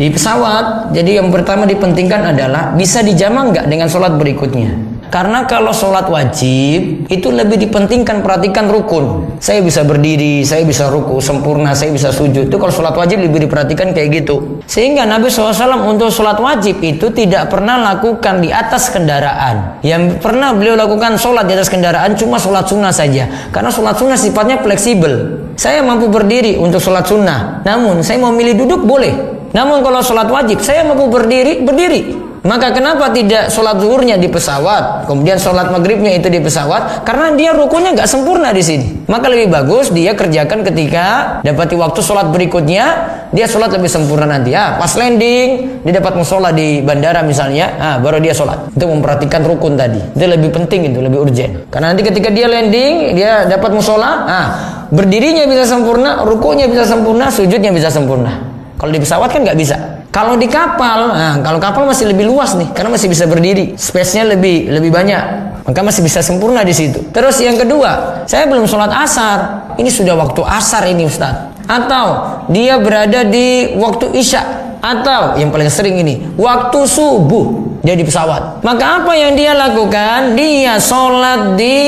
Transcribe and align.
Di 0.00 0.08
pesawat, 0.08 0.96
jadi 0.96 1.20
yang 1.20 1.28
pertama 1.28 1.68
dipentingkan 1.68 2.32
adalah 2.32 2.72
bisa 2.72 3.04
dijamak 3.04 3.52
nggak 3.52 3.66
dengan 3.68 3.84
sholat 3.84 4.16
berikutnya. 4.16 4.72
Karena 5.10 5.42
kalau 5.42 5.74
sholat 5.74 6.06
wajib 6.06 7.10
itu 7.10 7.28
lebih 7.34 7.58
dipentingkan 7.58 8.22
perhatikan 8.22 8.70
rukun. 8.70 9.34
Saya 9.42 9.58
bisa 9.58 9.82
berdiri, 9.82 10.46
saya 10.46 10.62
bisa 10.62 10.86
ruku 10.86 11.18
sempurna, 11.18 11.74
saya 11.74 11.90
bisa 11.90 12.14
sujud. 12.14 12.46
Itu 12.46 12.62
kalau 12.62 12.70
sholat 12.70 12.94
wajib 12.94 13.18
lebih 13.18 13.50
diperhatikan 13.50 13.90
kayak 13.90 14.22
gitu. 14.22 14.62
Sehingga 14.70 15.02
Nabi 15.10 15.26
SAW 15.26 15.82
untuk 15.82 16.14
sholat 16.14 16.38
wajib 16.38 16.78
itu 16.78 17.10
tidak 17.10 17.50
pernah 17.50 17.82
lakukan 17.90 18.38
di 18.38 18.54
atas 18.54 18.94
kendaraan. 18.94 19.82
Yang 19.82 20.22
pernah 20.22 20.54
beliau 20.54 20.78
lakukan 20.78 21.18
sholat 21.18 21.50
di 21.50 21.58
atas 21.58 21.66
kendaraan 21.66 22.14
cuma 22.14 22.38
sholat 22.38 22.70
sunnah 22.70 22.94
saja. 22.94 23.50
Karena 23.50 23.74
sholat 23.74 23.98
sunnah 23.98 24.14
sifatnya 24.14 24.62
fleksibel. 24.62 25.42
Saya 25.58 25.82
mampu 25.82 26.06
berdiri 26.06 26.54
untuk 26.54 26.78
sholat 26.78 27.10
sunnah. 27.10 27.66
Namun 27.66 28.06
saya 28.06 28.22
mau 28.22 28.30
milih 28.30 28.62
duduk 28.62 28.86
boleh. 28.86 29.42
Namun 29.50 29.82
kalau 29.82 29.98
sholat 30.06 30.30
wajib 30.30 30.62
saya 30.62 30.86
mampu 30.86 31.10
berdiri, 31.10 31.66
berdiri. 31.66 32.29
Maka 32.40 32.72
kenapa 32.72 33.12
tidak 33.12 33.52
sholat 33.52 33.76
zuhurnya 33.76 34.16
di 34.16 34.24
pesawat, 34.24 35.04
kemudian 35.04 35.36
sholat 35.36 35.68
maghribnya 35.68 36.16
itu 36.16 36.32
di 36.32 36.40
pesawat? 36.40 37.04
Karena 37.04 37.36
dia 37.36 37.52
rukunya 37.52 37.92
nggak 37.92 38.08
sempurna 38.08 38.48
di 38.56 38.64
sini. 38.64 39.04
Maka 39.12 39.28
lebih 39.28 39.52
bagus 39.52 39.92
dia 39.92 40.16
kerjakan 40.16 40.64
ketika 40.64 41.38
dapati 41.44 41.76
waktu 41.76 42.00
sholat 42.00 42.32
berikutnya, 42.32 42.84
dia 43.28 43.44
sholat 43.44 43.76
lebih 43.76 43.92
sempurna 43.92 44.24
nanti. 44.24 44.56
Ya, 44.56 44.80
pas 44.80 44.88
landing, 44.96 45.80
dia 45.84 45.92
dapat 46.00 46.16
musola 46.16 46.48
di 46.48 46.80
bandara 46.80 47.20
misalnya, 47.20 47.76
ah, 47.76 47.96
baru 48.00 48.24
dia 48.24 48.32
sholat. 48.32 48.72
Itu 48.72 48.88
memperhatikan 48.88 49.44
rukun 49.44 49.76
tadi. 49.76 50.00
Itu 50.00 50.24
lebih 50.24 50.48
penting 50.56 50.96
itu, 50.96 50.98
lebih 51.04 51.20
urgent. 51.20 51.68
Karena 51.68 51.92
nanti 51.92 52.08
ketika 52.08 52.32
dia 52.32 52.48
landing, 52.48 53.20
dia 53.20 53.44
dapat 53.52 53.68
musola, 53.76 54.10
ah, 54.24 54.46
berdirinya 54.88 55.44
bisa 55.44 55.68
sempurna, 55.68 56.24
rukunya 56.24 56.72
bisa 56.72 56.88
sempurna, 56.88 57.28
sujudnya 57.28 57.68
bisa 57.68 57.92
sempurna. 57.92 58.32
Kalau 58.80 58.96
di 58.96 59.00
pesawat 59.04 59.28
kan 59.28 59.44
nggak 59.44 59.60
bisa. 59.60 59.99
Kalau 60.10 60.34
di 60.34 60.50
kapal, 60.50 61.14
nah, 61.14 61.38
kalau 61.38 61.62
kapal 61.62 61.86
masih 61.86 62.10
lebih 62.10 62.26
luas 62.26 62.58
nih, 62.58 62.66
karena 62.74 62.90
masih 62.90 63.06
bisa 63.06 63.30
berdiri, 63.30 63.78
space-nya 63.78 64.26
lebih 64.26 64.66
lebih 64.66 64.90
banyak, 64.90 65.22
maka 65.62 65.80
masih 65.86 66.02
bisa 66.02 66.18
sempurna 66.18 66.66
di 66.66 66.74
situ. 66.74 66.98
Terus 67.14 67.38
yang 67.38 67.54
kedua, 67.54 68.22
saya 68.26 68.50
belum 68.50 68.66
sholat 68.66 68.90
asar, 68.90 69.70
ini 69.78 69.86
sudah 69.86 70.18
waktu 70.18 70.42
asar 70.42 70.90
ini 70.90 71.06
Ustaz. 71.06 71.54
Atau 71.70 72.06
dia 72.50 72.82
berada 72.82 73.22
di 73.22 73.78
waktu 73.78 74.10
isya, 74.18 74.69
atau 74.80 75.36
yang 75.36 75.52
paling 75.52 75.68
sering 75.68 76.00
ini, 76.00 76.34
waktu 76.40 76.84
subuh 76.88 77.70
dia 77.80 77.96
di 77.96 78.04
pesawat. 78.04 78.60
Maka 78.60 79.00
apa 79.00 79.12
yang 79.16 79.32
dia 79.32 79.56
lakukan? 79.56 80.36
Dia 80.36 80.76
sholat 80.76 81.56
di 81.56 81.78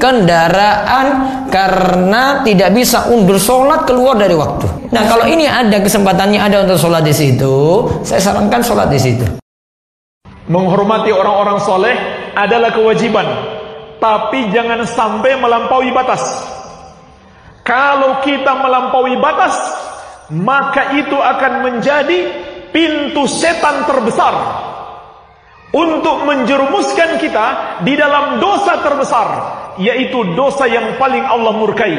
kendaraan 0.00 1.06
karena 1.52 2.40
tidak 2.40 2.72
bisa 2.72 3.12
undur 3.12 3.36
sholat 3.36 3.84
keluar 3.84 4.16
dari 4.16 4.32
waktu. 4.32 4.92
Nah 4.92 5.02
kalau 5.04 5.28
ini 5.28 5.44
ada 5.44 5.80
kesempatannya 5.80 6.40
ada 6.40 6.64
untuk 6.64 6.80
sholat 6.80 7.04
di 7.04 7.12
situ, 7.12 7.84
saya 8.00 8.20
sarankan 8.20 8.64
sholat 8.64 8.88
di 8.88 9.00
situ. 9.00 9.24
Menghormati 10.48 11.12
orang-orang 11.12 11.58
soleh 11.60 11.96
adalah 12.32 12.72
kewajiban, 12.72 13.24
tapi 14.00 14.48
jangan 14.52 14.84
sampai 14.88 15.36
melampaui 15.36 15.92
batas. 15.92 16.20
Kalau 17.62 18.18
kita 18.26 18.58
melampaui 18.58 19.20
batas, 19.22 19.54
maka 20.30 20.94
itu 20.94 21.18
akan 21.18 21.52
menjadi 21.66 22.18
pintu 22.70 23.26
setan 23.26 23.88
terbesar 23.88 24.34
untuk 25.72 26.28
menjerumuskan 26.28 27.18
kita 27.18 27.80
di 27.82 27.96
dalam 27.96 28.38
dosa 28.38 28.78
terbesar 28.84 29.28
yaitu 29.80 30.36
dosa 30.36 30.68
yang 30.68 31.00
paling 31.00 31.24
Allah 31.24 31.52
murkai. 31.56 31.96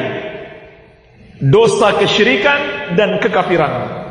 Dosa 1.44 2.00
kesyirikan 2.00 2.94
dan 2.96 3.20
kekafiran. 3.20 4.06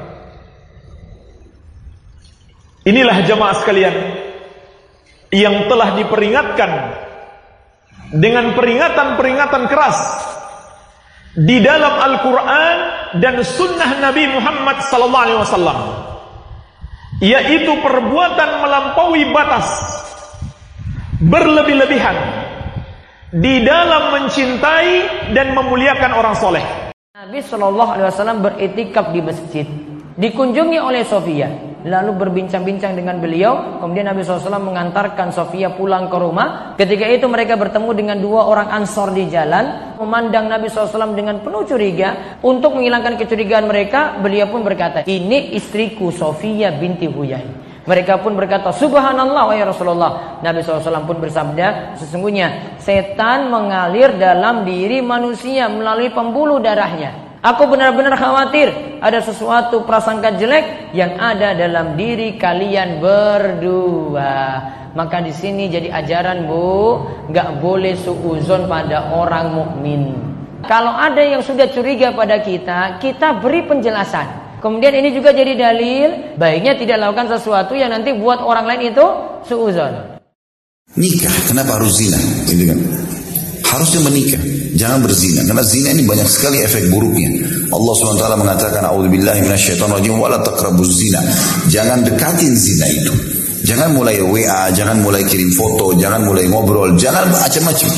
Inilah 2.83 3.23
jamaah 3.23 3.57
sekalian 3.63 3.97
yang 5.33 5.71
telah 5.71 5.97
diperingatkan 5.97 6.71
dengan 8.13 8.53
peringatan-peringatan 8.53 9.63
keras 9.71 9.99
di 11.33 11.65
dalam 11.65 11.95
Al-Quran 11.97 12.77
dan 13.21 13.41
Sunnah 13.45 14.01
Nabi 14.01 14.31
Muhammad 14.31 14.81
Sallallahu 14.89 15.25
Alaihi 15.29 15.41
Wasallam 15.41 15.79
yaitu 17.23 17.73
perbuatan 17.79 18.51
melampaui 18.65 19.31
batas 19.31 19.67
berlebih-lebihan 21.23 22.17
di 23.33 23.63
dalam 23.63 24.13
mencintai 24.13 25.31
dan 25.33 25.55
memuliakan 25.55 26.13
orang 26.19 26.35
soleh. 26.35 26.65
Nabi 27.15 27.39
Shallallahu 27.39 27.91
Alaihi 27.95 28.09
Wasallam 28.11 28.39
beritikaf 28.43 29.15
di 29.15 29.21
masjid, 29.23 29.67
dikunjungi 30.19 30.83
oleh 30.83 31.07
Sofia 31.07 31.72
lalu 31.83 32.15
berbincang-bincang 32.15 32.95
dengan 32.95 33.19
beliau. 33.19 33.79
Kemudian 33.83 34.07
Nabi 34.07 34.23
SAW 34.23 34.63
mengantarkan 34.63 35.35
Sofia 35.35 35.75
pulang 35.75 36.07
ke 36.07 36.17
rumah. 36.19 36.79
Ketika 36.79 37.07
itu 37.11 37.27
mereka 37.27 37.59
bertemu 37.59 37.91
dengan 37.95 38.17
dua 38.19 38.47
orang 38.47 38.69
ansor 38.71 39.11
di 39.15 39.27
jalan. 39.31 39.95
Memandang 39.99 40.51
Nabi 40.51 40.67
SAW 40.71 41.15
dengan 41.15 41.43
penuh 41.43 41.63
curiga. 41.67 42.39
Untuk 42.43 42.75
menghilangkan 42.79 43.19
kecurigaan 43.19 43.67
mereka, 43.71 44.19
beliau 44.19 44.51
pun 44.51 44.67
berkata, 44.67 45.07
ini 45.07 45.55
istriku 45.55 46.11
Sofia 46.11 46.75
binti 46.75 47.07
Huyai. 47.07 47.63
Mereka 47.83 48.23
pun 48.23 48.39
berkata, 48.39 48.71
Subhanallah 48.71 49.43
wa 49.51 49.55
ya 49.59 49.67
Rasulullah. 49.67 50.39
Nabi 50.39 50.63
SAW 50.63 51.03
pun 51.03 51.19
bersabda, 51.19 51.99
sesungguhnya 51.99 52.79
setan 52.79 53.51
mengalir 53.51 54.15
dalam 54.23 54.63
diri 54.63 55.03
manusia 55.03 55.67
melalui 55.67 56.15
pembuluh 56.15 56.63
darahnya. 56.63 57.32
Aku 57.43 57.67
benar-benar 57.67 58.15
khawatir 58.15 58.71
ada 59.03 59.19
sesuatu 59.19 59.83
prasangka 59.83 60.39
jelek 60.39 60.95
yang 60.95 61.19
ada 61.19 61.59
dalam 61.59 61.99
diri 61.99 62.39
kalian 62.39 63.03
berdua. 63.03 64.63
Maka 64.95 65.19
di 65.19 65.35
sini 65.35 65.67
jadi 65.67 65.91
ajaran 65.91 66.47
bu, 66.47 67.03
nggak 67.35 67.59
boleh 67.59 67.99
suuzon 67.99 68.71
pada 68.71 69.11
orang 69.11 69.59
mukmin. 69.59 70.15
Kalau 70.71 70.95
ada 70.95 71.19
yang 71.19 71.43
sudah 71.43 71.67
curiga 71.75 72.15
pada 72.15 72.39
kita, 72.39 73.03
kita 73.03 73.43
beri 73.43 73.67
penjelasan. 73.67 74.63
Kemudian 74.63 74.95
ini 74.95 75.11
juga 75.11 75.35
jadi 75.35 75.59
dalil, 75.59 76.39
baiknya 76.39 76.79
tidak 76.79 77.03
lakukan 77.03 77.27
sesuatu 77.35 77.75
yang 77.75 77.91
nanti 77.91 78.15
buat 78.15 78.39
orang 78.39 78.71
lain 78.71 78.95
itu 78.95 79.07
suuzon. 79.51 80.15
Nikah, 80.95 81.35
kenapa 81.51 81.75
harus 81.83 81.99
zina? 81.99 82.23
Kan? 82.47 82.79
harusnya 83.73 84.01
menikah, 84.05 84.43
jangan 84.83 84.99
berzina 84.99 85.47
karena 85.47 85.63
zina 85.63 85.95
ini 85.95 86.03
banyak 86.03 86.27
sekali 86.27 86.59
efek 86.67 86.91
buruknya. 86.91 87.31
Allah 87.71 87.93
SWT 87.95 88.27
mengatakan 88.35 88.83
a'udzubillahi 88.83 89.47
minasyaitonirrajim 89.47 90.19
wala 90.19 90.43
taqrabuz 90.43 90.91
zina. 90.99 91.23
Jangan 91.71 92.03
dekatin 92.03 92.59
zina 92.59 92.91
itu. 92.91 93.15
Jangan 93.63 93.95
mulai 93.95 94.19
WA, 94.19 94.75
jangan 94.75 94.99
mulai 95.07 95.23
kirim 95.23 95.55
foto, 95.55 95.95
jangan 95.95 96.27
mulai 96.27 96.51
ngobrol, 96.51 96.99
jangan 96.99 97.31
macam-macam. 97.31 97.91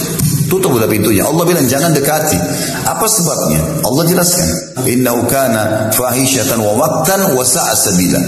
Tutup 0.44 0.77
udah 0.77 0.84
pintunya. 0.84 1.25
Allah 1.25 1.41
bilang 1.49 1.65
jangan 1.65 1.89
dekati. 1.97 2.37
Apa 2.84 3.09
sebabnya? 3.09 3.65
Allah 3.81 4.05
jelaskan. 4.05 4.49
Inna 4.84 5.17
kana 5.25 5.89
fahishatan 5.89 6.61
wa 6.61 6.77
maktan 6.77 7.33
wa 7.33 7.41
sa'a 7.41 7.73
sabila. 7.73 8.21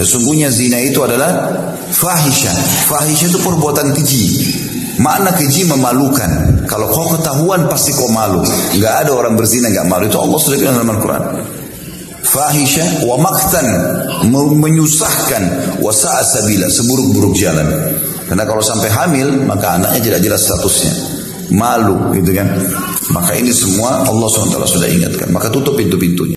Sesungguhnya 0.00 0.48
zina 0.48 0.80
itu 0.80 1.04
adalah 1.04 1.52
fahisha. 1.92 2.48
Fahisha 2.88 3.28
itu 3.28 3.36
perbuatan 3.44 3.92
keji. 3.92 4.24
Makna 5.00 5.32
keji 5.32 5.64
memalukan. 5.64 6.60
Kalau 6.68 6.92
kau 6.92 7.16
ketahuan 7.16 7.64
pasti 7.72 7.96
kau 7.96 8.12
malu. 8.12 8.44
Gak 8.76 9.08
ada 9.08 9.16
orang 9.16 9.32
berzina 9.32 9.72
gak 9.72 9.88
malu. 9.88 10.12
Itu 10.12 10.20
Allah 10.20 10.36
sudah 10.36 10.58
bilang 10.60 10.76
dalam 10.76 10.92
Al-Quran. 10.92 11.24
Fahisha 12.20 13.08
wa 13.08 13.16
maktan 13.16 13.64
menyusahkan 14.28 15.42
wa 15.80 15.88
sabila 15.90 16.68
seburuk-buruk 16.68 17.32
jalan. 17.32 17.64
Karena 18.28 18.44
kalau 18.44 18.60
sampai 18.60 18.92
hamil 18.92 19.48
maka 19.48 19.80
anaknya 19.80 20.00
tidak 20.04 20.20
jelas 20.20 20.44
statusnya. 20.44 20.92
Malu 21.56 22.12
gitu 22.20 22.36
kan. 22.36 22.46
Maka 23.10 23.34
ini 23.40 23.50
semua 23.50 24.04
Allah 24.04 24.28
SWT 24.28 24.68
sudah 24.68 24.86
ingatkan. 24.86 25.32
Maka 25.32 25.48
tutup 25.48 25.80
pintu-pintunya. 25.80 26.36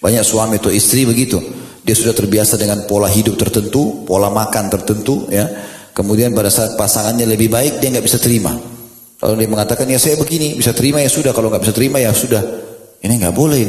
Banyak 0.00 0.24
suami 0.24 0.56
atau 0.56 0.72
istri 0.72 1.04
begitu. 1.04 1.36
Dia 1.84 1.92
sudah 1.92 2.16
terbiasa 2.16 2.56
dengan 2.56 2.88
pola 2.88 3.06
hidup 3.06 3.36
tertentu, 3.36 4.08
pola 4.08 4.32
makan 4.32 4.72
tertentu 4.72 5.28
ya 5.28 5.48
Kemudian 5.90 6.32
pada 6.32 6.48
saat 6.48 6.78
pasangannya 6.78 7.26
lebih 7.26 7.50
baik 7.50 7.82
dia 7.82 7.90
nggak 7.90 8.06
bisa 8.06 8.18
terima. 8.22 8.54
Kalau 9.20 9.36
dia 9.36 9.50
mengatakan 9.50 9.84
ya 9.90 10.00
saya 10.00 10.16
begini 10.16 10.56
bisa 10.56 10.72
terima 10.72 11.04
ya 11.04 11.10
sudah 11.12 11.36
kalau 11.36 11.52
nggak 11.52 11.62
bisa 11.66 11.74
terima 11.76 12.00
ya 12.00 12.14
sudah. 12.14 12.40
Ini 13.00 13.14
nggak 13.20 13.34
boleh. 13.36 13.64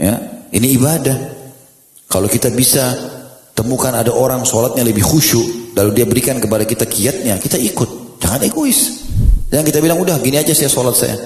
Ya, 0.00 0.14
ini 0.50 0.74
ibadah. 0.74 1.16
Kalau 2.10 2.26
kita 2.26 2.50
bisa 2.50 2.94
temukan 3.54 3.94
ada 3.94 4.10
orang 4.10 4.42
sholatnya 4.42 4.82
lebih 4.82 5.06
khusyuk 5.06 5.78
lalu 5.78 5.90
dia 5.94 6.06
berikan 6.06 6.42
kepada 6.42 6.66
kita 6.66 6.86
kiatnya 6.86 7.38
kita 7.38 7.58
ikut. 7.58 8.18
Jangan 8.18 8.40
egois. 8.42 9.04
Jangan 9.52 9.64
kita 9.70 9.78
bilang 9.78 10.02
udah 10.02 10.18
gini 10.18 10.40
aja 10.40 10.50
saya 10.50 10.66
sholat 10.66 10.96
saya. 10.98 11.16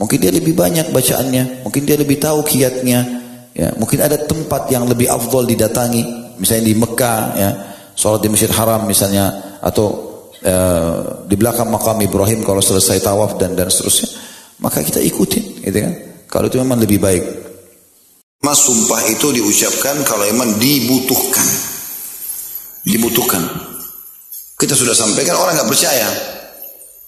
Mungkin 0.00 0.18
dia 0.18 0.32
lebih 0.32 0.56
banyak 0.56 0.88
bacaannya, 0.88 1.62
mungkin 1.62 1.84
dia 1.84 2.00
lebih 2.00 2.16
tahu 2.16 2.40
kiatnya, 2.42 3.22
ya, 3.52 3.70
mungkin 3.76 4.00
ada 4.00 4.16
tempat 4.16 4.72
yang 4.72 4.88
lebih 4.88 5.06
afdol 5.06 5.44
didatangi, 5.44 6.34
misalnya 6.40 6.64
di 6.64 6.74
Mekah, 6.74 7.20
ya, 7.36 7.50
sholat 7.94 8.20
di 8.24 8.28
Masjid 8.32 8.50
Haram 8.52 8.84
misalnya 8.84 9.58
atau 9.60 9.86
uh, 10.42 11.24
di 11.28 11.34
belakang 11.38 11.68
makam 11.70 12.00
Ibrahim 12.02 12.44
kalau 12.44 12.60
selesai 12.60 13.00
tawaf 13.04 13.38
dan 13.38 13.54
dan 13.54 13.68
seterusnya 13.68 14.08
maka 14.62 14.82
kita 14.82 14.98
ikutin 15.02 15.64
gitu 15.64 15.78
kan 15.78 15.92
kalau 16.30 16.46
itu 16.48 16.56
memang 16.58 16.80
lebih 16.80 16.98
baik 17.02 17.42
Mas 18.42 18.58
sumpah 18.66 19.06
itu 19.06 19.30
diucapkan 19.30 20.02
kalau 20.02 20.26
memang 20.26 20.58
dibutuhkan. 20.58 21.46
Dibutuhkan. 22.82 23.38
Kita 24.58 24.74
sudah 24.74 24.98
sampaikan 24.98 25.38
orang 25.38 25.54
nggak 25.54 25.70
percaya. 25.70 26.10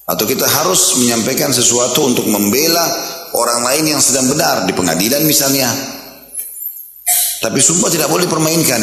Atau 0.06 0.30
kita 0.30 0.46
harus 0.46 0.94
menyampaikan 1.02 1.50
sesuatu 1.50 2.06
untuk 2.06 2.30
membela 2.30 2.86
orang 3.34 3.66
lain 3.66 3.98
yang 3.98 4.00
sedang 4.00 4.30
benar 4.30 4.62
di 4.62 4.78
pengadilan 4.78 5.26
misalnya. 5.26 5.74
Tapi 7.42 7.58
sumpah 7.58 7.90
tidak 7.90 8.14
boleh 8.14 8.30
dipermainkan. 8.30 8.82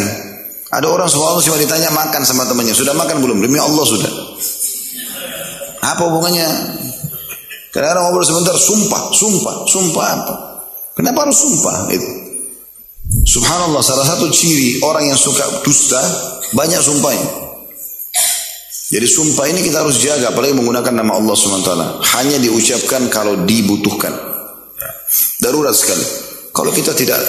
Ada 0.71 0.87
orang 0.87 1.07
selalu 1.11 1.43
cuma 1.43 1.57
ditanya 1.59 1.91
makan 1.91 2.23
sama 2.23 2.47
temannya. 2.47 2.71
Sudah 2.71 2.95
makan 2.95 3.19
belum? 3.19 3.43
Demi 3.43 3.59
Allah 3.59 3.83
sudah. 3.83 4.11
Apa 5.83 6.01
hubungannya? 6.07 6.47
Kadang-kadang 7.75 8.03
ngobrol 8.07 8.23
sebentar, 8.27 8.55
sumpah, 8.55 9.01
sumpah, 9.15 9.55
sumpah 9.67 10.05
apa? 10.15 10.35
Kenapa 10.95 11.27
harus 11.27 11.39
sumpah? 11.39 11.87
Itu. 11.91 12.09
Subhanallah 13.11 13.83
salah 13.83 14.07
satu 14.07 14.31
ciri 14.31 14.79
orang 14.83 15.11
yang 15.11 15.19
suka 15.19 15.43
dusta 15.63 15.99
banyak 16.55 16.79
sumpahnya. 16.79 17.27
Jadi 18.91 19.07
sumpah 19.07 19.47
ini 19.47 19.63
kita 19.63 19.87
harus 19.87 20.03
jaga 20.03 20.35
apalagi 20.35 20.51
menggunakan 20.51 20.91
nama 20.91 21.15
Allah 21.15 21.31
SWT. 21.31 21.71
Hanya 22.15 22.37
diucapkan 22.43 23.07
kalau 23.07 23.39
dibutuhkan. 23.47 24.11
Darurat 25.39 25.71
sekali. 25.71 26.03
Kalau 26.51 26.71
kita 26.75 26.91
tidak 26.91 27.19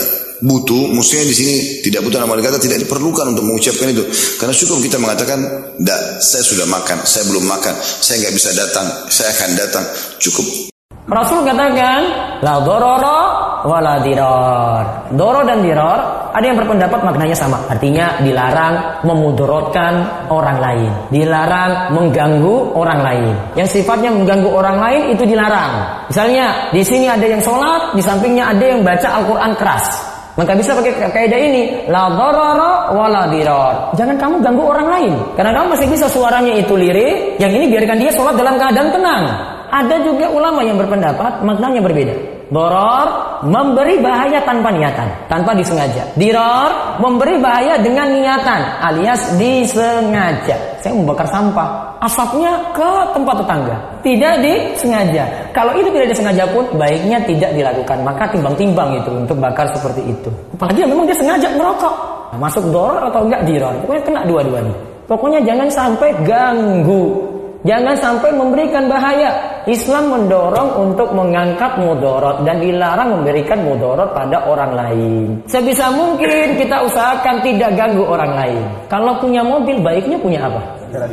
butuh, 0.43 0.91
mestinya 0.91 1.25
di 1.31 1.35
sini 1.35 1.55
tidak 1.87 2.03
butuh 2.03 2.19
nama 2.19 2.35
kata 2.43 2.59
tidak 2.59 2.83
diperlukan 2.83 3.33
untuk 3.33 3.47
mengucapkan 3.47 3.89
itu. 3.95 4.03
Karena 4.37 4.55
cukup 4.55 4.79
kita 4.83 4.99
mengatakan, 4.99 5.39
tidak, 5.79 6.01
saya 6.19 6.43
sudah 6.43 6.67
makan, 6.67 6.99
saya 7.07 7.25
belum 7.31 7.45
makan, 7.47 7.75
saya 7.79 8.27
nggak 8.27 8.35
bisa 8.35 8.51
datang, 8.53 8.87
saya 9.09 9.31
akan 9.33 9.51
datang, 9.55 9.85
cukup. 10.19 10.73
Rasul 11.03 11.43
katakan, 11.43 12.01
la 12.47 12.63
dororo 12.63 13.21
wala 13.67 13.99
diror. 14.03 15.11
Doro 15.15 15.43
dan 15.43 15.59
diror, 15.63 15.99
ada 16.31 16.45
yang 16.47 16.59
berpendapat 16.59 17.03
maknanya 17.03 17.35
sama. 17.35 17.59
Artinya 17.67 18.23
dilarang 18.23 19.03
memudorotkan 19.03 20.27
orang 20.31 20.59
lain. 20.63 20.91
Dilarang 21.11 21.91
mengganggu 21.91 22.75
orang 22.79 23.01
lain. 23.03 23.35
Yang 23.59 23.83
sifatnya 23.83 24.15
mengganggu 24.15 24.47
orang 24.47 24.79
lain 24.79 25.03
itu 25.15 25.27
dilarang. 25.27 26.07
Misalnya, 26.07 26.71
di 26.71 26.83
sini 26.87 27.11
ada 27.11 27.27
yang 27.27 27.43
sholat, 27.43 27.99
di 27.99 28.03
sampingnya 28.03 28.55
ada 28.55 28.63
yang 28.63 28.87
baca 28.87 29.09
Al-Quran 29.23 29.53
keras. 29.59 30.12
Maka 30.33 30.57
bisa 30.57 30.73
pakai 30.73 30.97
kaidah 31.13 31.41
ini, 31.41 31.63
la 31.93 32.09
dororo 32.09 32.97
wala 32.97 33.29
diror. 33.29 33.93
Jangan 33.93 34.17
kamu 34.17 34.41
ganggu 34.41 34.65
orang 34.65 34.89
lain. 34.89 35.13
Karena 35.37 35.53
kamu 35.53 35.77
masih 35.77 35.89
bisa 35.93 36.09
suaranya 36.09 36.57
itu 36.57 36.73
lirik, 36.73 37.37
yang 37.37 37.53
ini 37.53 37.69
biarkan 37.69 38.01
dia 38.01 38.09
sholat 38.17 38.41
dalam 38.41 38.57
keadaan 38.57 38.89
tenang. 38.97 39.23
Ada 39.69 40.01
juga 40.05 40.33
ulama 40.33 40.65
yang 40.65 40.81
berpendapat 40.81 41.45
maknanya 41.45 41.85
berbeda. 41.85 42.32
Doror 42.53 43.09
memberi 43.49 43.97
bahaya 44.05 44.45
tanpa 44.45 44.69
niatan, 44.69 45.09
tanpa 45.25 45.57
disengaja. 45.57 46.05
Diror 46.21 47.01
memberi 47.01 47.41
bahaya 47.41 47.81
dengan 47.81 48.13
niatan, 48.13 48.61
alias 48.85 49.41
disengaja. 49.41 50.77
Saya 50.85 50.93
membakar 50.93 51.25
sampah, 51.33 51.97
asapnya 52.05 52.53
ke 52.77 52.91
tempat 53.17 53.41
tetangga, 53.41 53.77
tidak 54.05 54.35
disengaja. 54.45 55.25
Kalau 55.57 55.73
itu 55.81 55.89
tidak 55.97 56.13
disengaja 56.13 56.45
pun 56.53 56.69
baiknya 56.77 57.25
tidak 57.25 57.57
dilakukan. 57.57 58.05
Maka 58.05 58.29
timbang-timbang 58.29 59.01
itu 59.01 59.11
untuk 59.17 59.41
bakar 59.41 59.65
seperti 59.73 60.13
itu. 60.13 60.29
Apalagi 60.61 60.85
memang 60.85 61.09
dia 61.09 61.17
sengaja 61.17 61.49
merokok, 61.57 61.95
masuk 62.37 62.69
doror 62.69 63.01
atau 63.09 63.25
enggak 63.25 63.49
diror, 63.49 63.73
pokoknya 63.81 64.03
kena 64.05 64.21
dua-duanya. 64.29 64.77
Pokoknya 65.09 65.41
jangan 65.49 65.69
sampai 65.73 66.09
ganggu 66.21 67.33
Jangan 67.63 67.95
sampai 67.95 68.31
memberikan 68.35 68.91
bahaya. 68.91 69.63
Islam 69.71 70.11
mendorong 70.11 70.91
untuk 70.91 71.15
mengangkat 71.15 71.79
mudorot 71.79 72.43
dan 72.43 72.59
dilarang 72.59 73.15
memberikan 73.15 73.63
mudorot 73.63 74.11
pada 74.11 74.43
orang 74.51 74.75
lain. 74.75 75.39
Sebisa 75.47 75.95
mungkin 75.95 76.59
kita 76.59 76.83
usahakan 76.83 77.39
tidak 77.47 77.71
ganggu 77.79 78.03
orang 78.03 78.35
lain. 78.35 78.63
Kalau 78.91 79.23
punya 79.23 79.47
mobil, 79.47 79.79
baiknya 79.79 80.19
punya 80.19 80.51
apa? 80.51 80.63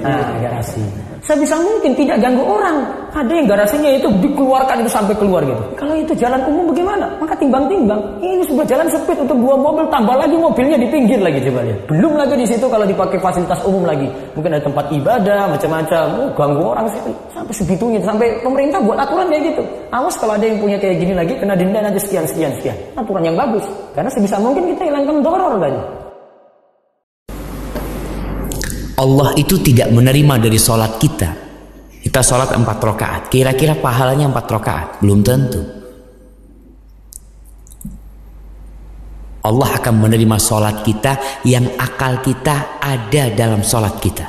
Nah, 0.01 0.33
garasi. 0.41 1.08
Sebisa 1.29 1.61
mungkin 1.61 1.93
tidak 1.93 2.25
ganggu 2.25 2.41
orang. 2.41 2.81
Ada 3.13 3.29
yang 3.29 3.45
garasinya 3.45 3.85
itu 3.93 4.09
dikeluarkan 4.17 4.81
itu 4.81 4.89
sampai 4.89 5.13
keluar 5.13 5.45
gitu. 5.45 5.61
Kalau 5.77 5.93
itu 5.93 6.09
jalan 6.17 6.41
umum 6.49 6.73
bagaimana? 6.73 7.05
Maka 7.21 7.37
timbang-timbang. 7.37 8.01
Ini 8.17 8.41
sudah 8.49 8.65
jalan 8.65 8.89
sempit 8.89 9.13
untuk 9.13 9.37
dua 9.37 9.53
mobil, 9.53 9.85
tambah 9.93 10.17
lagi 10.17 10.33
mobilnya 10.33 10.81
di 10.81 10.89
pinggir 10.89 11.21
lagi 11.21 11.37
coba 11.45 11.61
lihat. 11.69 11.85
Belum 11.85 12.17
lagi 12.17 12.33
di 12.33 12.49
situ 12.49 12.65
kalau 12.65 12.81
dipakai 12.81 13.21
fasilitas 13.21 13.61
umum 13.61 13.85
lagi. 13.85 14.09
Mungkin 14.33 14.57
ada 14.57 14.63
tempat 14.65 14.89
ibadah, 14.89 15.41
macam-macam. 15.53 16.05
Oh, 16.17 16.29
ganggu 16.33 16.63
orang 16.65 16.85
sih. 16.89 17.01
Sampai 17.29 17.53
segitunya. 17.53 18.01
Sampai 18.01 18.33
pemerintah 18.41 18.81
buat 18.81 18.97
aturan 18.97 19.29
kayak 19.29 19.53
gitu. 19.53 19.61
Awas 19.93 20.17
kalau 20.17 20.33
ada 20.33 20.49
yang 20.49 20.57
punya 20.57 20.81
kayak 20.81 20.97
gini 20.97 21.13
lagi, 21.13 21.37
kena 21.37 21.53
denda 21.53 21.77
nanti 21.85 22.01
sekian, 22.01 22.25
sekian, 22.25 22.49
sekian. 22.57 22.77
Aturan 22.97 23.21
yang 23.21 23.37
bagus. 23.37 23.69
Karena 23.93 24.09
sebisa 24.09 24.41
mungkin 24.41 24.65
kita 24.73 24.89
hilangkan 24.89 25.21
doror 25.21 25.61
tadi. 25.61 25.98
Allah 28.99 29.31
itu 29.39 29.55
tidak 29.63 29.95
menerima 29.95 30.35
dari 30.43 30.59
sholat 30.59 30.99
kita. 30.99 31.29
Kita 32.03 32.19
sholat 32.19 32.51
empat 32.51 32.77
rakaat. 32.83 33.21
Kira-kira 33.31 33.79
pahalanya 33.79 34.27
empat 34.27 34.45
rakaat? 34.51 34.87
Belum 34.99 35.23
tentu. 35.23 35.63
Allah 39.39 39.69
akan 39.79 39.95
menerima 40.03 40.35
sholat 40.35 40.83
kita 40.83 41.43
yang 41.47 41.63
akal 41.79 42.19
kita 42.19 42.83
ada 42.83 43.31
dalam 43.31 43.63
sholat 43.63 43.95
kita. 44.03 44.27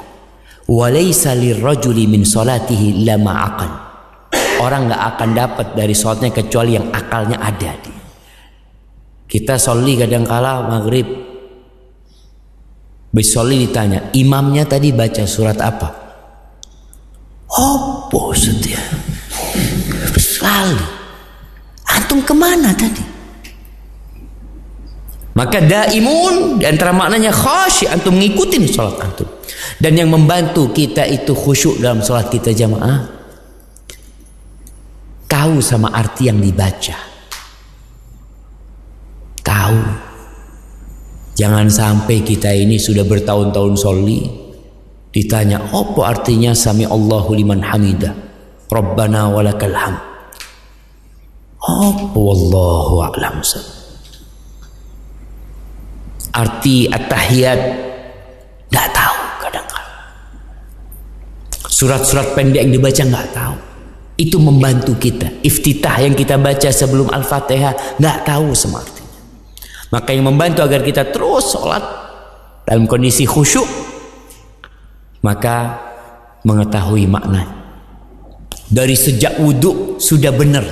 Walaysa 0.70 1.34
lirrajuli 1.34 2.06
min 2.06 2.22
sholatihi 2.22 3.02
lama 3.02 3.32
akal. 3.42 3.70
Orang 4.62 4.86
nggak 4.86 5.02
akan 5.16 5.30
dapat 5.34 5.66
dari 5.74 5.98
sholatnya 5.98 6.30
kecuali 6.30 6.78
yang 6.78 6.94
akalnya 6.94 7.42
ada. 7.42 7.74
Kita 9.30 9.58
soli 9.58 9.94
kadang-kala 9.98 10.66
maghrib 10.66 11.29
Besoli 13.10 13.66
ditanya, 13.66 14.14
imamnya 14.14 14.62
tadi 14.62 14.94
baca 14.94 15.26
surat 15.26 15.58
apa? 15.58 15.88
Apa 17.50 18.22
setia? 18.38 18.78
Sekali. 20.14 20.78
Antum 21.90 22.22
ke 22.22 22.30
mana 22.30 22.70
tadi? 22.70 23.02
Maka 25.34 25.58
daimun 25.58 26.62
di 26.62 26.64
antara 26.66 26.94
maknanya 26.94 27.34
khasyi 27.34 27.90
antum 27.90 28.14
ngikutin 28.14 28.62
sholat 28.70 28.98
antum. 29.02 29.26
Dan 29.82 29.98
yang 29.98 30.10
membantu 30.10 30.70
kita 30.70 31.02
itu 31.06 31.34
khusyuk 31.34 31.82
dalam 31.82 32.02
sholat 32.02 32.30
kita 32.30 32.54
jamaah. 32.54 33.10
Tahu 35.26 35.58
sama 35.58 35.90
arti 35.94 36.30
yang 36.30 36.38
dibaca. 36.38 36.98
Tahu 39.42 40.10
Jangan 41.40 41.72
sampai 41.72 42.20
kita 42.20 42.52
ini 42.52 42.76
sudah 42.76 43.00
bertahun-tahun 43.08 43.72
soli 43.80 44.28
ditanya 45.08 45.72
apa 45.72 46.00
artinya 46.04 46.52
sami 46.52 46.84
Allahu 46.84 47.32
liman 47.32 47.64
hamidah? 47.64 48.12
Rabbana 48.68 49.32
walakal 49.32 49.72
ham 49.72 49.96
apa 51.64 52.18
wallahu 52.20 53.00
a'lam 53.08 53.40
arti 56.36 56.92
at-tahiyat 56.92 57.60
tidak 58.68 58.88
tahu 58.92 59.20
kadang-kadang. 59.40 59.96
Surat-surat 61.72 62.36
pendek 62.36 62.68
yang 62.68 62.72
dibaca 62.76 63.02
nggak 63.02 63.28
tahu. 63.32 63.56
Itu 64.20 64.36
membantu 64.38 64.94
kita. 65.00 65.40
Iftitah 65.40 66.04
yang 66.04 66.12
kita 66.12 66.36
baca 66.36 66.68
sebelum 66.68 67.08
al-fatihah 67.08 67.96
nggak 67.96 68.18
tahu 68.28 68.52
semarti 68.52 68.99
maka 69.90 70.14
yang 70.14 70.30
membantu 70.30 70.62
agar 70.62 70.86
kita 70.86 71.10
terus 71.10 71.50
sholat 71.50 71.82
dalam 72.62 72.86
kondisi 72.86 73.26
khusyuk, 73.26 73.66
maka 75.26 75.82
mengetahui 76.46 77.10
makna. 77.10 77.42
Dari 78.70 78.94
sejak 78.94 79.42
wudhu 79.42 79.98
sudah 79.98 80.30
benar. 80.30 80.62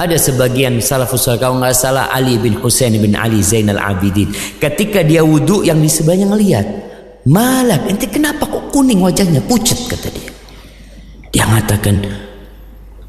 Ada 0.00 0.16
sebagian 0.16 0.80
salafus 0.80 1.28
kalau 1.36 1.60
nggak 1.60 1.76
salah 1.76 2.08
Ali 2.08 2.40
bin 2.40 2.56
Husain 2.56 2.96
bin 2.96 3.12
Ali 3.12 3.44
Zainal 3.44 3.76
Abidin. 3.76 4.32
Ketika 4.56 5.04
dia 5.04 5.20
wudhu 5.20 5.60
yang 5.60 5.76
di 5.76 5.92
sebelahnya 5.92 6.32
ngelihat, 6.32 6.66
ente 7.84 8.08
kenapa 8.08 8.48
kok 8.48 8.72
kuning 8.72 9.04
wajahnya 9.04 9.44
pucat 9.44 9.76
kata 9.92 10.08
dia. 10.08 10.32
Dia 11.36 11.44
mengatakan, 11.44 12.00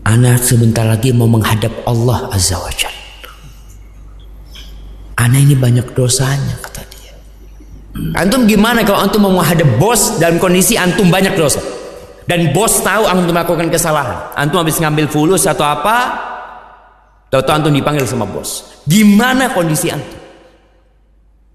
Anak 0.01 0.41
sebentar 0.41 0.81
lagi 0.81 1.13
mau 1.13 1.29
menghadap 1.29 1.69
Allah 1.85 2.25
Azza 2.33 2.57
wa 2.57 2.73
Jal. 2.73 2.89
Anak 5.21 5.39
ini 5.45 5.53
banyak 5.53 5.93
dosanya 5.93 6.57
kata 6.57 6.81
dia. 6.89 7.13
Antum 8.17 8.49
gimana 8.49 8.81
kalau 8.81 9.05
antum 9.05 9.21
mau 9.29 9.37
menghadap 9.37 9.77
bos 9.77 10.17
dalam 10.17 10.41
kondisi 10.41 10.73
antum 10.73 11.13
banyak 11.13 11.37
dosa? 11.37 11.61
Dan 12.25 12.49
bos 12.49 12.81
tahu 12.81 13.05
antum 13.05 13.29
melakukan 13.29 13.69
kesalahan. 13.69 14.33
Antum 14.33 14.65
habis 14.65 14.81
ngambil 14.81 15.05
fulus 15.05 15.45
atau 15.45 15.69
apa? 15.69 16.17
Tahu-tahu 17.29 17.61
antum 17.61 17.73
dipanggil 17.77 18.09
sama 18.09 18.25
bos. 18.25 18.81
Gimana 18.89 19.53
kondisi 19.53 19.93
antum? 19.93 20.17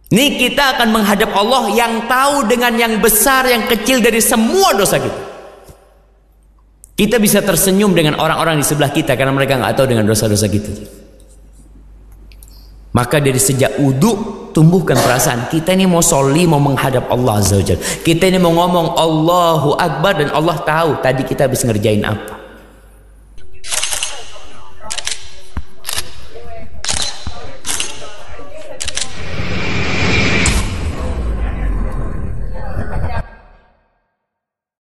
Ini 0.06 0.38
kita 0.38 0.78
akan 0.78 0.94
menghadap 0.94 1.34
Allah 1.34 1.66
yang 1.74 2.06
tahu 2.06 2.46
dengan 2.46 2.78
yang 2.78 3.02
besar, 3.02 3.42
yang 3.50 3.66
kecil 3.66 3.98
dari 3.98 4.22
semua 4.22 4.70
dosa 4.78 5.02
kita. 5.02 5.25
Kita 6.96 7.20
bisa 7.20 7.44
tersenyum 7.44 7.92
dengan 7.92 8.16
orang-orang 8.16 8.56
di 8.56 8.64
sebelah 8.64 8.88
kita 8.88 9.20
karena 9.20 9.28
mereka 9.36 9.60
nggak 9.60 9.76
tahu 9.76 9.86
dengan 9.92 10.08
dosa-dosa 10.08 10.48
kita. 10.48 10.72
Maka 12.96 13.20
dari 13.20 13.36
sejak 13.36 13.76
wudhu 13.76 14.48
tumbuhkan 14.56 14.96
perasaan 14.96 15.52
kita 15.52 15.76
ini 15.76 15.84
mau 15.84 16.00
soli 16.00 16.48
mau 16.48 16.56
menghadap 16.56 17.12
Allah 17.12 17.44
Azza 17.44 17.60
Kita 18.00 18.24
ini 18.24 18.40
mau 18.40 18.56
ngomong 18.56 18.96
Allahu 18.96 19.76
Akbar 19.76 20.16
dan 20.16 20.32
Allah 20.32 20.56
tahu 20.64 21.04
tadi 21.04 21.20
kita 21.28 21.44
habis 21.44 21.60
ngerjain 21.60 22.00
apa. 22.00 22.35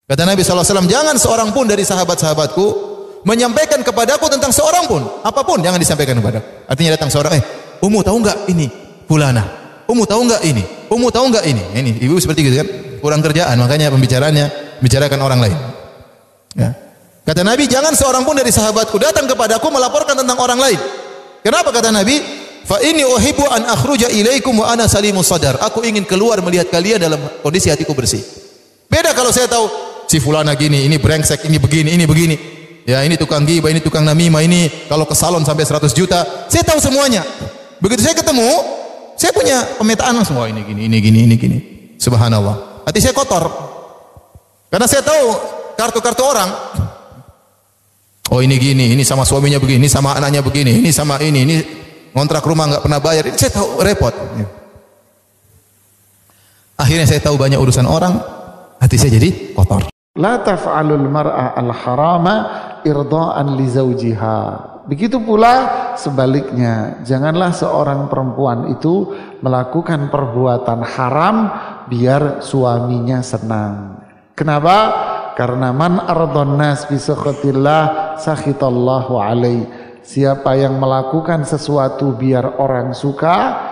Kata 0.10 0.26
Nabi 0.26 0.42
SAW, 0.42 0.90
jangan 0.90 1.14
seorang 1.22 1.54
pun 1.54 1.70
dari 1.70 1.86
sahabat-sahabatku 1.86 2.66
menyampaikan 3.30 3.86
kepadaku 3.86 4.26
tentang 4.26 4.50
seorang 4.50 4.90
pun. 4.90 5.06
Apa 5.22 5.46
pun, 5.46 5.62
jangan 5.62 5.78
disampaikan 5.78 6.18
kepada. 6.18 6.66
Artinya 6.66 6.98
datang 6.98 7.14
seorang, 7.14 7.38
eh, 7.38 7.44
Umu 7.80 8.02
tahu 8.02 8.18
enggak 8.26 8.38
ini? 8.52 8.68
Fulana. 9.08 9.44
Umu 9.86 10.04
tahu 10.10 10.26
enggak 10.26 10.42
ini? 10.44 10.64
Umu 10.92 11.08
tahu 11.14 11.32
enggak 11.32 11.46
ini? 11.48 11.64
Ini, 11.78 11.92
ibu 12.04 12.18
seperti 12.20 12.42
itu 12.42 12.58
kan? 12.58 12.68
Kurang 13.00 13.22
kerjaan, 13.24 13.56
makanya 13.56 13.94
pembicaranya 13.94 14.52
bicarakan 14.84 15.20
orang 15.24 15.40
lain. 15.40 15.58
Ya. 16.58 16.76
Kata 17.24 17.46
Nabi, 17.46 17.70
jangan 17.70 17.94
seorang 17.94 18.26
pun 18.26 18.34
dari 18.34 18.50
sahabatku 18.50 18.98
datang 18.98 19.30
kepadaku 19.30 19.70
melaporkan 19.70 20.18
tentang 20.18 20.42
orang 20.42 20.60
lain. 20.60 20.80
Kenapa 21.46 21.72
kata 21.72 21.94
Nabi? 21.94 22.20
Fa 22.68 22.82
ini 22.86 23.02
uhibbu 23.02 23.46
an 23.50 23.66
akhruja 23.66 24.12
ilaikum 24.12 24.58
wa 24.58 24.74
ana 24.74 24.86
salimus 24.90 25.30
sadar. 25.30 25.58
Aku 25.64 25.82
ingin 25.86 26.04
keluar 26.04 26.42
melihat 26.44 26.68
kalian 26.70 27.00
dalam 27.02 27.22
kondisi 27.42 27.70
hatiku 27.72 27.96
bersih. 27.96 28.22
Beda 28.90 29.14
kalau 29.14 29.30
saya 29.30 29.46
tahu 29.46 29.89
si 30.10 30.18
fulana 30.18 30.58
gini, 30.58 30.90
ini 30.90 30.98
brengsek, 30.98 31.46
ini 31.46 31.62
begini, 31.62 31.94
ini 31.94 32.10
begini. 32.10 32.36
Ya, 32.90 33.06
ini 33.06 33.14
tukang 33.22 33.46
gibah, 33.46 33.70
ini 33.70 33.86
tukang 33.86 34.02
namimah, 34.02 34.42
ini 34.42 34.90
kalau 34.90 35.06
ke 35.06 35.14
salon 35.14 35.46
sampai 35.46 35.62
100 35.62 35.94
juta. 35.94 36.50
Saya 36.50 36.66
tahu 36.66 36.82
semuanya. 36.82 37.22
Begitu 37.78 38.02
saya 38.02 38.18
ketemu, 38.18 38.50
saya 39.14 39.30
punya 39.30 39.62
pemetaan 39.78 40.18
langsung, 40.18 40.42
wah 40.42 40.50
ini 40.50 40.66
gini, 40.66 40.90
ini 40.90 40.98
gini, 40.98 41.20
ini 41.30 41.36
gini. 41.38 41.58
Subhanallah. 42.02 42.82
Hati 42.90 42.98
saya 42.98 43.14
kotor. 43.14 43.46
Karena 44.74 44.90
saya 44.90 45.06
tahu 45.06 45.38
kartu-kartu 45.78 46.24
orang. 46.26 46.50
Oh 48.34 48.42
ini 48.42 48.58
gini, 48.58 48.98
ini 48.98 49.06
sama 49.06 49.22
suaminya 49.26 49.62
begini, 49.62 49.86
ini 49.86 49.90
sama 49.90 50.18
anaknya 50.18 50.42
begini, 50.42 50.82
ini 50.82 50.90
sama 50.90 51.22
ini, 51.22 51.46
ini 51.46 51.56
ngontrak 52.14 52.42
rumah 52.46 52.66
nggak 52.70 52.84
pernah 52.86 53.00
bayar. 53.02 53.30
Saya 53.38 53.54
tahu 53.54 53.82
repot. 53.82 54.14
Akhirnya 56.78 57.06
saya 57.06 57.22
tahu 57.22 57.36
banyak 57.38 57.58
urusan 57.58 57.86
orang, 57.86 58.18
hati 58.80 58.96
saya 58.98 59.18
jadi 59.18 59.54
kotor. 59.54 59.89
La 60.18 60.42
taf'alul 60.42 61.06
mar'a 61.06 61.54
al-harama 61.54 62.36
irda'an 62.82 63.54
li 63.54 63.70
zawjiha. 63.70 64.40
Begitu 64.90 65.22
pula 65.22 65.70
sebaliknya, 65.94 67.06
janganlah 67.06 67.54
seorang 67.54 68.10
perempuan 68.10 68.74
itu 68.74 69.14
melakukan 69.46 70.10
perbuatan 70.10 70.82
haram 70.82 71.36
biar 71.86 72.42
suaminya 72.42 73.22
senang. 73.22 74.02
Kenapa? 74.34 74.78
Karena 75.38 75.70
man 75.70 76.02
ardon 76.02 76.58
nas 76.58 76.90
bi 76.90 76.98
sakhatillah 76.98 78.18
sakhitallahu 78.18 79.14
alaih. 79.22 79.70
Siapa 80.02 80.58
yang 80.58 80.82
melakukan 80.82 81.46
sesuatu 81.46 82.18
biar 82.18 82.58
orang 82.58 82.98
suka 82.98 83.70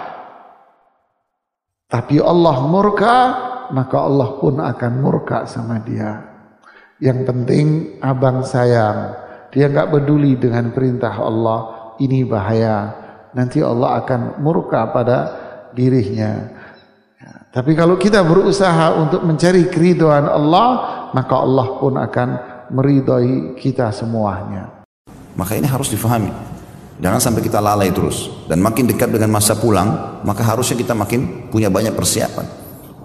tapi 1.87 2.19
Allah 2.19 2.59
murka, 2.67 3.15
maka 3.71 3.97
Allah 4.03 4.35
pun 4.43 4.59
akan 4.59 4.93
murka 4.99 5.47
sama 5.47 5.79
dia. 5.79 6.26
Yang 6.97 7.29
penting 7.29 7.67
abang 8.01 8.41
sayang, 8.41 9.13
dia 9.53 9.69
nggak 9.69 9.93
peduli 9.93 10.33
dengan 10.33 10.73
perintah 10.73 11.13
Allah, 11.13 11.93
ini 12.01 12.25
bahaya. 12.25 12.89
Nanti 13.37 13.61
Allah 13.61 14.01
akan 14.01 14.41
murka 14.41 14.89
pada 14.89 15.17
dirinya. 15.77 16.49
Ya, 17.21 17.31
tapi 17.53 17.77
kalau 17.77 18.01
kita 18.01 18.25
berusaha 18.25 18.97
untuk 18.97 19.21
mencari 19.21 19.69
keriduan 19.69 20.25
Allah, 20.25 21.09
maka 21.13 21.37
Allah 21.37 21.67
pun 21.77 21.93
akan 22.01 22.29
meridhoi 22.73 23.53
kita 23.61 23.93
semuanya. 23.93 24.81
Maka 25.37 25.53
ini 25.53 25.69
harus 25.69 25.93
difahami. 25.93 26.33
Jangan 26.97 27.21
sampai 27.21 27.45
kita 27.45 27.61
lalai 27.61 27.93
terus. 27.93 28.25
Dan 28.49 28.57
makin 28.65 28.89
dekat 28.89 29.13
dengan 29.13 29.29
masa 29.37 29.53
pulang, 29.53 30.17
maka 30.25 30.41
harusnya 30.41 30.73
kita 30.73 30.97
makin 30.97 31.45
punya 31.53 31.69
banyak 31.69 31.93
persiapan. 31.93 32.45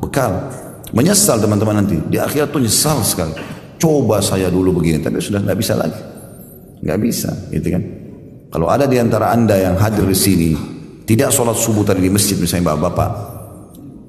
Bekal. 0.01 0.49
Menyesal 0.97 1.45
teman-teman 1.45 1.85
nanti. 1.85 2.01
Di 2.09 2.17
akhirat 2.17 2.49
tuh 2.49 2.65
nyesal 2.65 3.05
sekali. 3.05 3.37
Coba 3.83 4.23
saya 4.23 4.47
dulu 4.47 4.79
begini, 4.79 5.03
tapi 5.03 5.19
sudah 5.19 5.43
nggak 5.43 5.59
bisa 5.59 5.75
lagi. 5.75 5.99
Nggak 6.87 6.99
bisa, 7.03 7.35
gitu 7.51 7.67
kan? 7.75 7.83
Kalau 8.55 8.71
ada 8.71 8.87
di 8.87 8.95
antara 9.03 9.35
anda 9.35 9.59
yang 9.59 9.75
hadir 9.75 10.07
di 10.07 10.15
sini, 10.15 10.51
tidak 11.03 11.35
sholat 11.35 11.59
subuh 11.59 11.83
tadi 11.83 11.99
di 11.99 12.07
masjid 12.07 12.39
misalnya 12.39 12.71
bapak-bapak, 12.71 13.11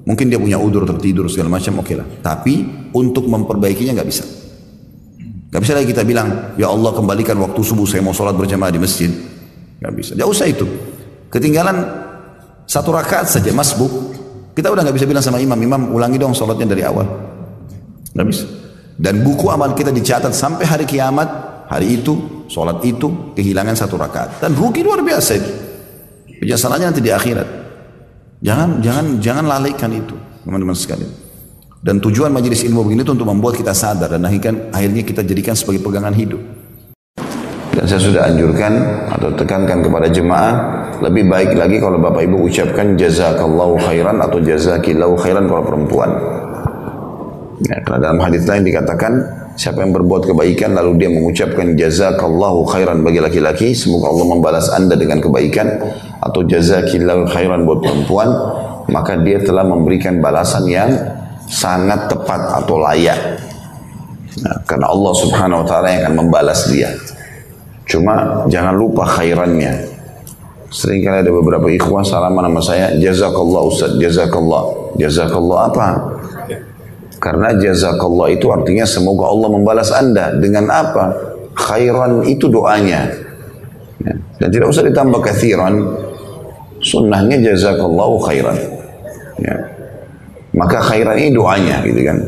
mungkin 0.06 0.30
dia 0.30 0.38
punya 0.38 0.62
udur 0.62 0.86
tertidur 0.86 1.26
segala 1.26 1.58
macam, 1.58 1.82
oke 1.82 1.90
lah. 1.90 2.06
Tapi 2.22 2.86
untuk 2.94 3.26
memperbaikinya 3.26 3.98
nggak 3.98 4.06
bisa. 4.06 4.22
Nggak 5.50 5.58
bisa 5.58 5.72
lagi 5.74 5.90
kita 5.90 6.06
bilang, 6.06 6.54
ya 6.54 6.70
Allah 6.70 6.94
kembalikan 6.94 7.34
waktu 7.42 7.58
subuh 7.58 7.82
saya 7.82 7.98
mau 8.06 8.14
sholat 8.14 8.38
berjamaah 8.38 8.70
di 8.70 8.78
masjid. 8.78 9.10
Nggak 9.82 9.92
bisa. 9.98 10.12
Jauh 10.14 10.30
usah 10.30 10.46
itu. 10.46 10.70
Ketinggalan 11.34 11.82
satu 12.62 12.94
rakaat 12.94 13.26
saja 13.26 13.50
masbuk, 13.50 13.90
kita 14.54 14.70
udah 14.70 14.86
nggak 14.86 15.02
bisa 15.02 15.06
bilang 15.10 15.24
sama 15.26 15.42
imam, 15.42 15.58
imam 15.58 15.90
ulangi 15.90 16.14
dong 16.14 16.30
sholatnya 16.30 16.70
dari 16.70 16.86
awal. 16.86 17.10
Nggak 18.14 18.26
bisa. 18.30 18.46
Dan 18.94 19.26
buku 19.26 19.50
amal 19.50 19.74
kita 19.74 19.90
dicatat 19.90 20.30
sampai 20.30 20.64
hari 20.64 20.86
kiamat, 20.86 21.26
hari 21.66 21.98
itu, 21.98 22.46
sholat 22.46 22.78
itu, 22.86 23.34
kehilangan 23.34 23.74
satu 23.74 23.98
rakaat. 23.98 24.38
Dan 24.38 24.54
rugi 24.54 24.86
luar 24.86 25.02
biasa 25.02 25.30
itu. 25.34 25.50
Penyesalannya 26.38 26.94
nanti 26.94 27.02
di 27.02 27.10
akhirat. 27.10 27.48
Jangan 28.44 28.84
jangan 28.84 29.06
jangan 29.18 29.44
lalaikan 29.48 29.90
itu, 29.90 30.14
teman-teman 30.44 30.76
sekalian. 30.76 31.10
Dan 31.84 32.00
tujuan 32.00 32.32
majelis 32.32 32.64
ilmu 32.64 32.80
begini 32.80 33.04
itu 33.04 33.12
untuk 33.12 33.28
membuat 33.28 33.60
kita 33.60 33.76
sadar 33.76 34.08
dan 34.16 34.24
akhirnya 34.24 35.04
kita 35.04 35.20
jadikan 35.20 35.52
sebagai 35.52 35.84
pegangan 35.84 36.16
hidup. 36.16 36.40
Dan 37.74 37.84
saya 37.84 38.00
sudah 38.00 38.22
anjurkan 38.24 38.72
atau 39.12 39.28
tekankan 39.36 39.84
kepada 39.84 40.08
jemaah 40.08 40.54
lebih 41.04 41.28
baik 41.28 41.52
lagi 41.58 41.82
kalau 41.82 42.00
Bapak 42.00 42.22
Ibu 42.24 42.46
ucapkan 42.48 42.96
jazakallahu 42.96 43.76
khairan 43.84 44.16
atau 44.22 44.40
jazakillahu 44.40 45.18
khairan 45.20 45.44
kalau 45.44 45.60
perempuan. 45.60 46.10
Ya, 47.62 47.78
karena 47.86 48.10
dalam 48.10 48.18
hadis 48.18 48.50
lain 48.50 48.66
dikatakan 48.66 49.12
siapa 49.54 49.86
yang 49.86 49.94
berbuat 49.94 50.26
kebaikan 50.26 50.74
lalu 50.74 50.98
dia 50.98 51.10
mengucapkan 51.10 51.78
jazakallahu 51.78 52.66
khairan 52.66 53.06
bagi 53.06 53.22
laki-laki 53.22 53.70
semoga 53.70 54.10
Allah 54.10 54.26
membalas 54.26 54.66
anda 54.74 54.98
dengan 54.98 55.22
kebaikan 55.22 55.78
atau 56.18 56.42
jazakillahu 56.42 57.30
khairan 57.30 57.62
buat 57.62 57.78
perempuan 57.78 58.26
maka 58.90 59.14
dia 59.22 59.38
telah 59.38 59.62
memberikan 59.62 60.18
balasan 60.18 60.66
yang 60.66 60.90
sangat 61.46 62.10
tepat 62.10 62.64
atau 62.64 62.76
layak. 62.82 63.38
Nah, 64.42 64.56
karena 64.66 64.90
Allah 64.90 65.12
subhanahu 65.14 65.62
wa 65.62 65.66
ta'ala 65.66 65.88
yang 65.94 66.02
akan 66.10 66.14
membalas 66.26 66.66
dia. 66.68 66.90
Cuma 67.86 68.44
jangan 68.50 68.74
lupa 68.74 69.06
khairannya. 69.06 69.94
Seringkali 70.74 71.22
ada 71.22 71.30
beberapa 71.30 71.70
ikhwan 71.70 72.02
salaman 72.02 72.50
nama 72.50 72.58
saya 72.58 72.98
jazakallah 72.98 73.62
ustaz 73.62 73.94
jazakallah 73.94 74.90
jazakallah 74.98 75.70
apa 75.70 75.86
karena 77.18 77.54
jazakallah 77.56 78.34
itu 78.34 78.50
artinya 78.50 78.84
semoga 78.84 79.30
Allah 79.30 79.48
membalas 79.52 79.90
anda 79.94 80.34
dengan 80.34 80.68
apa? 80.68 81.14
Khairan 81.54 82.26
itu 82.26 82.50
doanya. 82.50 83.06
Ya. 84.02 84.14
Dan 84.42 84.48
tidak 84.50 84.66
usah 84.70 84.84
ditambah 84.84 85.20
kathiran. 85.22 85.74
Sunnahnya 86.84 87.40
jazakallahu 87.40 88.20
khairan. 88.28 88.58
Ya. 89.40 89.56
Maka 90.52 90.84
khairan 90.84 91.16
ini 91.16 91.30
doanya 91.32 91.80
gitu 91.82 92.00
kan. 92.04 92.18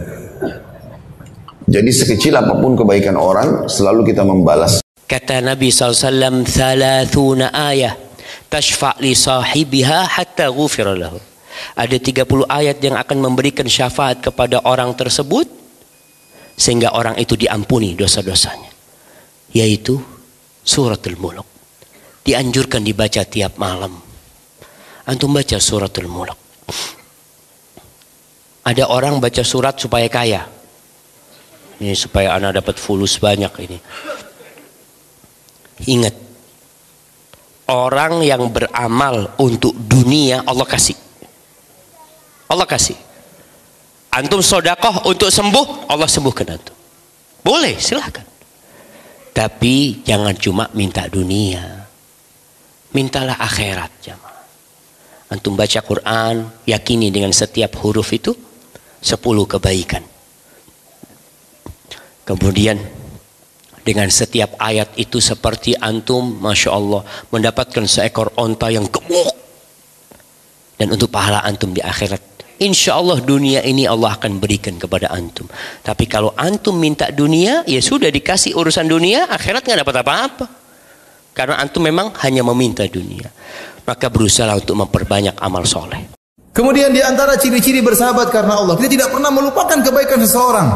Jadi 1.66 1.90
sekecil 1.90 2.38
apa 2.38 2.54
pun 2.56 2.78
kebaikan 2.78 3.18
orang 3.18 3.66
selalu 3.66 4.14
kita 4.14 4.22
membalas. 4.22 4.78
Kata 5.06 5.42
Nabi 5.42 5.70
SAW, 5.70 6.46
Thalathuna 6.46 7.50
ayah 7.70 7.94
tashfa' 8.46 9.02
li 9.02 9.14
sahibiha 9.14 10.06
hatta 10.06 10.50
ghufira 10.50 10.94
lahu. 10.94 11.18
Ada 11.76 11.96
30 12.00 12.46
ayat 12.46 12.78
yang 12.80 12.96
akan 12.96 13.18
memberikan 13.20 13.66
syafaat 13.68 14.20
kepada 14.24 14.64
orang 14.64 14.92
tersebut 14.96 15.48
sehingga 16.56 16.96
orang 16.96 17.20
itu 17.20 17.36
diampuni 17.36 17.92
dosa-dosanya. 17.92 18.72
Yaitu 19.52 20.00
suratul 20.64 21.20
muluk. 21.20 21.46
Dianjurkan 22.26 22.82
dibaca 22.82 23.22
tiap 23.22 23.54
malam. 23.60 23.94
Antum 25.06 25.30
baca 25.30 25.56
suratul 25.62 26.10
muluk. 26.10 26.38
Ada 28.66 28.90
orang 28.90 29.22
baca 29.22 29.46
surat 29.46 29.78
supaya 29.78 30.10
kaya. 30.10 30.42
Ini 31.78 31.94
supaya 31.94 32.34
anak 32.34 32.58
dapat 32.58 32.76
fulus 32.82 33.14
banyak 33.22 33.52
ini. 33.62 33.78
Ingat, 35.86 36.16
orang 37.70 38.26
yang 38.26 38.50
beramal 38.50 39.38
untuk 39.38 39.70
dunia 39.76 40.42
Allah 40.42 40.66
kasih. 40.66 41.05
Allah 42.46 42.66
kasih. 42.66 42.96
Antum 44.14 44.40
sodakoh 44.40 45.10
untuk 45.10 45.28
sembuh, 45.28 45.90
Allah 45.90 46.08
sembuhkan 46.08 46.46
antum. 46.56 46.76
Boleh, 47.44 47.76
silahkan. 47.76 48.24
Tapi 49.36 50.00
jangan 50.00 50.32
cuma 50.40 50.64
minta 50.72 51.04
dunia. 51.06 51.84
Mintalah 52.96 53.36
akhirat 53.36 53.92
jamaah. 54.00 54.44
Antum 55.28 55.52
baca 55.52 55.82
Quran, 55.84 56.48
yakini 56.64 57.12
dengan 57.12 57.34
setiap 57.34 57.76
huruf 57.82 58.08
itu 58.16 58.32
10 59.02 59.20
kebaikan. 59.44 60.00
Kemudian 62.26 62.80
dengan 63.86 64.10
setiap 64.10 64.58
ayat 64.58 64.96
itu 64.98 65.22
seperti 65.22 65.78
antum, 65.78 66.42
masya 66.42 66.74
Allah, 66.74 67.06
mendapatkan 67.30 67.86
seekor 67.86 68.34
onta 68.34 68.66
yang 68.66 68.90
gemuk. 68.90 69.30
Dan 70.74 70.90
untuk 70.90 71.12
pahala 71.12 71.44
antum 71.46 71.70
di 71.70 71.78
akhirat, 71.78 72.35
insya 72.62 72.96
Allah 72.98 73.20
dunia 73.20 73.64
ini 73.64 73.84
Allah 73.84 74.16
akan 74.16 74.38
berikan 74.40 74.76
kepada 74.80 75.12
antum. 75.12 75.48
Tapi 75.82 76.04
kalau 76.08 76.32
antum 76.36 76.76
minta 76.76 77.08
dunia, 77.12 77.64
ya 77.68 77.80
sudah 77.80 78.08
dikasih 78.12 78.56
urusan 78.56 78.86
dunia, 78.86 79.28
akhirat 79.28 79.64
nggak 79.64 79.80
dapat 79.84 79.96
apa-apa. 80.02 80.46
Karena 81.36 81.60
antum 81.60 81.84
memang 81.84 82.16
hanya 82.24 82.40
meminta 82.40 82.88
dunia 82.88 83.28
maka 83.86 84.10
berusaha 84.10 84.50
untuk 84.58 84.74
memperbanyak 84.74 85.38
amal 85.38 85.62
soleh. 85.62 86.10
Kemudian 86.50 86.90
di 86.90 87.00
antara 87.00 87.38
ciri-ciri 87.38 87.80
bersahabat 87.80 88.34
karena 88.34 88.58
Allah, 88.58 88.74
kita 88.74 88.90
tidak 88.90 89.08
pernah 89.14 89.30
melupakan 89.30 89.78
kebaikan 89.78 90.18
seseorang. 90.26 90.68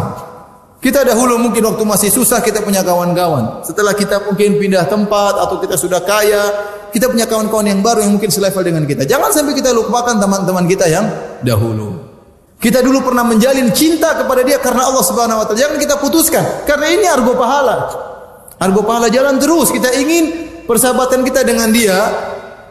Kita 0.81 1.05
dahulu 1.05 1.37
mungkin 1.37 1.61
waktu 1.61 1.85
masih 1.85 2.09
susah 2.09 2.41
kita 2.41 2.65
punya 2.65 2.81
kawan-kawan. 2.81 3.61
Setelah 3.69 3.93
kita 3.93 4.25
mungkin 4.25 4.57
pindah 4.57 4.89
tempat 4.89 5.37
atau 5.37 5.61
kita 5.61 5.77
sudah 5.77 6.01
kaya, 6.01 6.41
kita 6.89 7.13
punya 7.13 7.29
kawan-kawan 7.29 7.69
yang 7.69 7.85
baru 7.85 8.01
yang 8.01 8.17
mungkin 8.17 8.33
selevel 8.33 8.65
dengan 8.65 8.89
kita. 8.89 9.05
Jangan 9.05 9.29
sampai 9.29 9.53
kita 9.53 9.77
lupakan 9.77 10.17
teman-teman 10.17 10.65
kita 10.65 10.89
yang 10.89 11.05
dahulu. 11.45 12.01
Kita 12.61 12.81
dulu 12.81 13.01
pernah 13.05 13.25
menjalin 13.25 13.73
cinta 13.77 14.17
kepada 14.17 14.41
dia 14.41 14.57
karena 14.61 14.89
Allah 14.89 15.05
Subhanahu 15.05 15.41
wa 15.41 15.45
taala. 15.49 15.61
Jangan 15.61 15.77
kita 15.81 15.97
putuskan 16.01 16.45
karena 16.65 16.87
ini 16.93 17.05
argo 17.09 17.37
pahala. 17.37 17.77
Argo 18.61 18.81
pahala 18.81 19.13
jalan 19.13 19.37
terus. 19.37 19.69
Kita 19.73 19.93
ingin 19.97 20.49
persahabatan 20.65 21.25
kita 21.25 21.45
dengan 21.45 21.73
dia 21.73 21.97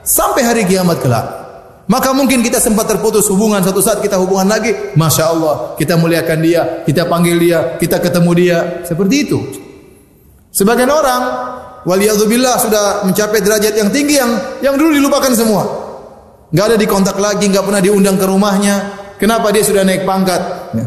sampai 0.01 0.45
hari 0.45 0.61
kiamat 0.65 0.97
kelak. 1.01 1.48
Maka 1.89 2.13
mungkin 2.13 2.46
kita 2.46 2.62
sempat 2.62 2.86
terputus 2.86 3.25
hubungan 3.34 3.65
satu 3.65 3.81
saat 3.81 3.98
kita 4.05 4.22
hubungan 4.22 4.46
lagi, 4.46 4.93
masya 4.93 5.34
Allah 5.34 5.74
kita 5.74 5.98
muliakan 5.98 6.38
dia, 6.38 6.86
kita 6.86 7.10
panggil 7.10 7.34
dia, 7.41 7.81
kita 7.81 7.98
ketemu 7.98 8.31
dia, 8.38 8.58
seperti 8.86 9.15
itu. 9.25 9.39
Sebagian 10.53 10.86
orang, 10.86 11.22
waliyadzubillah 11.89 12.62
sudah 12.62 12.84
mencapai 13.10 13.41
derajat 13.41 13.74
yang 13.74 13.89
tinggi 13.89 14.22
yang 14.22 14.31
yang 14.62 14.75
dulu 14.77 14.93
dilupakan 15.01 15.34
semua. 15.34 15.65
Gak 16.53 16.74
ada 16.74 16.77
di 16.77 16.86
kontak 16.86 17.17
lagi, 17.17 17.50
gak 17.50 17.65
pernah 17.65 17.81
diundang 17.81 18.22
ke 18.22 18.25
rumahnya. 18.29 18.75
Kenapa 19.17 19.50
dia 19.50 19.65
sudah 19.65 19.81
naik 19.81 20.05
pangkat? 20.05 20.41
Ya. 20.77 20.86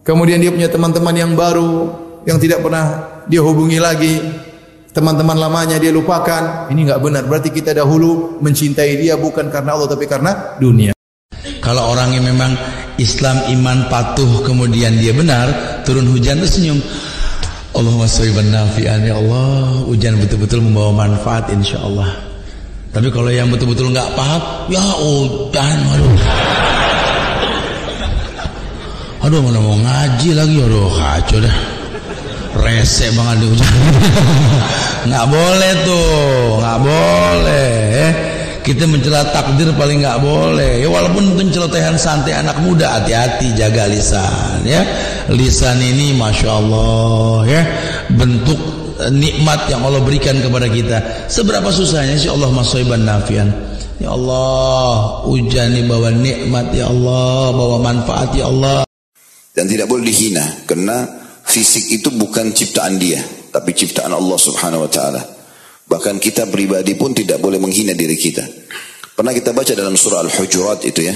Kemudian 0.00 0.40
dia 0.40 0.48
punya 0.48 0.72
teman-teman 0.72 1.12
yang 1.12 1.32
baru, 1.36 1.92
yang 2.24 2.40
tidak 2.40 2.64
pernah 2.64 3.04
dia 3.28 3.44
hubungi 3.44 3.76
lagi 3.76 4.16
teman-teman 4.90 5.38
lamanya 5.38 5.76
dia 5.78 5.94
lupakan. 5.94 6.70
Ini 6.70 6.80
enggak 6.86 7.00
benar. 7.02 7.22
Berarti 7.26 7.50
kita 7.54 7.74
dahulu 7.74 8.38
mencintai 8.42 8.98
dia 8.98 9.14
bukan 9.18 9.50
karena 9.50 9.74
Allah 9.74 9.88
tapi 9.90 10.06
karena 10.06 10.58
dunia. 10.58 10.92
Kalau 11.60 11.92
orangnya 11.92 12.24
memang 12.24 12.56
Islam 13.00 13.40
iman 13.56 13.88
patuh 13.88 14.44
kemudian 14.44 15.00
dia 15.00 15.16
benar 15.16 15.48
turun 15.88 16.04
hujan 16.12 16.36
itu 16.44 16.60
senyum 16.60 16.78
Allahumma 17.72 18.04
sayyiban 18.04 18.52
nafi'an 18.52 19.08
ya 19.08 19.16
Allah 19.16 19.88
hujan 19.88 20.20
betul-betul 20.20 20.60
membawa 20.60 21.08
manfaat 21.08 21.48
insya 21.48 21.80
Allah 21.80 22.12
tapi 22.92 23.08
kalau 23.08 23.32
yang 23.32 23.48
betul-betul 23.48 23.88
nggak 23.88 24.12
paham 24.12 24.42
ya 24.68 24.84
hujan 25.00 25.78
aduh 25.96 26.20
aduh 29.24 29.40
mana 29.48 29.58
mau 29.64 29.76
ngaji 29.80 30.28
lagi 30.36 30.56
aduh 30.60 30.92
kacau 30.92 31.38
dah 31.40 31.56
rese 32.58 33.14
banget 33.14 33.36
di 33.42 33.46
ujung 33.54 33.72
nggak 35.08 35.26
boleh 35.30 35.72
tuh 35.86 36.58
nggak 36.58 36.78
boleh 36.82 37.70
eh. 37.94 38.12
kita 38.60 38.84
mencela 38.84 39.24
takdir 39.32 39.72
paling 39.74 40.04
nggak 40.04 40.20
boleh. 40.20 40.84
Ya 40.84 40.88
walaupun 40.92 41.34
itu 41.34 41.58
celotehan 41.58 41.96
santai 41.96 42.36
anak 42.36 42.60
muda 42.60 43.00
hati-hati 43.00 43.56
jaga 43.56 43.88
lisan 43.88 44.62
ya. 44.68 44.84
Lisan 45.32 45.80
ini 45.80 46.12
masya 46.14 46.60
Allah 46.60 47.40
ya. 47.48 47.62
Bentuk 48.14 48.60
nikmat 49.08 49.64
yang 49.72 49.80
Allah 49.80 50.04
berikan 50.04 50.36
kepada 50.44 50.68
kita. 50.68 51.26
Seberapa 51.32 51.72
susahnya 51.72 52.20
sih 52.20 52.28
Allah 52.28 52.52
masoiban 52.52 53.08
nafian? 53.08 53.48
Ya 53.96 54.12
Allah 54.12 55.24
hujan 55.24 55.76
ini 55.76 55.88
bawa 55.88 56.12
nikmat 56.12 56.72
ya 56.76 56.92
Allah 56.92 57.56
bawa 57.56 57.76
manfaat 57.80 58.36
ya 58.36 58.48
Allah. 58.48 58.84
Dan 59.56 59.64
tidak 59.66 59.88
boleh 59.88 60.04
dihina 60.08 60.44
karena 60.68 61.19
Fisik 61.50 61.90
itu 61.90 62.14
bukan 62.14 62.54
ciptaan 62.54 62.94
dia, 62.94 63.18
tapi 63.50 63.74
ciptaan 63.74 64.14
Allah 64.14 64.38
Subhanahu 64.38 64.86
wa 64.86 64.90
taala. 64.90 65.18
Bahkan 65.90 66.22
kita 66.22 66.46
pribadi 66.46 66.94
pun 66.94 67.10
tidak 67.10 67.42
boleh 67.42 67.58
menghina 67.58 67.90
diri 67.90 68.14
kita. 68.14 68.46
Pernah 69.18 69.34
kita 69.34 69.50
baca 69.50 69.74
dalam 69.74 69.98
surah 69.98 70.22
Al-Hujurat 70.22 70.86
itu 70.86 71.02
ya. 71.02 71.14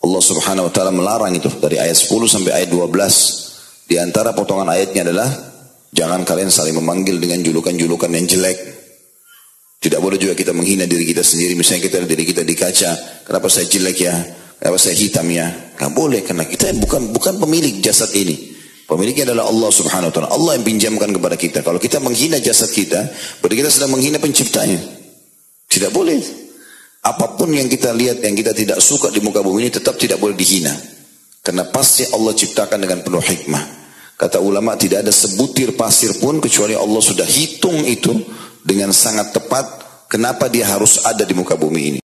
Allah 0.00 0.22
Subhanahu 0.24 0.66
wa 0.66 0.72
taala 0.72 0.88
melarang 0.88 1.36
itu 1.36 1.52
dari 1.60 1.76
ayat 1.76 1.92
10 1.92 2.08
sampai 2.24 2.64
ayat 2.64 2.72
12. 2.72 3.84
Di 3.84 4.00
antara 4.00 4.32
potongan 4.32 4.72
ayatnya 4.72 5.04
adalah 5.04 5.28
jangan 5.92 6.24
kalian 6.24 6.48
saling 6.48 6.72
memanggil 6.72 7.20
dengan 7.20 7.44
julukan-julukan 7.44 8.08
yang 8.08 8.24
jelek. 8.24 8.58
Tidak 9.76 10.00
boleh 10.00 10.16
juga 10.16 10.32
kita 10.32 10.56
menghina 10.56 10.88
diri 10.88 11.04
kita 11.04 11.20
sendiri. 11.20 11.52
Misalnya 11.52 11.84
kita 11.84 12.08
diri 12.08 12.24
kita 12.24 12.40
di 12.40 12.56
kaca, 12.56 13.22
kenapa 13.28 13.52
saya 13.52 13.68
jelek 13.68 13.96
ya? 14.00 14.16
Kenapa 14.56 14.80
saya 14.80 14.96
hitam 14.96 15.28
ya? 15.28 15.76
Gak 15.76 15.92
boleh 15.92 16.24
karena 16.24 16.48
kita 16.48 16.72
bukan 16.80 17.12
bukan 17.12 17.36
pemilik 17.36 17.84
jasad 17.84 18.08
ini. 18.16 18.55
Pemiliknya 18.86 19.34
adalah 19.34 19.50
Allah 19.50 19.70
subhanahu 19.74 20.08
wa 20.10 20.14
ta'ala. 20.14 20.30
Allah 20.30 20.52
yang 20.54 20.64
pinjamkan 20.64 21.10
kepada 21.10 21.34
kita. 21.34 21.58
Kalau 21.66 21.82
kita 21.82 21.98
menghina 21.98 22.38
jasad 22.38 22.70
kita, 22.70 23.10
berarti 23.42 23.56
kita 23.58 23.70
sedang 23.70 23.98
menghina 23.98 24.22
penciptanya. 24.22 24.78
Tidak 25.66 25.90
boleh. 25.90 26.22
Apa 27.02 27.34
pun 27.34 27.50
yang 27.50 27.66
kita 27.66 27.90
lihat, 27.90 28.22
yang 28.22 28.38
kita 28.38 28.54
tidak 28.54 28.78
suka 28.78 29.10
di 29.10 29.18
muka 29.18 29.42
bumi 29.42 29.66
ini, 29.66 29.70
tetap 29.74 29.98
tidak 29.98 30.22
boleh 30.22 30.38
dihina. 30.38 30.70
Karena 31.42 31.66
pasti 31.66 32.06
Allah 32.14 32.30
ciptakan 32.30 32.78
dengan 32.78 33.02
penuh 33.02 33.22
hikmah. 33.22 33.64
Kata 34.14 34.38
ulama, 34.38 34.78
tidak 34.78 35.02
ada 35.02 35.10
sebutir 35.10 35.74
pasir 35.74 36.14
pun, 36.22 36.38
kecuali 36.38 36.78
Allah 36.78 37.02
sudah 37.02 37.26
hitung 37.26 37.82
itu 37.82 38.14
dengan 38.62 38.94
sangat 38.94 39.34
tepat, 39.34 39.66
kenapa 40.06 40.46
dia 40.46 40.66
harus 40.66 41.02
ada 41.02 41.26
di 41.26 41.34
muka 41.34 41.58
bumi 41.58 41.82
ini. 41.90 42.00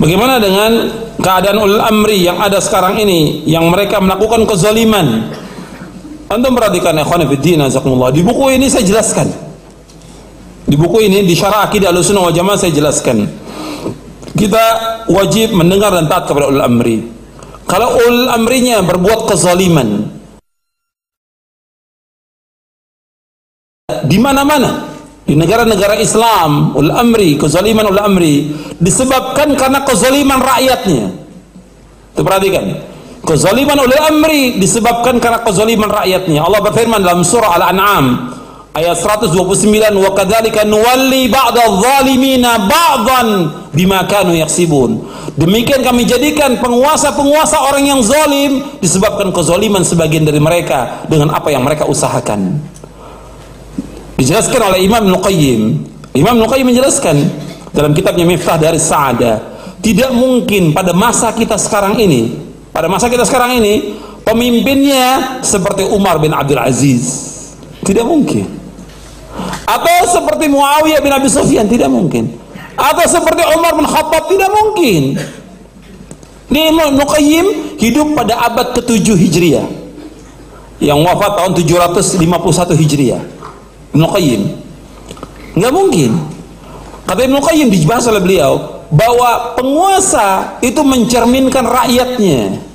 Bagaimana 0.00 0.40
dengan 0.40 0.72
keadaan 1.20 1.60
ul 1.60 1.76
amri 1.76 2.24
yang 2.24 2.40
ada 2.40 2.56
sekarang 2.56 2.96
ini 2.96 3.44
yang 3.44 3.68
mereka 3.68 4.00
melakukan 4.00 4.48
kezaliman? 4.48 5.28
Anda 6.32 6.48
perhatikan 6.48 6.96
ikhwan 6.96 7.28
fillah 7.28 7.68
azakumullah. 7.68 8.08
Di 8.08 8.24
buku 8.24 8.56
ini 8.56 8.72
saya 8.72 8.80
jelaskan. 8.80 9.28
Di 10.64 10.78
buku 10.78 11.04
ini 11.04 11.20
di 11.28 11.36
syarah 11.36 11.68
akidah 11.68 11.92
Ahlussunnah 11.92 12.32
wal 12.32 12.32
Jamaah 12.32 12.56
saya 12.56 12.72
jelaskan. 12.72 13.28
Kita 14.32 14.64
wajib 15.12 15.52
mendengar 15.52 15.92
dan 15.92 16.08
taat 16.08 16.24
kepada 16.24 16.48
ul 16.48 16.64
amri. 16.64 17.04
Kalau 17.68 18.00
ul 18.00 18.32
amrinya 18.32 18.80
berbuat 18.80 19.28
kezaliman 19.28 20.16
di 24.08 24.16
mana-mana 24.16 24.89
di 25.30 25.38
negara-negara 25.38 25.94
Islam 26.02 26.74
ul 26.74 26.90
amri 26.90 27.38
kezaliman 27.38 27.86
ul 27.86 28.02
amri 28.02 28.50
disebabkan 28.82 29.54
karena 29.54 29.86
kezaliman 29.86 30.42
rakyatnya. 30.42 31.06
Itu 32.10 32.26
perhatikan. 32.26 32.82
Kezaliman 33.22 33.78
ul 33.78 33.94
amri 33.94 34.58
disebabkan 34.58 35.22
karena 35.22 35.38
kezaliman 35.46 35.86
rakyatnya. 35.86 36.42
Allah 36.42 36.58
berfirman 36.66 36.98
dalam 36.98 37.22
surah 37.22 37.62
Al-An'am 37.62 38.34
ayat 38.74 38.98
129 38.98 39.70
wa 40.02 40.10
kadzalika 40.18 40.66
nuwalli 40.66 41.30
ba'dadh 41.30 41.78
zalimina 41.78 42.66
ba'dhan 42.66 43.28
bima 43.70 44.02
kanu 44.10 44.34
yaksibun. 44.34 45.06
Demikian 45.38 45.86
kami 45.86 46.10
jadikan 46.10 46.58
penguasa-penguasa 46.58 47.70
orang 47.70 47.86
yang 47.86 48.02
zalim 48.02 48.66
disebabkan 48.82 49.30
kezaliman 49.30 49.86
sebagian 49.86 50.26
dari 50.26 50.42
mereka 50.42 51.06
dengan 51.06 51.30
apa 51.30 51.54
yang 51.54 51.62
mereka 51.62 51.86
usahakan 51.86 52.69
dijelaskan 54.20 54.60
oleh 54.60 54.84
Imam 54.84 55.08
Nuqayyim 55.08 55.60
Imam 56.12 56.36
Nuqayyim 56.36 56.68
menjelaskan 56.68 57.16
dalam 57.72 57.96
kitabnya 57.96 58.28
Miftah 58.28 58.60
dari 58.60 58.76
Sa'ada 58.76 59.40
tidak 59.80 60.12
mungkin 60.12 60.76
pada 60.76 60.92
masa 60.92 61.32
kita 61.32 61.56
sekarang 61.56 61.96
ini 61.96 62.50
pada 62.70 62.86
masa 62.86 63.10
kita 63.10 63.26
sekarang 63.26 63.58
ini 63.58 63.98
pemimpinnya 64.22 65.42
seperti 65.42 65.82
Umar 65.90 66.22
bin 66.22 66.30
Abdul 66.30 66.60
Aziz. 66.62 67.28
Tidak 67.82 68.06
mungkin. 68.06 68.46
Atau 69.66 70.06
seperti 70.06 70.46
Muawiyah 70.46 71.00
bin 71.02 71.10
Abi 71.10 71.26
Sufyan 71.26 71.66
tidak 71.66 71.90
mungkin. 71.90 72.30
Atau 72.78 73.04
seperti 73.10 73.42
Umar 73.50 73.74
bin 73.74 73.86
Khattab 73.88 74.30
tidak 74.30 74.50
mungkin. 74.54 75.18
Ini 76.50 76.60
Imam 76.70 76.98
Nuqayyim 76.98 77.78
hidup 77.78 78.14
pada 78.14 78.38
abad 78.46 78.74
ke-7 78.78 79.06
Hijriah. 79.14 79.66
Yang 80.80 80.98
wafat 81.04 81.32
tahun 81.36 81.52
751 81.58 82.80
Hijriah 82.80 83.22
Ibnu 83.94 84.06
Qayyim 84.06 84.42
nggak 85.58 85.72
mungkin 85.74 86.10
kata 87.06 87.20
Ibnu 87.26 87.38
Qayyim 87.42 87.68
dibahas 87.74 88.06
oleh 88.06 88.22
beliau 88.22 88.82
bahwa 88.90 89.54
penguasa 89.58 90.58
itu 90.62 90.82
mencerminkan 90.82 91.66
rakyatnya 91.66 92.70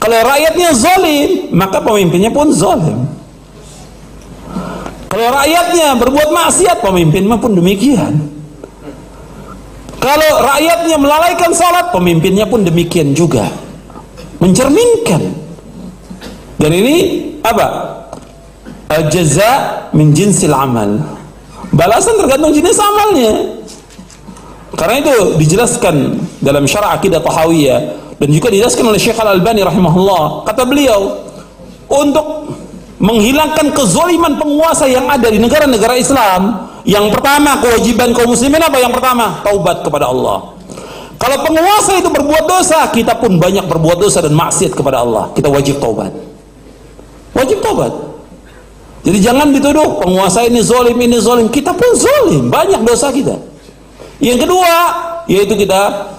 kalau 0.00 0.16
rakyatnya 0.24 0.72
zalim 0.72 1.52
maka 1.52 1.84
pemimpinnya 1.84 2.32
pun 2.32 2.48
zalim. 2.48 3.04
Kalau 5.10 5.26
rakyatnya 5.26 5.98
berbuat 6.00 6.30
maksiat, 6.32 6.80
pemimpinnya 6.80 7.36
pun 7.36 7.52
demikian. 7.52 8.30
Kalau 10.00 10.30
rakyatnya 10.40 10.96
melalaikan 10.96 11.52
salat, 11.52 11.92
pemimpinnya 11.92 12.48
pun 12.48 12.64
demikian 12.64 13.12
juga. 13.12 13.50
Mencerminkan. 14.40 15.36
Dan 16.56 16.72
ini 16.72 16.96
apa? 17.44 17.99
Jaza 18.90 19.86
min 19.94 20.10
jinsil 20.10 20.50
amal. 20.50 20.98
Balasan 21.70 22.18
tergantung 22.18 22.50
jenis 22.50 22.74
amalnya. 22.82 23.62
Karena 24.74 24.98
itu 24.98 25.38
dijelaskan 25.38 26.18
dalam 26.42 26.66
syarah 26.66 26.98
akidah 26.98 27.22
tahawiyah 27.22 27.80
dan 28.18 28.28
juga 28.34 28.50
dijelaskan 28.50 28.90
oleh 28.90 28.98
Syekh 28.98 29.22
Al-Albani 29.22 29.62
rahimahullah. 29.62 30.42
Kata 30.42 30.66
beliau, 30.66 31.30
untuk 31.86 32.50
menghilangkan 32.98 33.70
kezoliman 33.70 34.34
penguasa 34.36 34.90
yang 34.90 35.06
ada 35.06 35.30
di 35.30 35.38
negara-negara 35.38 35.94
Islam, 35.94 36.70
yang 36.82 37.06
pertama 37.14 37.62
kewajiban 37.62 38.10
kaum 38.10 38.34
muslimin 38.34 38.58
apa 38.58 38.78
yang 38.82 38.90
pertama? 38.90 39.38
Taubat 39.46 39.86
kepada 39.86 40.10
Allah. 40.10 40.58
Kalau 41.20 41.36
penguasa 41.44 42.00
itu 42.00 42.08
berbuat 42.08 42.48
dosa, 42.48 42.88
kita 42.90 43.14
pun 43.20 43.36
banyak 43.36 43.68
berbuat 43.68 44.00
dosa 44.00 44.24
dan 44.24 44.32
maksiat 44.32 44.72
kepada 44.72 45.04
Allah. 45.04 45.28
Kita 45.36 45.52
wajib 45.52 45.76
taubat. 45.76 46.10
Wajib 47.36 47.60
taubat. 47.60 48.09
Jadi 49.00 49.18
jangan 49.24 49.48
dituduh 49.48 49.96
penguasa 50.04 50.44
ini 50.44 50.60
zolim, 50.60 50.96
ini 51.00 51.16
zolim. 51.16 51.48
Kita 51.48 51.72
pun 51.72 51.96
zolim, 51.96 52.52
banyak 52.52 52.84
dosa 52.84 53.08
kita. 53.08 53.32
Yang 54.20 54.44
kedua, 54.44 54.72
yaitu 55.24 55.56
kita 55.56 56.12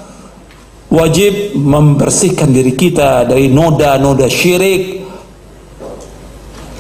wajib 0.90 1.54
membersihkan 1.54 2.50
diri 2.50 2.74
kita 2.74 3.30
dari 3.30 3.54
noda-noda 3.54 4.26
syirik. 4.26 5.06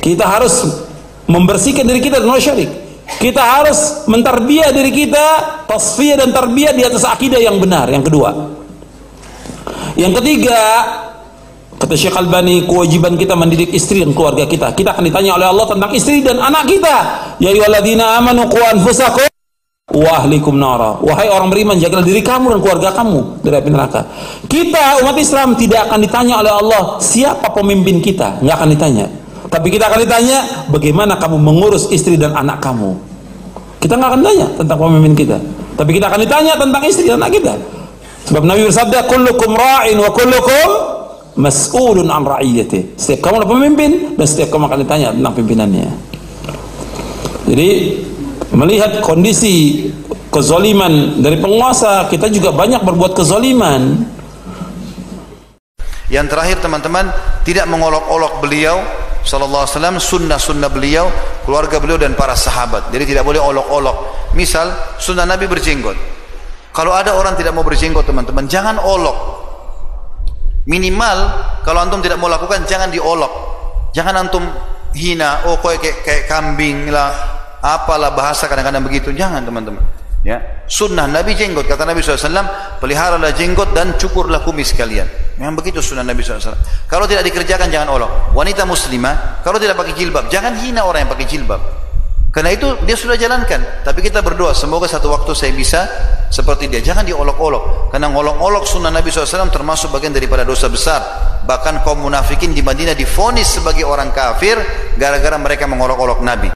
Kita 0.01 0.25
harus 0.25 0.65
membersihkan 1.29 1.85
diri 1.85 2.01
kita 2.01 2.17
dari 2.17 2.29
noda 2.29 2.41
syirik. 2.41 2.71
Kita 3.21 3.43
harus 3.43 4.09
mentarbiah 4.09 4.73
diri 4.73 4.89
kita, 4.89 5.25
tasfiyah 5.69 6.25
dan 6.25 6.33
tarbiyah 6.33 6.73
di 6.73 6.81
atas 6.81 7.05
akidah 7.05 7.37
yang 7.37 7.61
benar. 7.61 7.85
Yang 7.93 8.09
kedua. 8.09 8.29
Yang 9.93 10.13
ketiga, 10.23 10.61
kata 11.81 11.97
Syekh 11.97 12.13
Albani, 12.13 12.69
kewajiban 12.69 13.17
kita 13.17 13.33
mendidik 13.33 13.73
istri 13.73 14.05
dan 14.05 14.13
keluarga 14.13 14.45
kita. 14.45 14.69
Kita 14.77 14.93
akan 14.93 15.01
ditanya 15.09 15.33
oleh 15.33 15.49
Allah 15.49 15.65
tentang 15.65 15.89
istri 15.97 16.21
dan 16.21 16.37
anak 16.37 16.69
kita. 16.69 16.95
Ya 17.41 17.49
ayyuhalladzina 17.49 18.21
amanu 18.21 18.45
qu 18.45 18.61
anfusakum 18.61 19.25
wa 19.89 20.11
ahlikum 20.21 20.61
nara. 20.61 21.01
Wahai 21.01 21.33
orang 21.33 21.49
beriman, 21.49 21.81
jagalah 21.81 22.05
diri 22.05 22.21
kamu 22.21 22.53
dan 22.53 22.59
keluarga 22.61 22.89
kamu 22.93 23.41
dari 23.41 23.55
api 23.57 23.69
neraka. 23.73 24.01
Kita 24.45 25.01
umat 25.01 25.17
Islam 25.17 25.57
tidak 25.57 25.89
akan 25.89 25.99
ditanya 26.05 26.45
oleh 26.45 26.53
Allah 26.53 27.01
siapa 27.01 27.49
pemimpin 27.49 27.97
kita, 27.97 28.37
nggak 28.45 28.55
akan 28.61 28.69
ditanya. 28.77 29.05
Tapi 29.51 29.67
kita 29.73 29.89
akan 29.89 29.99
ditanya 30.05 30.37
bagaimana 30.69 31.17
kamu 31.17 31.41
mengurus 31.41 31.89
istri 31.89 32.15
dan 32.15 32.37
anak 32.37 32.61
kamu. 32.61 32.93
Kita 33.81 33.97
nggak 33.97 34.09
akan 34.13 34.21
tanya 34.21 34.47
tentang 34.53 34.77
pemimpin 34.77 35.13
kita. 35.17 35.37
Tapi 35.75 35.97
kita 35.97 36.13
akan 36.13 36.19
ditanya 36.21 36.53
tentang 36.61 36.81
istri 36.85 37.09
dan 37.09 37.17
anak 37.17 37.41
kita. 37.41 37.57
Sebab 38.29 38.45
Nabi 38.45 38.69
bersabda, 38.69 39.09
"Kullukum 39.09 39.57
ra'in 39.57 39.97
wa 39.97 40.13
kullukum 40.13 41.00
mas'ulun 41.35 42.07
an 42.09 42.23
ra'iyati." 42.23 42.95
Setiap 42.99 43.29
kamu 43.29 43.43
adalah 43.43 43.51
pemimpin 43.55 43.91
dan 44.15 44.25
setiap 44.27 44.55
kamu 44.55 44.67
akan 44.71 44.79
ditanya 44.83 45.07
tentang 45.15 45.33
pimpinannya. 45.35 45.89
Jadi 47.51 47.69
melihat 48.55 49.03
kondisi 49.03 49.87
kezoliman 50.31 51.19
dari 51.19 51.37
penguasa, 51.39 52.07
kita 52.07 52.31
juga 52.31 52.55
banyak 52.55 52.83
berbuat 52.83 53.11
kezoliman. 53.15 54.07
Yang 56.11 56.27
terakhir 56.27 56.57
teman-teman 56.59 57.07
tidak 57.47 57.67
mengolok-olok 57.71 58.43
beliau 58.43 58.83
sallallahu 59.23 59.63
alaihi 59.63 59.75
wasallam 59.77 59.97
sunnah-sunnah 60.01 60.69
beliau, 60.73 61.07
keluarga 61.47 61.77
beliau 61.79 61.97
dan 61.97 62.17
para 62.17 62.35
sahabat. 62.35 62.91
Jadi 62.91 63.15
tidak 63.15 63.23
boleh 63.23 63.39
olok-olok. 63.39 64.29
Misal 64.35 64.71
sunnah 64.99 65.23
Nabi 65.23 65.47
berjenggot. 65.47 65.95
Kalau 66.71 66.95
ada 66.95 67.15
orang 67.19 67.35
tidak 67.35 67.51
mau 67.51 67.67
berjenggot 67.67 68.07
teman-teman, 68.07 68.47
jangan 68.47 68.79
olok. 68.79 69.40
Minimal 70.69 71.17
kalau 71.65 71.81
antum 71.81 72.01
tidak 72.05 72.21
mau 72.21 72.29
lakukan 72.29 72.65
jangan 72.69 72.93
diolok. 72.93 73.33
Jangan 73.91 74.13
antum 74.27 74.43
hina, 74.95 75.43
oh 75.49 75.57
kok 75.59 75.81
kayak, 75.81 75.97
kayak 76.05 76.23
kambing 76.29 76.87
lah, 76.93 77.11
apalah 77.59 78.13
bahasa 78.13 78.45
kadang-kadang 78.45 78.85
begitu. 78.85 79.11
Jangan 79.11 79.43
teman-teman. 79.43 79.83
Ya, 80.21 80.37
sunnah 80.69 81.09
Nabi 81.09 81.33
jenggot 81.33 81.65
kata 81.65 81.81
Nabi 81.81 82.05
SAW 82.05 82.29
peliharalah 82.77 83.33
jenggot 83.33 83.73
dan 83.73 83.97
cukurlah 83.97 84.45
kumis 84.45 84.69
kalian. 84.77 85.09
Memang 85.41 85.57
begitu 85.57 85.81
sunnah 85.81 86.05
Nabi 86.05 86.21
SAW. 86.21 86.53
Kalau 86.85 87.09
tidak 87.09 87.25
dikerjakan 87.25 87.73
jangan 87.73 87.89
olok. 87.89 88.29
Wanita 88.37 88.61
muslimah 88.69 89.41
kalau 89.41 89.57
tidak 89.57 89.81
pakai 89.81 89.97
jilbab 89.97 90.29
jangan 90.29 90.53
hina 90.61 90.85
orang 90.85 91.09
yang 91.09 91.11
pakai 91.11 91.25
jilbab. 91.25 91.80
Karena 92.31 92.55
itu 92.55 92.79
dia 92.87 92.95
sudah 92.95 93.19
jalankan. 93.19 93.83
Tapi 93.83 93.99
kita 93.99 94.23
berdoa 94.23 94.55
semoga 94.55 94.87
satu 94.87 95.11
waktu 95.11 95.35
saya 95.35 95.51
bisa 95.51 95.83
seperti 96.31 96.71
dia. 96.71 96.79
Jangan 96.79 97.03
diolok-olok. 97.03 97.91
Karena 97.91 98.07
ngolok-olok 98.07 98.63
sunnah 98.63 98.87
Nabi 98.87 99.11
SAW 99.11 99.51
termasuk 99.51 99.91
bagian 99.91 100.15
daripada 100.15 100.47
dosa 100.47 100.71
besar. 100.71 101.03
Bahkan 101.43 101.83
kaum 101.83 102.07
munafikin 102.07 102.55
di 102.55 102.63
Madinah 102.63 102.95
difonis 102.95 103.59
sebagai 103.59 103.83
orang 103.83 104.15
kafir 104.15 104.55
gara-gara 104.95 105.35
mereka 105.35 105.67
mengolok-olok 105.67 106.23
Nabi. 106.23 106.55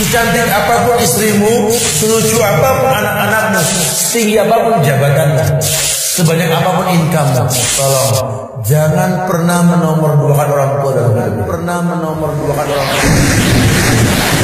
Secantik 0.00 0.48
apa 0.48 0.88
pun 0.88 0.96
istrimu, 0.96 1.70
selucu 1.74 2.40
apa 2.40 2.82
pun 2.82 2.88
anak-anakmu, 2.88 3.60
setinggi 3.94 4.40
apa 4.40 4.56
pun 4.58 4.74
jabatanmu, 4.80 5.44
sebanyak 6.20 6.48
apa 6.52 6.70
pun 6.76 6.86
income 6.92 7.30
tolong 7.80 8.50
jangan 8.64 9.24
pernah 9.24 9.64
menomorduakan 9.64 10.48
orang 10.52 10.70
tua 10.80 10.90
dalam 10.92 11.12
hidup. 11.16 11.46
Pernah 11.48 11.78
menomorduakan 11.84 12.66
orang 12.68 12.88
tua. 12.92 13.04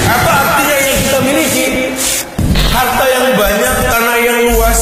Apa 0.07 0.31
artinya 0.31 0.77
yang 0.81 0.99
kita 1.05 1.19
miliki? 1.21 1.67
Harta 2.73 3.05
yang 3.09 3.27
banyak, 3.41 3.75
tanah 3.89 4.17
yang 4.21 4.39
luas, 4.53 4.81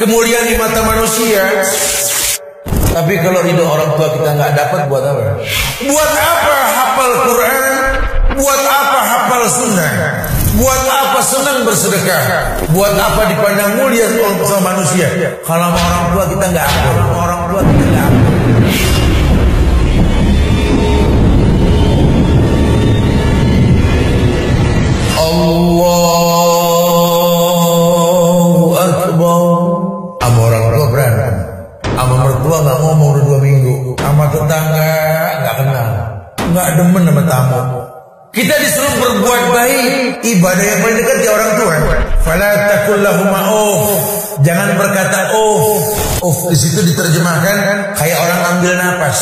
kemuliaan 0.00 0.48
di 0.48 0.56
mata 0.56 0.80
manusia. 0.80 1.44
Tapi 2.96 3.12
kalau 3.20 3.44
ridho 3.44 3.64
orang 3.68 3.92
tua 4.00 4.08
kita 4.16 4.30
nggak 4.32 4.52
dapat 4.56 4.80
buat 4.88 5.04
apa? 5.04 5.44
Buat 5.84 6.12
apa 6.16 6.58
hafal 6.72 7.12
Quran? 7.28 7.72
Buat 8.40 8.62
apa 8.64 9.00
hafal 9.04 9.42
sunnah? 9.52 9.92
Buat 10.56 10.88
apa 10.88 11.20
senang 11.20 11.68
bersedekah? 11.68 12.56
Buat 12.72 12.96
apa 12.96 13.28
dipandang 13.28 13.76
mulia 13.76 14.08
sama 14.48 14.72
manusia? 14.72 15.36
Kalau 15.44 15.68
orang 15.68 16.16
tua 16.16 16.24
kita 16.32 16.48
nggak 16.48 16.64
akur, 16.64 16.96
orang 17.12 17.44
tua 17.52 17.60
kita 17.60 17.84
nggak 17.92 18.08
akur. 18.08 18.24
Allahu 25.20 26.00
Akbar. 28.80 29.44
Sama 30.24 30.40
orang 30.40 30.64
tua 30.72 30.86
berantem. 30.88 31.36
Sama 31.84 32.16
mertua 32.24 32.64
nggak 32.64 32.80
ngomong 32.80 33.08
udah 33.12 33.28
dua 33.28 33.38
minggu. 33.44 33.92
Sama 34.00 34.24
tetangga 34.32 34.88
nggak 35.44 35.54
kenal. 35.60 35.88
Nggak 36.48 36.80
demen 36.80 37.04
sama 37.04 37.22
tamu. 37.28 37.85
Kita 38.36 38.52
disuruh 38.60 38.94
berbuat 39.00 39.44
baik. 39.48 40.20
Ibadah 40.20 40.64
yang 40.68 40.80
paling 40.84 40.98
dekat 41.00 41.16
di 41.24 41.28
orang 41.32 41.52
tua. 41.56 41.74
Fala 42.20 42.48
takul 42.68 43.00
lahuma 43.00 43.40
oh. 43.48 43.80
Jangan 44.44 44.76
berkata 44.76 45.32
oh. 45.32 45.80
Oh 46.20 46.36
di 46.52 46.56
situ 46.60 46.84
diterjemahkan 46.84 47.56
kayak 47.96 48.18
orang 48.20 48.40
ambil 48.52 48.72
napas. 48.76 49.18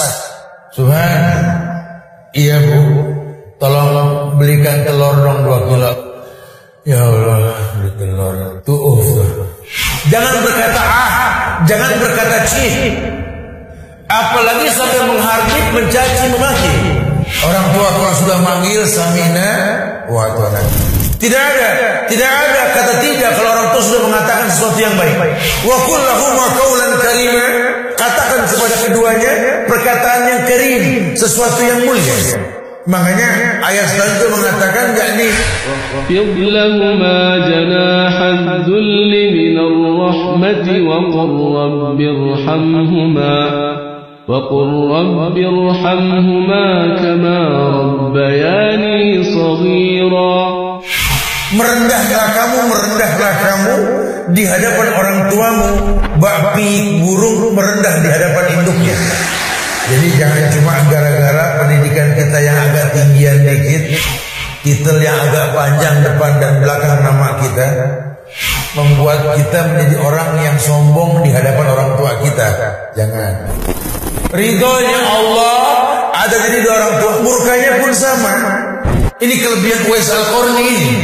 Subhan. 0.74 1.46
Iya 2.34 2.58
bu. 2.58 2.80
Tolong 3.62 4.34
belikan 4.34 4.82
telur 4.82 5.14
dong 5.22 5.46
dua 5.46 5.58
kilo. 5.70 5.92
Ya 6.82 6.98
Allah, 7.00 7.54
beli 7.78 7.90
telur. 7.94 8.36
Tuh, 8.66 8.76
oh. 8.76 8.98
Jangan 10.10 10.42
berkata 10.42 10.82
ah, 10.82 11.14
jangan 11.70 12.02
berkata 12.02 12.36
cih. 12.50 12.98
Apalagi 14.10 14.66
sampai 14.74 15.06
menghardik, 15.06 15.64
mencaci, 15.70 16.24
memaki. 16.34 16.74
Orang 17.42 17.66
tua 17.74 17.88
kalau 17.98 18.14
sudah 18.14 18.38
manggil 18.46 18.86
samina 18.86 19.50
wa 20.06 20.30
Tidak 21.18 21.42
ada, 21.42 21.68
tidak 22.06 22.30
ada 22.30 22.62
kata 22.76 22.94
tidak 23.02 23.34
kalau 23.34 23.50
orang 23.50 23.74
tua 23.74 23.82
sudah 23.82 24.06
mengatakan 24.06 24.46
sesuatu 24.52 24.78
yang 24.78 24.94
baik. 24.94 25.18
Wa 25.66 25.74
qul 25.88 25.98
lahum 25.98 26.38
qawlan 26.54 26.94
karima. 27.02 27.46
Katakan 27.94 28.42
kepada 28.50 28.74
keduanya 28.84 29.32
perkataan 29.70 30.26
yang 30.28 30.42
karim, 30.44 31.14
sesuatu 31.16 31.62
yang 31.62 31.86
mulia. 31.88 32.36
Makanya 32.84 33.64
ayat 33.64 33.96
selanjutnya 33.96 34.28
mengatakan 34.28 34.92
yakni. 34.92 35.32
nih 36.12 36.28
janahan 37.48 38.60
dhulli 38.68 39.32
minar 39.32 39.72
rahmati 39.72 40.84
wa 40.84 41.00
qur 41.08 41.32
rabbirhamhuma 41.32 43.32
وقل 44.29 44.69
رب 44.93 45.37
ارحمهما 45.37 46.67
كما 47.01 47.39
ربياني 47.81 49.23
صغيرا 49.23 50.59
Merendahlah 51.49 52.29
kamu, 52.29 52.57
merendahlah 52.69 53.33
kamu 53.41 53.75
di 54.37 54.45
hadapan 54.45 54.87
orang 54.93 55.17
tuamu. 55.33 55.69
Babi 56.21 57.01
burung 57.01 57.57
merendah 57.57 58.05
di 58.05 58.09
hadapan 58.13 58.45
induknya. 58.53 58.93
Jadi 59.89 60.07
jangan 60.13 60.45
cuma 60.53 60.77
gara-gara 60.93 61.45
pendidikan 61.57 62.13
kita 62.13 62.37
yang 62.37 62.53
agak 62.69 62.93
tinggian 62.93 63.41
dikit, 63.41 63.97
titel 64.61 65.01
yang 65.01 65.17
agak 65.17 65.49
panjang 65.57 66.05
depan 66.05 66.37
dan 66.37 66.53
belakang 66.61 67.01
nama 67.01 67.41
kita, 67.41 67.67
membuat 68.77 69.33
kita 69.33 69.59
menjadi 69.73 69.95
orang 70.05 70.29
yang 70.45 70.57
sombong 70.61 71.25
di 71.25 71.33
hadapan 71.33 71.65
orang 71.65 71.89
tua 71.97 72.13
kita. 72.21 72.47
Jangan. 72.93 73.33
Ridhonya 74.34 75.00
Allah 75.06 75.58
ada 76.14 76.36
jadi 76.48 76.58
dua 76.64 76.74
orang 76.74 76.94
tua, 76.98 77.12
murkanya 77.22 77.70
pun 77.84 77.92
sama. 77.94 78.32
Ini 79.20 79.34
kelebihan 79.38 79.80
Uwais 79.86 80.08
Al-Qarni 80.10 80.64
ini. 80.64 80.94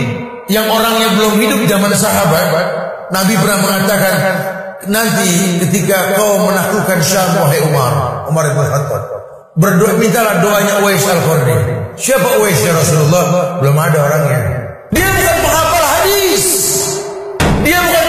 Yang 0.51 0.67
orangnya 0.67 1.09
belum 1.15 1.35
hidup 1.39 1.61
zaman 1.71 1.95
sahabat, 1.95 2.47
Nabi 3.15 3.39
pernah 3.39 3.59
mengatakan, 3.63 4.15
nanti 4.91 5.63
ketika 5.63 6.19
kau 6.19 6.43
menaklukkan 6.43 6.99
Syam 7.07 7.39
wahai 7.39 7.63
Umar, 7.71 8.27
Umar 8.27 8.51
bin 8.51 8.67
Khattab, 8.67 9.03
berdoa 9.55 9.95
mintalah 10.03 10.43
doanya 10.43 10.83
Uwais 10.83 11.07
Al-Qarni. 11.07 11.55
Siapa 11.95 12.43
Uwais 12.43 12.59
ya 12.59 12.75
Rasulullah? 12.75 13.63
Belum 13.63 13.79
ada 13.79 13.99
orangnya. 14.11 14.41
Dia 14.91 15.07
bukan 15.07 15.37
penghafal 15.47 15.85
hadis. 15.87 16.45
Dia 17.63 17.79
bukan 17.79 18.00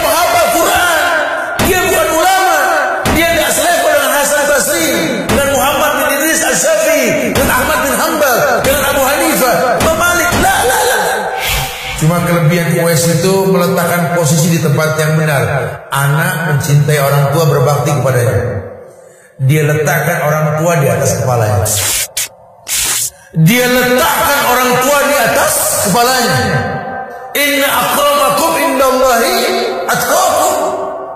tempat 14.62 14.94
yang 14.96 15.18
benar. 15.18 15.42
Anak 15.90 16.32
mencintai 16.54 16.98
orang 17.02 17.34
tua 17.34 17.44
berbakti 17.50 17.90
kepadanya. 17.90 18.38
Dia 19.42 19.62
letakkan 19.66 20.18
orang 20.22 20.44
tua 20.62 20.72
di 20.78 20.86
atas 20.86 21.10
kepalanya. 21.18 21.66
Dia 23.42 23.66
letakkan 23.66 24.40
orang 24.54 24.70
tua 24.86 24.98
di 25.02 25.16
atas 25.18 25.52
kepalanya. 25.88 26.38
Inna 27.32 27.68
akramakum 27.68 28.52
indallahi 28.60 29.36
atqakum. 29.90 30.54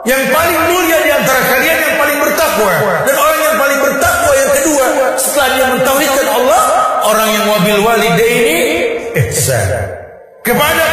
Yang 0.07 0.23
paling 0.31 0.61
mulia 0.71 0.99
di 1.03 1.11
antara 1.11 1.41
kalian 1.51 1.79
yang 1.83 1.97
paling 1.99 2.19
bertakwa. 2.23 2.73
Dan 3.07 3.15
orang 3.15 3.41
yang 3.43 3.57
paling 3.59 3.79
bertakwa 3.83 4.33
yang 4.35 4.51
kedua 4.55 4.87
setelah 5.19 5.49
dia 5.55 5.67
mentauhidkan 5.71 6.27
Allah, 6.31 6.63
orang 7.11 7.29
yang 7.31 7.45
wabil 7.51 7.81
walidaini 7.83 8.59
ihsan. 9.27 9.71
Kepada 10.47 10.86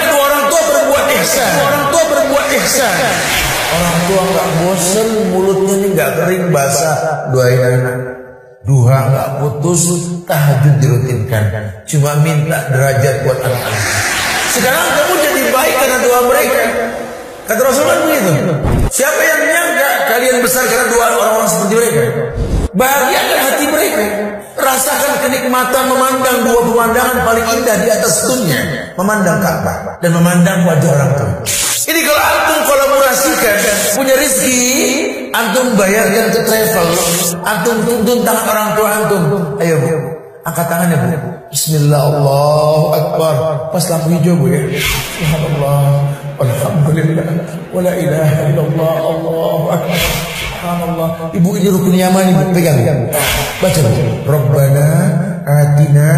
Orang 3.73 3.97
tua 4.05 4.21
nggak 4.21 4.47
bosan, 4.61 5.09
mulutnya 5.33 5.73
ini 5.81 5.87
nggak 5.97 6.11
kering 6.21 6.45
basah, 6.53 7.29
doain 7.33 7.61
anak. 7.61 7.97
Duha 8.63 8.99
nggak 9.11 9.29
putus, 9.43 9.81
tahajud 10.23 10.75
dirutinkan. 10.79 11.83
Cuma 11.83 12.15
minta 12.23 12.69
derajat 12.71 13.27
buat 13.27 13.39
anak-anak. 13.41 13.83
Sekarang 14.53 14.85
kamu 14.93 15.13
jadi 15.19 15.41
baik 15.49 15.75
karena 15.81 15.97
doa 16.05 16.21
mereka. 16.29 16.63
Kata 17.43 17.59
Rasulullah 17.59 17.99
begitu. 18.07 18.31
Siapa 18.87 19.19
yang 19.19 19.39
menyangka 19.43 19.89
kalian 20.15 20.37
besar 20.39 20.63
karena 20.69 20.85
doa 20.93 21.07
orang-orang 21.17 21.49
seperti 21.49 21.73
mereka? 21.75 22.01
Bahagiakan 22.71 23.37
hati 23.41 23.65
mereka. 23.67 24.05
Rasakan 24.53 25.13
kenikmatan 25.27 25.83
memandang 25.91 26.37
dua 26.45 26.59
pemandangan 26.63 27.17
paling 27.25 27.45
indah 27.57 27.77
di 27.83 27.89
atas 27.89 28.13
dunia. 28.29 28.61
Memandang 28.95 29.41
Ka'bah 29.41 29.99
dan 29.99 30.11
memandang 30.13 30.63
wajah 30.69 30.89
orang 30.93 31.11
tua. 31.19 31.33
Ini 31.83 31.99
kalau 31.99 32.23
antum 32.23 32.59
kolaborasikan 32.63 33.55
punya 33.99 34.15
rezeki, 34.15 34.63
antum 35.35 35.75
bayarkan 35.75 36.31
ke 36.31 36.39
travel, 36.47 36.87
antum 37.43 37.77
tuntun 37.83 38.23
tangan 38.23 38.45
orang 38.47 38.69
tua 38.79 38.89
antum. 39.03 39.23
Ayo 39.59 39.75
bu, 39.83 39.91
angkat 40.47 40.65
tangannya 40.71 40.97
bu. 41.01 41.29
Bismillah 41.51 42.01
Allahu 42.07 42.87
Akbar. 42.95 43.35
Pas 43.75 43.85
lampu 43.91 44.15
hijau 44.15 44.33
bu 44.39 44.47
ya. 44.47 44.63
Subhanallah. 44.79 45.83
Alhamdulillah. 46.39 47.27
Wala 47.75 47.91
ilaha 47.99 48.39
illallah. 48.47 48.95
Akbar. 49.75 49.99
Subhanallah. 50.39 51.09
Ibu 51.35 51.49
ini 51.59 51.67
rukun 51.67 51.93
yaman 51.99 52.31
ibu 52.31 52.43
pegang. 52.55 52.79
Baca 53.59 53.79
bu. 53.83 53.91
Rabbana 54.23 54.87
atina 55.43 56.09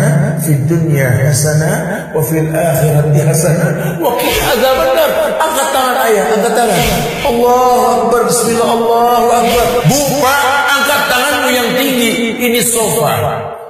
fid 0.42 0.70
dunya 0.70 1.10
hasanah 1.30 2.10
wa 2.14 2.22
fil 2.22 2.50
akhirati 2.50 3.20
hasanah 3.22 3.98
wa 4.00 4.14
qina 4.18 4.44
adzabannar. 4.54 5.12
Angkat 5.36 5.68
tangan 5.74 5.96
ayah, 6.10 6.26
angkat 6.34 6.54
tangan. 6.54 6.82
Allahu 7.26 7.82
Akbar. 7.86 8.22
Bismillah 8.30 8.70
Allahu 8.70 9.28
Akbar. 9.30 9.68
Bu, 9.90 10.00
Pak, 10.22 10.42
angkat 10.74 11.02
tanganmu 11.12 11.50
yang 11.54 11.70
tinggi. 11.78 12.12
Ini 12.46 12.62
sofa 12.62 13.14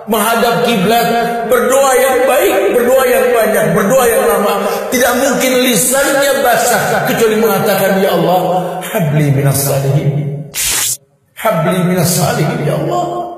menghadap 0.06 0.70
kiblat, 0.70 1.10
berdoa 1.50 1.92
yang 1.98 2.18
baik, 2.30 2.56
berdoa 2.78 3.04
yang 3.10 3.26
banyak, 3.34 3.66
berdoa 3.74 4.06
yang 4.06 4.24
lama. 4.30 4.54
Tidak 4.94 5.14
mungkin 5.18 5.54
lisannya 5.66 6.46
basah 6.46 7.10
kecuali 7.10 7.42
mengatakan 7.42 7.98
ya 7.98 8.14
Allah, 8.14 8.42
habli 8.86 9.34
minas 9.34 9.66
salihin. 9.66 10.46
Habli 11.34 11.78
minas 11.90 12.22
salihin 12.22 12.60
ya 12.66 12.78
Allah. 12.78 13.35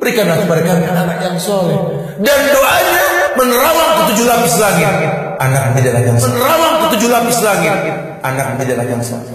Berikanlah 0.00 0.40
kepada 0.40 0.64
kami 0.64 0.88
anak 0.88 1.20
yang 1.20 1.36
soleh 1.36 1.76
dan 2.24 2.38
doanya 2.48 3.04
menerawang 3.36 3.90
ke 4.00 4.02
tujuh 4.12 4.24
lapis 4.24 4.56
langit. 4.56 4.88
Anak 5.36 5.76
menjadi 5.76 6.00
yang 6.00 6.16
soleh. 6.16 6.40
Menerawang 6.40 6.74
ke 6.80 6.86
tujuh 6.96 7.08
lapis 7.12 7.38
langit. 7.44 7.76
Anak 8.24 8.46
menjadi 8.56 8.80
yang 8.88 9.04
soleh. 9.04 9.28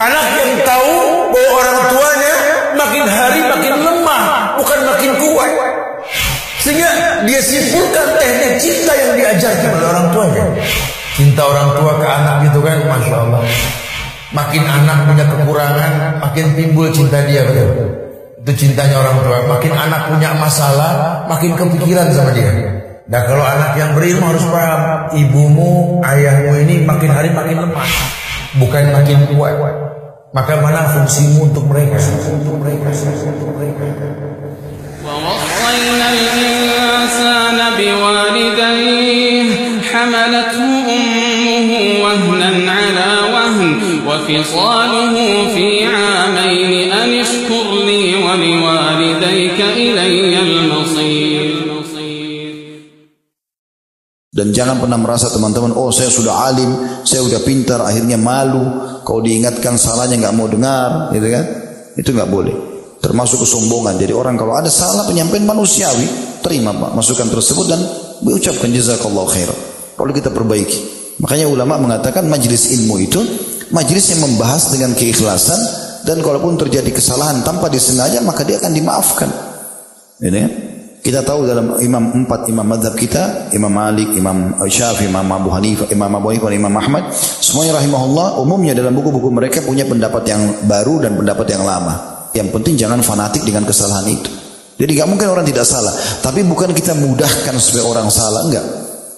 Anak 0.00 0.24
yang 0.40 0.52
tahu 0.64 0.96
bahwa 1.36 1.50
orang 1.60 1.78
tuanya 1.92 2.34
makin 2.80 3.04
hari 3.04 3.40
makin 3.44 3.74
lemah, 3.84 4.24
bukan 4.56 4.78
makin 4.88 5.12
kuat. 5.20 5.52
Sehingga 6.64 6.88
dia 7.28 7.40
simpulkan 7.44 8.08
teknik 8.16 8.56
cinta 8.64 8.92
yang 8.96 9.12
diajarkan 9.20 9.68
oleh 9.68 9.88
orang 9.92 10.06
tuanya. 10.16 10.44
Cinta 11.12 11.42
orang 11.44 11.68
tua 11.76 11.92
ke 12.00 12.06
anak 12.08 12.36
gitu 12.48 12.64
kan, 12.64 12.88
masya 12.88 13.16
Allah. 13.20 13.44
Makin 14.32 14.64
anak 14.64 15.12
punya 15.12 15.24
kekurangan, 15.28 15.92
makin 16.24 16.46
timbul 16.56 16.88
cinta 16.88 17.20
dia 17.28 17.44
betul. 17.44 18.03
Itu 18.43 18.51
cintanya 18.55 19.03
orang 19.03 19.17
tua. 19.21 19.37
Makin 19.45 19.73
anak 19.75 20.01
punya 20.15 20.31
masalah, 20.39 21.25
makin 21.27 21.53
kepikiran 21.59 22.07
sama 22.15 22.31
dia. 22.31 22.49
Nah 23.09 23.21
kalau 23.25 23.41
anak 23.41 23.73
yang 23.75 23.97
berilmu 23.97 24.21
harus 24.21 24.45
paham, 24.47 25.09
ibumu, 25.17 25.99
ayahmu 26.05 26.53
ini 26.61 26.85
makin 26.85 27.09
hari 27.09 27.33
makin 27.33 27.57
lemah, 27.67 27.89
bukan 28.61 28.83
makin 28.93 29.17
kuat. 29.33 29.57
Maka 30.29 30.61
mana 30.61 30.85
fungsimu 30.93 31.49
untuk 31.49 31.65
mereka? 31.65 31.97
Untuk 32.29 32.61
mereka, 32.61 32.93
untuk 32.93 33.49
mereka. 33.57 33.85
ووصينا 35.09 36.07
الإنسان 36.13 37.57
بوالديه 37.77 39.49
حملته 39.93 40.61
أمه 40.95 41.69
وهنا 42.03 42.71
على 42.71 43.11
وهن 43.33 43.79
وفصاله 44.07 45.15
في 45.55 45.87
Dan 54.34 54.50
jangan 54.50 54.82
pernah 54.82 54.98
merasa 54.98 55.30
teman-teman, 55.30 55.70
oh 55.78 55.94
saya 55.94 56.10
sudah 56.10 56.50
alim, 56.50 56.66
saya 57.06 57.22
sudah 57.22 57.38
pintar, 57.46 57.78
akhirnya 57.78 58.18
malu. 58.18 58.66
Kalau 59.06 59.22
diingatkan 59.22 59.78
salahnya 59.78 60.18
nggak 60.26 60.34
mau 60.34 60.50
dengar, 60.50 61.14
gitu 61.14 61.30
kan? 61.30 61.44
Itu 61.94 62.10
nggak 62.10 62.26
boleh. 62.26 62.56
Termasuk 62.98 63.46
kesombongan. 63.46 63.94
Jadi 63.94 64.10
orang 64.10 64.34
kalau 64.34 64.58
ada 64.58 64.66
salah 64.66 65.06
penyampaian 65.06 65.46
manusiawi, 65.46 66.08
terima 66.42 66.74
pak 66.74 66.98
masukan 66.98 67.30
tersebut 67.30 67.66
dan 67.70 67.80
ucapkan 68.26 68.74
jazakallah 68.74 69.22
khair. 69.30 69.50
Kalau 69.94 70.10
kita 70.10 70.34
perbaiki. 70.34 70.82
Makanya 71.22 71.46
ulama 71.46 71.78
mengatakan 71.78 72.26
majelis 72.26 72.74
ilmu 72.74 72.98
itu 72.98 73.22
majelis 73.70 74.10
yang 74.10 74.26
membahas 74.26 74.66
dengan 74.74 74.98
keikhlasan 74.98 75.60
dan 76.02 76.18
kalaupun 76.18 76.58
terjadi 76.58 76.90
kesalahan 76.90 77.46
tanpa 77.46 77.70
disengaja 77.70 78.18
maka 78.18 78.42
dia 78.42 78.58
akan 78.58 78.72
dimaafkan. 78.74 79.30
Ini 80.18 80.38
kan? 80.42 80.52
Kita 81.04 81.20
tahu 81.20 81.44
dalam 81.44 81.76
imam 81.84 82.24
empat 82.24 82.48
imam 82.48 82.64
madhab 82.64 82.96
kita, 82.96 83.52
Imam 83.52 83.68
Malik, 83.68 84.16
Imam 84.16 84.56
Syafi'i, 84.64 85.12
Imam 85.12 85.28
Abu 85.36 85.52
Hanifah, 85.52 85.84
Imam 85.92 86.08
Abu 86.08 86.32
Hanifah, 86.32 86.48
Imam 86.48 86.72
Ahmad, 86.72 87.12
semuanya 87.44 87.76
rahimahullah 87.76 88.40
umumnya 88.40 88.72
dalam 88.72 88.96
buku-buku 88.96 89.28
mereka 89.28 89.60
punya 89.60 89.84
pendapat 89.84 90.24
yang 90.24 90.40
baru 90.64 91.04
dan 91.04 91.12
pendapat 91.12 91.44
yang 91.52 91.60
lama. 91.60 92.24
Yang 92.32 92.56
penting 92.56 92.80
jangan 92.80 93.04
fanatik 93.04 93.44
dengan 93.44 93.68
kesalahan 93.68 94.16
itu. 94.16 94.32
Jadi 94.80 94.90
nggak 94.96 95.08
mungkin 95.12 95.28
orang 95.28 95.44
tidak 95.44 95.68
salah, 95.68 95.92
tapi 96.24 96.40
bukan 96.40 96.72
kita 96.72 96.96
mudahkan 96.96 97.52
supaya 97.60 97.84
orang 97.84 98.08
salah, 98.08 98.48
enggak. 98.48 98.64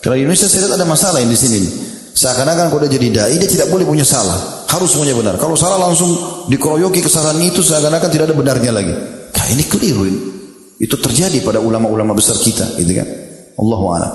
Kalau 0.02 0.18
di 0.18 0.26
Indonesia 0.26 0.50
saya 0.50 0.66
lihat 0.66 0.82
ada 0.82 0.86
masalah 0.90 1.22
yang 1.22 1.30
di 1.30 1.38
sini. 1.38 1.70
Seakan-akan 2.18 2.66
kalau 2.66 2.82
dia 2.82 2.98
jadi 2.98 3.08
dai 3.14 3.38
dia 3.38 3.46
tidak 3.46 3.70
boleh 3.70 3.86
punya 3.86 4.02
salah, 4.02 4.66
harus 4.66 4.90
semuanya 4.90 5.14
benar. 5.14 5.34
Kalau 5.38 5.54
salah 5.54 5.78
langsung 5.78 6.10
dikeroyoki 6.50 6.98
kesalahan 6.98 7.38
itu 7.46 7.62
seakan-akan 7.62 8.10
tidak 8.10 8.26
ada 8.26 8.34
benarnya 8.34 8.74
lagi. 8.74 8.90
Nah, 9.30 9.46
ini 9.54 9.62
keliru 9.70 10.02
ini. 10.02 10.35
Itu 10.76 11.00
terjadi 11.00 11.40
pada 11.40 11.56
ulama-ulama 11.56 12.12
besar 12.12 12.36
kita, 12.36 12.76
gitu 12.76 12.92
kan? 13.00 13.08
Allahu 13.56 13.84
a'lam. 13.96 14.12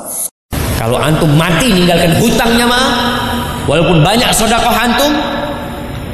Kalau 0.78 0.98
antum 0.98 1.30
mati 1.34 1.74
ninggalkan 1.74 2.22
hutangnya 2.22 2.70
mah, 2.70 2.86
walaupun 3.66 4.06
banyak 4.06 4.30
sodakoh 4.30 4.70
antum, 4.70 5.10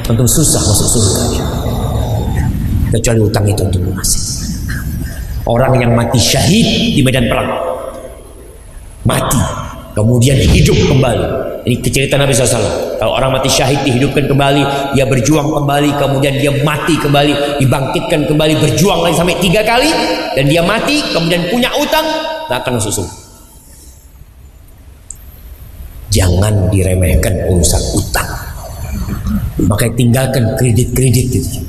antum 0.08 0.24
susah 0.24 0.60
masuk 0.60 0.88
surga. 0.88 1.20
Kecuali 2.96 3.20
hutang 3.20 3.44
itu 3.44 3.60
untuk 3.68 3.80
lunasi. 3.84 4.20
Orang 5.44 5.76
yang 5.76 5.92
mati 5.92 6.16
syahid 6.16 6.96
di 6.96 7.00
medan 7.04 7.28
perang, 7.28 7.48
mati, 9.04 9.40
kemudian 9.98 10.38
hidup 10.38 10.78
kembali. 10.86 11.26
Ini 11.66 11.74
cerita 11.82 12.14
Nabi 12.14 12.30
SAW. 12.30 13.02
Kalau 13.02 13.18
orang 13.18 13.34
mati 13.34 13.50
syahid 13.50 13.82
dihidupkan 13.82 14.30
kembali, 14.30 14.94
dia 14.94 15.02
berjuang 15.10 15.50
kembali, 15.50 15.90
kemudian 15.98 16.38
dia 16.38 16.54
mati 16.62 16.94
kembali, 16.94 17.58
dibangkitkan 17.58 18.30
kembali, 18.30 18.54
berjuang 18.62 19.02
lagi 19.02 19.18
sampai 19.18 19.36
tiga 19.42 19.66
kali, 19.66 19.90
dan 20.38 20.46
dia 20.46 20.62
mati, 20.62 21.02
kemudian 21.10 21.50
punya 21.50 21.66
utang, 21.82 22.06
tak 22.46 22.62
akan 22.62 22.78
surga. 22.78 23.10
Jangan 26.14 26.70
diremehkan 26.70 27.34
urusan 27.50 27.82
utang. 27.98 28.30
Makanya 29.66 29.92
tinggalkan 29.98 30.44
kredit-kredit 30.56 31.26
itu. 31.42 31.60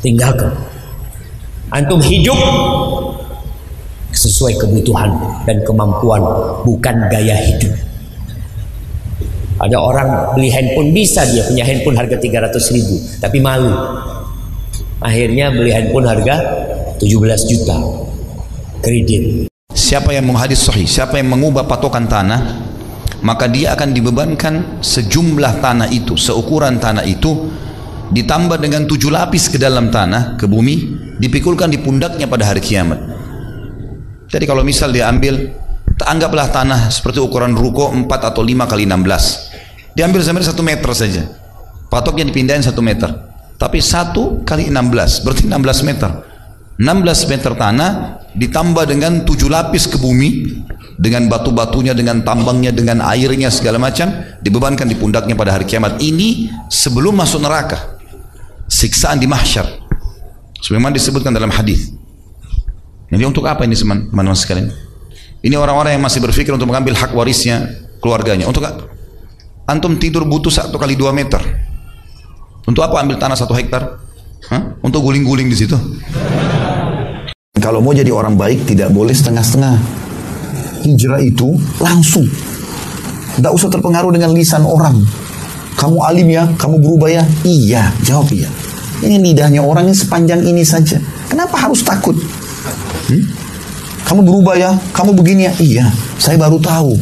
Tinggalkan. 0.00 0.50
Antum 1.74 2.00
hidup 2.00 2.38
sesuai 4.22 4.54
kebutuhan 4.62 5.10
dan 5.42 5.66
kemampuan, 5.66 6.22
bukan 6.62 6.96
gaya 7.10 7.34
hidup. 7.34 7.74
Ada 9.58 9.78
orang 9.78 10.34
beli 10.38 10.50
handphone 10.50 10.94
bisa 10.94 11.26
dia 11.26 11.42
punya 11.46 11.66
handphone 11.66 11.98
harga 11.98 12.18
300 12.18 12.74
ribu, 12.74 12.96
tapi 13.18 13.38
malu. 13.42 13.70
Akhirnya 15.02 15.50
beli 15.50 15.74
handphone 15.74 16.06
harga 16.06 16.34
17 17.02 17.50
juta. 17.50 17.78
Kredit. 18.82 19.46
Siapa 19.74 20.10
yang 20.14 20.26
menghadis 20.26 20.66
sahih, 20.66 20.86
siapa 20.86 21.18
yang 21.18 21.30
mengubah 21.30 21.66
patokan 21.66 22.10
tanah, 22.10 22.40
maka 23.22 23.46
dia 23.46 23.74
akan 23.78 23.94
dibebankan 23.94 24.82
sejumlah 24.82 25.62
tanah 25.62 25.88
itu, 25.94 26.18
seukuran 26.18 26.82
tanah 26.82 27.06
itu, 27.06 27.50
ditambah 28.10 28.58
dengan 28.58 28.84
tujuh 28.90 29.14
lapis 29.14 29.46
ke 29.46 29.62
dalam 29.62 29.94
tanah, 29.94 30.34
ke 30.34 30.50
bumi, 30.50 30.98
dipikulkan 31.22 31.70
di 31.70 31.78
pundaknya 31.78 32.26
pada 32.26 32.50
hari 32.50 32.58
kiamat. 32.58 32.98
Jadi 34.32 34.44
kalau 34.48 34.64
misal 34.64 34.88
dia 34.88 35.12
ambil, 35.12 35.52
anggaplah 36.00 36.48
tanah 36.48 36.88
seperti 36.88 37.20
ukuran 37.20 37.52
ruko 37.52 37.92
4 37.92 38.08
atau 38.08 38.40
5 38.40 38.64
kali 38.64 38.88
16. 38.88 39.92
Diambil 39.92 40.20
sampai 40.24 40.40
1 40.40 40.56
meter 40.64 40.90
saja. 40.96 41.22
Patoknya 41.92 42.24
dipindahin 42.32 42.64
1 42.64 42.72
meter. 42.80 43.12
Tapi 43.60 43.78
1 43.78 44.42
kali 44.48 44.72
16, 44.72 45.20
berarti 45.20 45.44
16 45.44 45.84
meter. 45.84 46.10
16 46.80 47.28
meter 47.28 47.52
tanah 47.52 47.90
ditambah 48.32 48.84
dengan 48.88 49.22
7 49.28 49.52
lapis 49.52 49.84
ke 49.86 50.00
bumi 50.00 50.64
dengan 50.96 51.28
batu-batunya, 51.28 51.92
dengan 51.92 52.24
tambangnya, 52.24 52.72
dengan 52.72 53.04
airnya 53.04 53.52
segala 53.52 53.76
macam 53.76 54.08
dibebankan 54.40 54.88
di 54.88 54.96
pundaknya 54.96 55.36
pada 55.36 55.52
hari 55.52 55.68
kiamat. 55.68 56.00
Ini 56.00 56.48
sebelum 56.72 57.12
masuk 57.20 57.44
neraka. 57.44 58.00
Siksaan 58.64 59.20
di 59.20 59.28
mahsyar. 59.28 59.68
Sebagaimana 60.64 60.96
disebutkan 60.96 61.36
dalam 61.36 61.52
hadis. 61.52 61.91
Jadi 63.12 63.28
untuk 63.28 63.44
apa 63.44 63.68
ini 63.68 63.76
teman-teman 63.76 64.32
sekalian? 64.32 64.72
Ini 65.44 65.52
orang-orang 65.60 66.00
yang 66.00 66.02
masih 66.02 66.24
berpikir 66.24 66.48
untuk 66.56 66.72
mengambil 66.72 66.96
hak 66.96 67.12
warisnya 67.12 67.68
keluarganya. 68.00 68.48
Untuk 68.48 68.64
antum 69.68 70.00
tidur 70.00 70.24
butuh 70.24 70.48
satu 70.48 70.80
kali 70.80 70.96
dua 70.96 71.12
meter. 71.12 71.44
Untuk 72.64 72.80
apa 72.80 73.04
ambil 73.04 73.20
tanah 73.20 73.36
satu 73.36 73.52
hektar? 73.52 74.00
Untuk 74.80 75.04
guling-guling 75.04 75.52
di 75.52 75.56
situ. 75.60 75.76
Kalau 77.60 77.84
mau 77.84 77.92
jadi 77.92 78.08
orang 78.08 78.32
baik 78.32 78.64
tidak 78.64 78.88
boleh 78.96 79.12
setengah-setengah. 79.12 79.76
Hijrah 80.88 81.20
itu 81.20 81.52
langsung. 81.84 82.24
Tidak 83.36 83.52
usah 83.52 83.68
terpengaruh 83.68 84.08
dengan 84.08 84.32
lisan 84.32 84.64
orang. 84.64 85.04
Kamu 85.76 86.00
alim 86.00 86.32
ya, 86.32 86.48
kamu 86.56 86.80
berubah 86.80 87.12
ya? 87.12 87.24
Iya, 87.44 87.92
jawab 88.08 88.32
iya. 88.32 88.48
Ini 89.04 89.20
lidahnya 89.20 89.60
orang 89.60 89.90
yang 89.90 89.98
sepanjang 89.98 90.42
ini 90.46 90.64
saja. 90.64 90.96
Kenapa 91.28 91.58
harus 91.58 91.82
takut? 91.82 92.14
Hmm? 93.10 93.22
Kamu 94.02 94.20
berubah 94.26 94.54
ya, 94.58 94.70
kamu 94.92 95.16
begini 95.16 95.48
ya? 95.48 95.52
Iya, 95.56 95.86
saya 96.20 96.36
baru 96.36 96.60
tahu. 96.60 96.98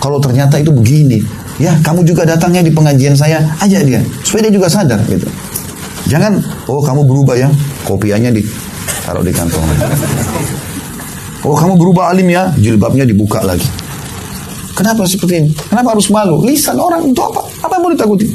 Kalau 0.00 0.18
ternyata 0.22 0.56
itu 0.56 0.72
begini. 0.72 1.20
Ya, 1.60 1.76
kamu 1.86 2.02
juga 2.02 2.26
datangnya 2.26 2.66
di 2.66 2.72
pengajian 2.74 3.14
saya, 3.14 3.38
ajak 3.62 3.82
dia. 3.86 4.00
Supaya 4.26 4.50
dia 4.50 4.54
juga 4.58 4.66
sadar 4.66 4.98
gitu. 5.06 5.26
Jangan, 6.10 6.42
oh 6.66 6.82
kamu 6.82 7.06
berubah 7.06 7.38
ya, 7.38 7.48
kopiannya 7.86 8.34
di 8.34 8.42
taruh 9.06 9.22
di 9.22 9.32
kantong. 9.32 9.62
Oh 11.44 11.52
kamu 11.52 11.76
berubah 11.76 12.10
alim 12.10 12.32
ya, 12.32 12.50
jilbabnya 12.56 13.04
dibuka 13.04 13.44
lagi. 13.44 13.68
Kenapa 14.74 15.06
seperti 15.06 15.34
ini? 15.38 15.50
Kenapa 15.54 15.94
harus 15.94 16.10
malu? 16.10 16.42
Lisan 16.42 16.80
orang 16.80 17.06
itu 17.06 17.20
apa? 17.22 17.46
Apa 17.62 17.78
yang 17.78 17.82
mau 17.86 17.92
ditakuti? 17.94 18.26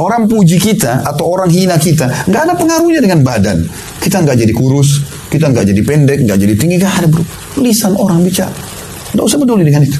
Orang 0.00 0.26
puji 0.26 0.56
kita 0.56 1.04
atau 1.04 1.28
orang 1.28 1.52
hina 1.52 1.76
kita, 1.76 2.08
nggak 2.24 2.42
ada 2.48 2.54
pengaruhnya 2.56 3.04
dengan 3.04 3.20
badan. 3.20 3.68
Kita 4.00 4.24
nggak 4.24 4.36
jadi 4.42 4.52
kurus, 4.56 5.04
kita 5.30 5.46
nggak 5.46 5.64
jadi 5.70 5.82
pendek, 5.86 6.18
nggak 6.26 6.38
jadi 6.42 6.54
tinggi, 6.58 6.76
nggak 6.82 6.94
ada 7.00 7.06
bro. 7.06 7.22
Lisan 7.62 7.94
orang 7.94 8.20
bicara, 8.26 8.50
nggak 9.14 9.24
usah 9.24 9.38
peduli 9.38 9.62
dengan 9.62 9.86
itu. 9.86 9.98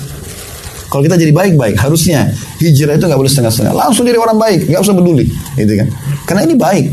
Kalau 0.90 1.07
kita 1.07 1.14
jadi 1.14 1.31
baik-baik, 1.31 1.79
harusnya 1.79 2.35
hijrah 2.59 2.99
itu 2.99 3.07
nggak 3.07 3.21
boleh 3.23 3.31
setengah-setengah. 3.31 3.73
Langsung 3.79 4.03
jadi 4.03 4.19
orang 4.19 4.43
baik, 4.43 4.66
nggak 4.66 4.83
usah 4.83 4.95
peduli, 4.99 5.31
gitu 5.55 5.73
kan? 5.79 5.88
Karena 6.27 6.43
ini 6.51 6.55
baik. 6.59 6.85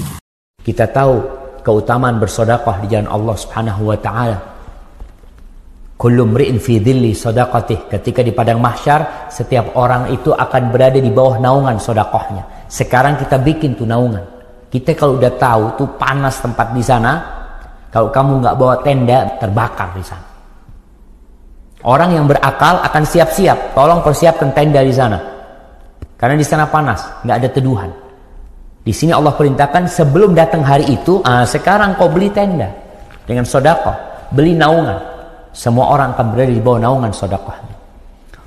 Kita 0.61 0.85
tahu 0.85 1.15
keutamaan 1.65 2.21
bersodakoh 2.21 2.77
di 2.85 2.93
jalan 2.93 3.09
Allah 3.09 3.33
Subhanahu 3.33 3.89
wa 3.89 3.97
taala. 3.97 4.37
Kullu 5.97 6.29
mri'in 6.29 6.61
fi 6.61 6.77
dhilli 6.77 7.17
sadaqatih. 7.17 7.89
Ketika 7.89 8.21
di 8.21 8.29
padang 8.29 8.61
mahsyar, 8.61 9.33
setiap 9.33 9.73
orang 9.73 10.13
itu 10.13 10.29
akan 10.29 10.69
berada 10.69 11.01
di 11.01 11.09
bawah 11.09 11.41
naungan 11.41 11.81
sodakohnya. 11.81 12.69
Sekarang 12.69 13.17
kita 13.17 13.41
bikin 13.41 13.73
tuh 13.73 13.89
naungan. 13.89 14.21
Kita 14.69 14.93
kalau 14.93 15.17
udah 15.17 15.33
tahu 15.41 15.63
tuh 15.73 15.89
panas 15.97 16.37
tempat 16.37 16.69
di 16.77 16.85
sana, 16.85 17.36
kalau 17.97 18.13
kamu 18.13 18.45
nggak 18.45 18.55
bawa 18.61 18.77
tenda, 18.85 19.25
terbakar 19.41 19.89
di 19.97 20.05
sana. 20.05 20.21
Orang 21.81 22.13
yang 22.13 22.29
berakal 22.29 22.77
akan 22.85 23.03
siap-siap. 23.09 23.73
Tolong 23.73 24.05
persiapkan 24.05 24.53
tenda 24.53 24.85
di 24.85 24.93
sana. 24.93 25.17
Karena 26.13 26.37
di 26.37 26.45
sana 26.45 26.69
panas, 26.69 27.01
nggak 27.25 27.37
ada 27.41 27.49
teduhan. 27.49 27.89
Di 28.85 28.93
sini 28.93 29.17
Allah 29.17 29.33
perintahkan 29.33 29.89
sebelum 29.89 30.37
datang 30.37 30.61
hari 30.61 30.93
itu, 30.93 31.25
ah, 31.25 31.41
sekarang 31.41 31.97
kau 31.97 32.05
beli 32.05 32.29
tenda 32.29 32.69
dengan 33.25 33.49
sodakoh, 33.49 33.97
beli 34.29 34.53
naungan. 34.53 35.01
Semua 35.49 35.89
orang 35.89 36.13
akan 36.13 36.37
berada 36.37 36.53
di 36.53 36.61
bawah 36.61 36.77
naungan 36.77 37.09
sodakoh. 37.09 37.57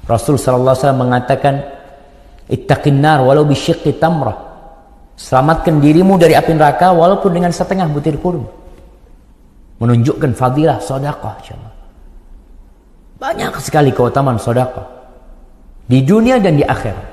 Rasul 0.06 0.38
Sallallahu 0.38 0.78
Alaihi 0.78 0.82
Wasallam 0.86 1.02
mengatakan, 1.10 1.54
Ittaqin 2.46 3.02
nar 3.02 3.18
walau 3.26 3.42
bisyiqqi 3.42 3.98
tamrah. 3.98 4.38
Selamatkan 5.18 5.82
dirimu 5.82 6.22
dari 6.22 6.38
api 6.38 6.54
neraka 6.54 6.94
walaupun 6.94 7.34
dengan 7.34 7.50
setengah 7.50 7.90
butir 7.90 8.14
kurma. 8.14 8.59
Menunjukkan 9.80 10.36
fadilah 10.36 10.76
sodakoh. 10.76 11.40
Banyak 13.16 13.56
sekali 13.64 13.90
keutamaan 13.96 14.36
sodakoh. 14.36 14.84
Di 15.88 16.04
dunia 16.04 16.36
dan 16.36 16.60
di 16.60 16.64
akhirat. 16.64 17.08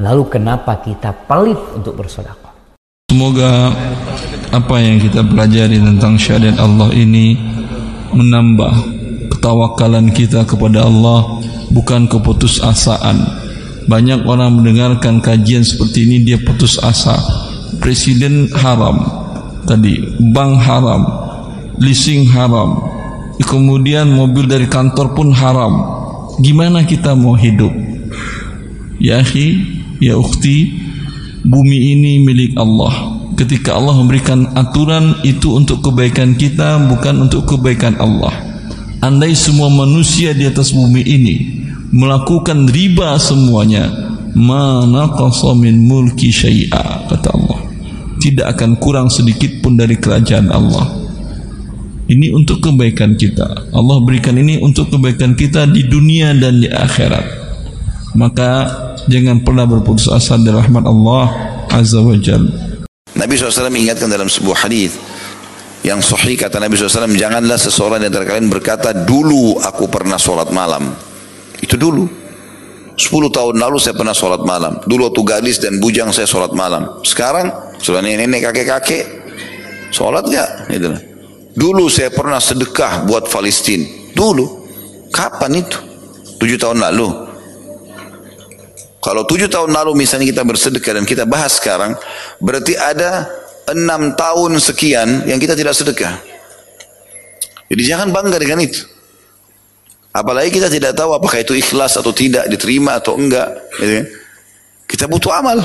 Lalu 0.00 0.24
kenapa 0.32 0.80
kita 0.80 1.12
pelit 1.28 1.60
untuk 1.76 2.00
bersodakoh? 2.00 2.50
Semoga 3.12 3.68
apa 4.48 4.76
yang 4.80 4.96
kita 4.96 5.20
pelajari 5.20 5.76
tentang 5.76 6.16
syariat 6.16 6.56
Allah 6.56 6.88
ini 6.96 7.36
menambah 8.16 8.72
ketawakalan 9.36 10.08
kita 10.16 10.48
kepada 10.48 10.88
Allah 10.88 11.44
bukan 11.76 12.08
keputusasaan. 12.08 13.16
Banyak 13.84 14.24
orang 14.24 14.56
mendengarkan 14.56 15.20
kajian 15.20 15.60
seperti 15.60 16.08
ini 16.08 16.24
dia 16.24 16.40
putus 16.40 16.80
asa. 16.80 17.20
Presiden 17.82 18.48
haram 18.56 19.02
tadi, 19.66 19.98
bank 20.32 20.56
haram, 20.62 21.21
leasing 21.78 22.28
haram, 22.28 22.82
kemudian 23.44 24.10
mobil 24.12 24.44
dari 24.48 24.68
kantor 24.68 25.16
pun 25.16 25.32
haram. 25.32 25.72
Gimana 26.40 26.84
kita 26.84 27.12
mau 27.12 27.36
hidup? 27.36 27.72
Ya 29.00 29.20
akhi, 29.20 29.60
ya 30.00 30.16
ukhti, 30.16 30.76
bumi 31.44 31.96
ini 31.96 32.22
milik 32.22 32.56
Allah. 32.56 33.20
Ketika 33.32 33.74
Allah 33.74 33.96
memberikan 33.96 34.52
aturan 34.54 35.18
itu 35.24 35.56
untuk 35.56 35.80
kebaikan 35.82 36.36
kita, 36.36 36.78
bukan 36.86 37.26
untuk 37.28 37.48
kebaikan 37.48 37.96
Allah. 37.98 38.32
Andai 39.02 39.34
semua 39.34 39.66
manusia 39.66 40.30
di 40.30 40.46
atas 40.46 40.70
bumi 40.70 41.02
ini 41.02 41.36
melakukan 41.90 42.70
riba 42.70 43.18
semuanya, 43.18 43.90
mana 44.32 45.10
min 45.58 45.76
mulki 45.82 46.30
syai'a 46.30 47.10
kata 47.10 47.28
Allah. 47.34 47.60
Tidak 48.22 48.46
akan 48.46 48.78
kurang 48.78 49.10
sedikit 49.10 49.58
pun 49.58 49.74
dari 49.74 49.98
kerajaan 49.98 50.48
Allah. 50.54 51.01
Ini 52.12 52.28
untuk 52.36 52.60
kebaikan 52.60 53.16
kita. 53.16 53.72
Allah 53.72 53.96
berikan 54.04 54.36
ini 54.36 54.60
untuk 54.60 54.92
kebaikan 54.92 55.32
kita 55.32 55.64
di 55.64 55.88
dunia 55.88 56.36
dan 56.36 56.60
di 56.60 56.68
akhirat. 56.68 57.24
Maka 58.12 58.68
jangan 59.08 59.40
pernah 59.40 59.64
berputus 59.64 60.12
asa 60.12 60.36
dari 60.36 60.52
rahmat 60.52 60.84
Allah 60.84 61.24
Azza 61.72 62.04
wa 62.04 62.12
Jalla. 62.20 62.84
Nabi 63.16 63.32
SAW 63.40 63.72
mengingatkan 63.72 64.12
dalam 64.12 64.28
sebuah 64.28 64.68
hadis 64.68 65.00
yang 65.80 66.04
sahih 66.04 66.36
kata 66.36 66.60
Nabi 66.60 66.76
SAW 66.76 67.16
janganlah 67.16 67.56
seseorang 67.56 68.04
antara 68.04 68.28
kalian 68.28 68.52
berkata 68.52 68.92
dulu 68.92 69.56
aku 69.60 69.88
pernah 69.88 70.20
sholat 70.20 70.52
malam 70.52 70.92
Itu 71.64 71.80
dulu. 71.80 72.04
10 72.92 73.08
tahun 73.32 73.56
lalu 73.56 73.80
saya 73.80 73.96
pernah 73.96 74.12
sholat 74.12 74.44
malam. 74.44 74.76
Dulu 74.84 75.08
waktu 75.08 75.22
gadis 75.24 75.56
dan 75.62 75.80
bujang 75.80 76.12
saya 76.12 76.28
sholat 76.28 76.52
malam. 76.52 77.00
Sekarang 77.06 77.48
sudah 77.80 78.04
nenek 78.04 78.44
kakek-kakek 78.44 79.06
sholat 79.94 80.26
gak? 80.28 80.68
Gitu. 80.68 81.11
Dulu 81.52 81.84
saya 81.92 82.08
pernah 82.08 82.40
sedekah 82.40 83.04
buat 83.04 83.28
Palestina. 83.28 83.84
Dulu. 84.16 84.64
Kapan 85.12 85.60
itu? 85.60 85.78
7 86.40 86.56
tahun 86.56 86.80
lalu. 86.80 87.08
Kalau 89.02 89.22
7 89.28 89.50
tahun 89.50 89.70
lalu 89.70 89.98
misalnya 89.98 90.30
kita 90.30 90.42
bersedekah 90.46 91.02
dan 91.02 91.04
kita 91.04 91.28
bahas 91.28 91.60
sekarang, 91.60 91.92
berarti 92.40 92.72
ada 92.78 93.28
6 93.68 94.16
tahun 94.16 94.50
sekian 94.62 95.28
yang 95.28 95.36
kita 95.36 95.52
tidak 95.52 95.76
sedekah. 95.76 96.16
Jadi 97.68 97.82
jangan 97.84 98.08
bangga 98.08 98.40
dengan 98.40 98.64
itu. 98.64 98.88
Apalagi 100.12 100.52
kita 100.52 100.68
tidak 100.68 100.92
tahu 100.92 101.16
apakah 101.16 101.40
itu 101.40 101.56
ikhlas 101.56 101.96
atau 101.96 102.12
tidak, 102.12 102.44
diterima 102.48 103.00
atau 103.00 103.16
enggak. 103.16 103.48
Gitu 103.80 103.92
kan. 103.96 104.06
Kita 104.88 105.04
butuh 105.08 105.32
amal. 105.32 105.58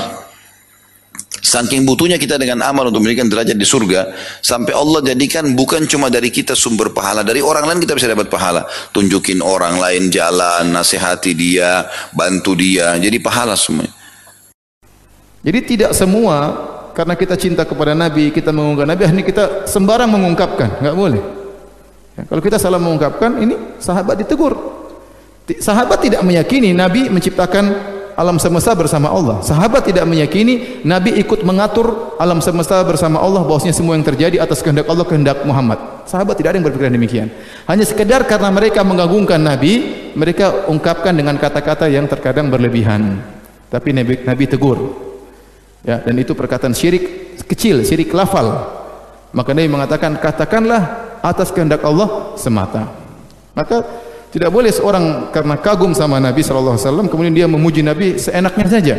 Saking 1.48 1.88
butuhnya 1.88 2.20
kita 2.20 2.36
dengan 2.36 2.60
amal 2.60 2.92
untuk 2.92 3.00
memberikan 3.00 3.24
derajat 3.24 3.56
di 3.56 3.64
surga, 3.64 4.12
sampai 4.44 4.76
Allah 4.76 5.00
jadikan 5.00 5.48
bukan 5.56 5.88
cuma 5.88 6.12
dari 6.12 6.28
kita 6.28 6.52
sumber 6.52 6.92
pahala, 6.92 7.24
dari 7.24 7.40
orang 7.40 7.64
lain 7.64 7.80
kita 7.80 7.96
bisa 7.96 8.04
dapat 8.04 8.28
pahala. 8.28 8.68
Tunjukin 8.92 9.40
orang 9.40 9.80
lain 9.80 10.12
jalan, 10.12 10.68
nasihati 10.68 11.32
dia, 11.32 11.88
bantu 12.12 12.52
dia, 12.52 13.00
jadi 13.00 13.16
pahala 13.16 13.56
semuanya. 13.56 13.96
Jadi 15.40 15.58
tidak 15.64 15.96
semua 15.96 16.36
karena 16.92 17.16
kita 17.16 17.32
cinta 17.40 17.64
kepada 17.64 17.96
Nabi, 17.96 18.28
kita 18.28 18.52
mengungkapkan 18.52 18.92
Nabi, 18.92 19.02
ini 19.08 19.24
kita 19.24 19.64
sembarang 19.64 20.10
mengungkapkan, 20.12 20.84
nggak 20.84 20.96
boleh. 21.00 21.22
Ya, 22.12 22.22
kalau 22.28 22.42
kita 22.44 22.60
salah 22.60 22.76
mengungkapkan, 22.76 23.40
ini 23.40 23.56
sahabat 23.80 24.20
ditegur. 24.20 24.52
Sahabat 25.48 26.04
tidak 26.04 26.20
meyakini 26.28 26.76
Nabi 26.76 27.08
menciptakan 27.08 27.96
alam 28.18 28.34
semesta 28.42 28.74
bersama 28.74 29.14
Allah. 29.14 29.38
Sahabat 29.46 29.86
tidak 29.86 30.02
meyakini 30.02 30.82
Nabi 30.82 31.14
ikut 31.22 31.46
mengatur 31.46 32.18
alam 32.18 32.42
semesta 32.42 32.82
bersama 32.82 33.22
Allah 33.22 33.46
bahwasanya 33.46 33.70
semua 33.70 33.94
yang 33.94 34.02
terjadi 34.02 34.42
atas 34.42 34.58
kehendak 34.58 34.90
Allah 34.90 35.06
kehendak 35.06 35.46
Muhammad. 35.46 35.78
Sahabat 36.10 36.34
tidak 36.34 36.50
ada 36.50 36.56
yang 36.58 36.66
berpikiran 36.66 36.90
demikian. 36.98 37.30
Hanya 37.70 37.86
sekedar 37.86 38.26
karena 38.26 38.50
mereka 38.50 38.82
mengagungkan 38.82 39.38
Nabi, 39.38 39.86
mereka 40.18 40.66
ungkapkan 40.66 41.14
dengan 41.14 41.38
kata-kata 41.38 41.86
yang 41.86 42.10
terkadang 42.10 42.50
berlebihan. 42.50 43.22
Tapi 43.70 43.94
Nabi, 43.94 44.26
Nabi 44.26 44.44
tegur. 44.50 44.78
Ya, 45.86 46.02
dan 46.02 46.18
itu 46.18 46.34
perkataan 46.34 46.74
syirik 46.74 47.38
kecil, 47.46 47.86
syirik 47.86 48.10
lafal. 48.10 48.66
Maka 49.30 49.54
Nabi 49.54 49.70
mengatakan 49.70 50.18
katakanlah 50.18 51.14
atas 51.22 51.54
kehendak 51.54 51.86
Allah 51.86 52.34
semata. 52.34 52.90
Maka 53.54 53.86
tidak 54.28 54.52
boleh 54.52 54.68
seorang 54.68 55.32
karena 55.32 55.56
kagum 55.56 55.96
sama 55.96 56.20
Nabi 56.20 56.44
wasallam 56.44 57.08
kemudian 57.08 57.32
dia 57.32 57.48
memuji 57.48 57.80
Nabi 57.80 58.20
seenaknya 58.20 58.66
saja. 58.68 58.96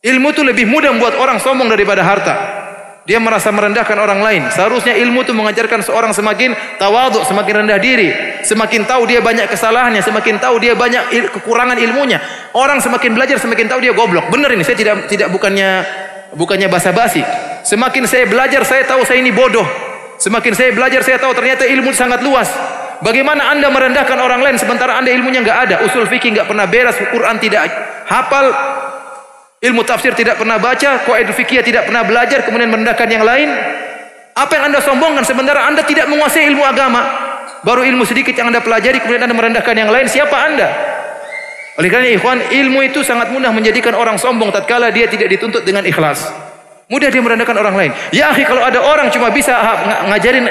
Ilmu 0.01 0.33
itu 0.33 0.41
lebih 0.41 0.64
mudah 0.64 0.97
membuat 0.97 1.20
orang 1.20 1.37
sombong 1.45 1.68
daripada 1.68 2.01
harta. 2.01 2.64
Dia 3.05 3.20
merasa 3.20 3.53
merendahkan 3.53 4.01
orang 4.01 4.25
lain. 4.25 4.49
Seharusnya 4.49 4.97
ilmu 4.97 5.29
itu 5.29 5.37
mengajarkan 5.37 5.85
seorang 5.85 6.16
semakin 6.16 6.57
tawaduk, 6.81 7.29
semakin 7.29 7.68
rendah 7.68 7.77
diri. 7.77 8.41
Semakin 8.41 8.89
tahu 8.89 9.05
dia 9.05 9.20
banyak 9.20 9.45
kesalahannya, 9.53 10.01
semakin 10.01 10.41
tahu 10.41 10.57
dia 10.57 10.72
banyak 10.72 11.12
kekurangan 11.37 11.77
ilmunya. 11.77 12.16
Orang 12.57 12.81
semakin 12.81 13.12
belajar, 13.12 13.37
semakin 13.37 13.68
tahu 13.68 13.85
dia 13.85 13.93
goblok. 13.93 14.33
Benar 14.33 14.57
ini, 14.57 14.64
saya 14.64 14.81
tidak 14.81 15.05
tidak 15.12 15.29
bukannya 15.29 15.85
bukannya 16.35 16.68
basa-basi. 16.68 17.22
Semakin 17.64 18.05
saya 18.05 18.28
belajar, 18.28 18.62
saya 18.66 18.85
tahu 18.85 19.07
saya 19.07 19.22
ini 19.22 19.32
bodoh. 19.32 19.64
Semakin 20.20 20.53
saya 20.53 20.70
belajar, 20.70 21.01
saya 21.03 21.18
tahu 21.18 21.32
ternyata 21.35 21.64
ilmu 21.64 21.91
sangat 21.91 22.20
luas. 22.22 22.51
Bagaimana 23.03 23.51
anda 23.51 23.68
merendahkan 23.68 24.16
orang 24.16 24.41
lain 24.41 24.57
sementara 24.57 24.97
anda 24.97 25.11
ilmunya 25.11 25.43
nggak 25.43 25.59
ada, 25.68 25.76
usul 25.82 26.07
fikih 26.07 26.30
nggak 26.30 26.47
pernah 26.47 26.64
beres, 26.64 26.97
Quran 27.11 27.37
tidak 27.43 27.66
hafal, 28.07 28.49
ilmu 29.61 29.82
tafsir 29.82 30.14
tidak 30.14 30.39
pernah 30.39 30.57
baca, 30.57 31.03
kaidah 31.03 31.35
fikih 31.35 31.61
tidak 31.66 31.91
pernah 31.91 32.07
belajar, 32.07 32.47
kemudian 32.47 32.70
merendahkan 32.70 33.09
yang 33.11 33.26
lain. 33.26 33.51
Apa 34.35 34.59
yang 34.59 34.64
anda 34.72 34.80
sombongkan 34.82 35.26
sementara 35.26 35.66
anda 35.66 35.82
tidak 35.87 36.07
menguasai 36.11 36.49
ilmu 36.51 36.62
agama? 36.62 37.03
Baru 37.64 37.85
ilmu 37.85 38.05
sedikit 38.05 38.32
yang 38.37 38.49
anda 38.49 38.61
pelajari, 38.62 39.03
kemudian 39.03 39.24
anda 39.24 39.37
merendahkan 39.37 39.74
yang 39.74 39.91
lain. 39.91 40.07
Siapa 40.09 40.37
anda? 40.37 40.93
Oleh 41.75 41.91
karena 41.91 42.07
ikhwan, 42.14 42.39
ilmu 42.39 42.87
itu 42.87 43.03
sangat 43.03 43.35
mudah 43.35 43.51
menjadikan 43.51 43.99
orang 43.99 44.14
sombong 44.14 44.55
tatkala 44.55 44.95
dia 44.95 45.11
tidak 45.11 45.27
dituntut 45.27 45.66
dengan 45.66 45.83
ikhlas. 45.83 46.31
Mudah 46.87 47.11
dia 47.11 47.18
merendahkan 47.18 47.57
orang 47.59 47.75
lain. 47.75 47.91
Ya 48.14 48.31
akhi, 48.31 48.47
kalau 48.47 48.62
ada 48.62 48.79
orang 48.79 49.11
cuma 49.11 49.35
bisa 49.35 49.59
ngajarin 50.07 50.47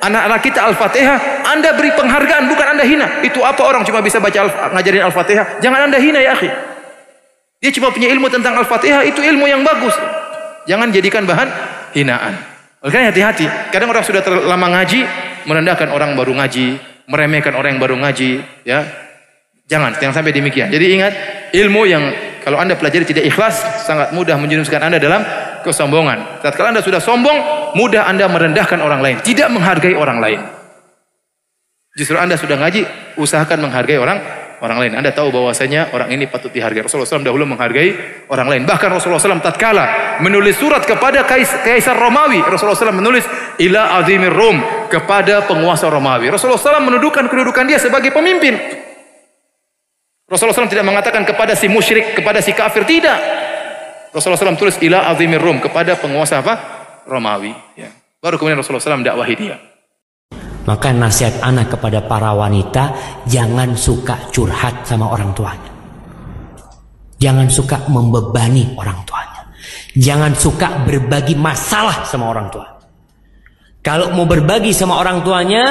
anak-anak 0.00 0.40
kita 0.40 0.64
Al-Fatihah, 0.64 1.44
Anda 1.44 1.76
beri 1.76 1.92
penghargaan, 1.92 2.48
bukan 2.48 2.66
Anda 2.72 2.84
hina. 2.88 3.06
Itu 3.20 3.44
apa 3.44 3.60
orang 3.68 3.84
cuma 3.84 4.00
bisa 4.00 4.16
baca 4.16 4.48
ngajarin 4.72 5.04
Al-Fatihah? 5.12 5.60
Jangan 5.60 5.92
Anda 5.92 5.98
hina 6.00 6.24
ya 6.24 6.32
akhi. 6.32 6.48
Dia 7.60 7.70
cuma 7.76 7.92
punya 7.92 8.08
ilmu 8.08 8.32
tentang 8.32 8.56
Al-Fatihah, 8.56 9.04
itu 9.04 9.20
ilmu 9.20 9.44
yang 9.44 9.60
bagus. 9.60 9.94
Jangan 10.64 10.88
jadikan 10.88 11.28
bahan 11.28 11.52
hinaan. 11.92 12.32
Oleh 12.80 12.90
karena 12.90 13.12
hati-hati. 13.12 13.46
Kadang 13.70 13.92
orang 13.92 14.02
sudah 14.02 14.24
terlama 14.24 14.72
ngaji, 14.72 15.04
merendahkan 15.46 15.92
orang 15.92 16.16
baru 16.16 16.32
ngaji, 16.34 16.80
meremehkan 17.06 17.54
orang 17.54 17.76
yang 17.76 17.82
baru 17.82 17.94
ngaji, 18.00 18.42
ya 18.66 18.82
Jangan, 19.70 19.96
jangan 19.96 20.14
sampai 20.20 20.34
demikian. 20.34 20.68
Jadi 20.68 20.86
ingat, 20.94 21.12
ilmu 21.54 21.82
yang 21.88 22.04
kalau 22.42 22.58
Anda 22.58 22.74
pelajari 22.74 23.06
tidak 23.06 23.24
ikhlas, 23.24 23.86
sangat 23.86 24.10
mudah 24.10 24.34
menjerumuskan 24.34 24.82
Anda 24.82 24.98
dalam 24.98 25.22
kesombongan. 25.62 26.42
Tatkala 26.42 26.74
Anda 26.74 26.82
sudah 26.82 26.98
sombong, 26.98 27.72
mudah 27.78 28.10
Anda 28.10 28.26
merendahkan 28.26 28.82
orang 28.82 29.00
lain, 29.00 29.16
tidak 29.22 29.48
menghargai 29.54 29.94
orang 29.94 30.18
lain. 30.18 30.40
Justru 31.94 32.18
Anda 32.18 32.34
sudah 32.34 32.58
ngaji, 32.58 33.14
usahakan 33.20 33.68
menghargai 33.68 34.00
orang 34.00 34.18
orang 34.62 34.78
lain. 34.78 34.92
Anda 34.98 35.10
tahu 35.10 35.34
bahwasanya 35.34 35.90
orang 35.92 36.08
ini 36.14 36.30
patut 36.30 36.48
dihargai. 36.54 36.86
Rasulullah 36.86 37.06
SAW 37.06 37.26
dahulu 37.26 37.44
menghargai 37.44 37.90
orang 38.30 38.48
lain. 38.48 38.62
Bahkan 38.62 38.88
Rasulullah 38.94 39.20
SAW 39.20 39.42
tatkala 39.42 40.18
menulis 40.22 40.56
surat 40.56 40.86
kepada 40.86 41.26
Kaisar 41.26 41.98
Romawi, 41.98 42.40
Rasulullah 42.42 42.78
SAW 42.78 42.96
menulis 42.96 43.26
ila 43.60 43.98
azimir 44.00 44.32
Rom 44.32 44.88
kepada 44.88 45.44
penguasa 45.44 45.90
Romawi. 45.90 46.30
Rasulullah 46.30 46.58
SAW 46.58 46.80
menuduhkan 46.80 47.26
kedudukan 47.26 47.66
dia 47.66 47.76
sebagai 47.82 48.14
pemimpin. 48.14 48.56
Rasulullah 50.32 50.56
SAW 50.56 50.72
tidak 50.72 50.88
mengatakan 50.88 51.28
kepada 51.28 51.52
si 51.52 51.68
musyrik, 51.68 52.16
kepada 52.16 52.40
si 52.40 52.56
kafir, 52.56 52.88
tidak. 52.88 53.20
Rasulullah 54.16 54.40
SAW 54.40 54.56
tulis 54.56 54.80
ila 54.80 55.12
azimir 55.12 55.44
Rum 55.44 55.60
kepada 55.60 56.00
penguasa 56.00 56.40
apa? 56.40 56.54
Romawi. 57.04 57.52
Ya. 57.76 57.92
Baru 58.16 58.40
kemudian 58.40 58.56
Rasulullah 58.56 58.80
SAW 58.80 59.04
dakwahi 59.04 59.34
dia. 59.36 59.60
Maka 60.64 60.88
nasihat 60.96 61.44
anak 61.44 61.76
kepada 61.76 62.00
para 62.08 62.32
wanita, 62.32 62.96
jangan 63.28 63.76
suka 63.76 64.32
curhat 64.32 64.88
sama 64.88 65.12
orang 65.12 65.36
tuanya. 65.36 65.68
Jangan 67.20 67.52
suka 67.52 67.76
membebani 67.92 68.72
orang 68.80 69.04
tuanya. 69.04 69.42
Jangan 69.92 70.32
suka 70.32 70.80
berbagi 70.88 71.36
masalah 71.36 72.08
sama 72.08 72.32
orang 72.32 72.48
tua. 72.48 72.66
Kalau 73.84 74.16
mau 74.16 74.24
berbagi 74.24 74.72
sama 74.72 74.96
orang 74.96 75.20
tuanya, 75.20 75.64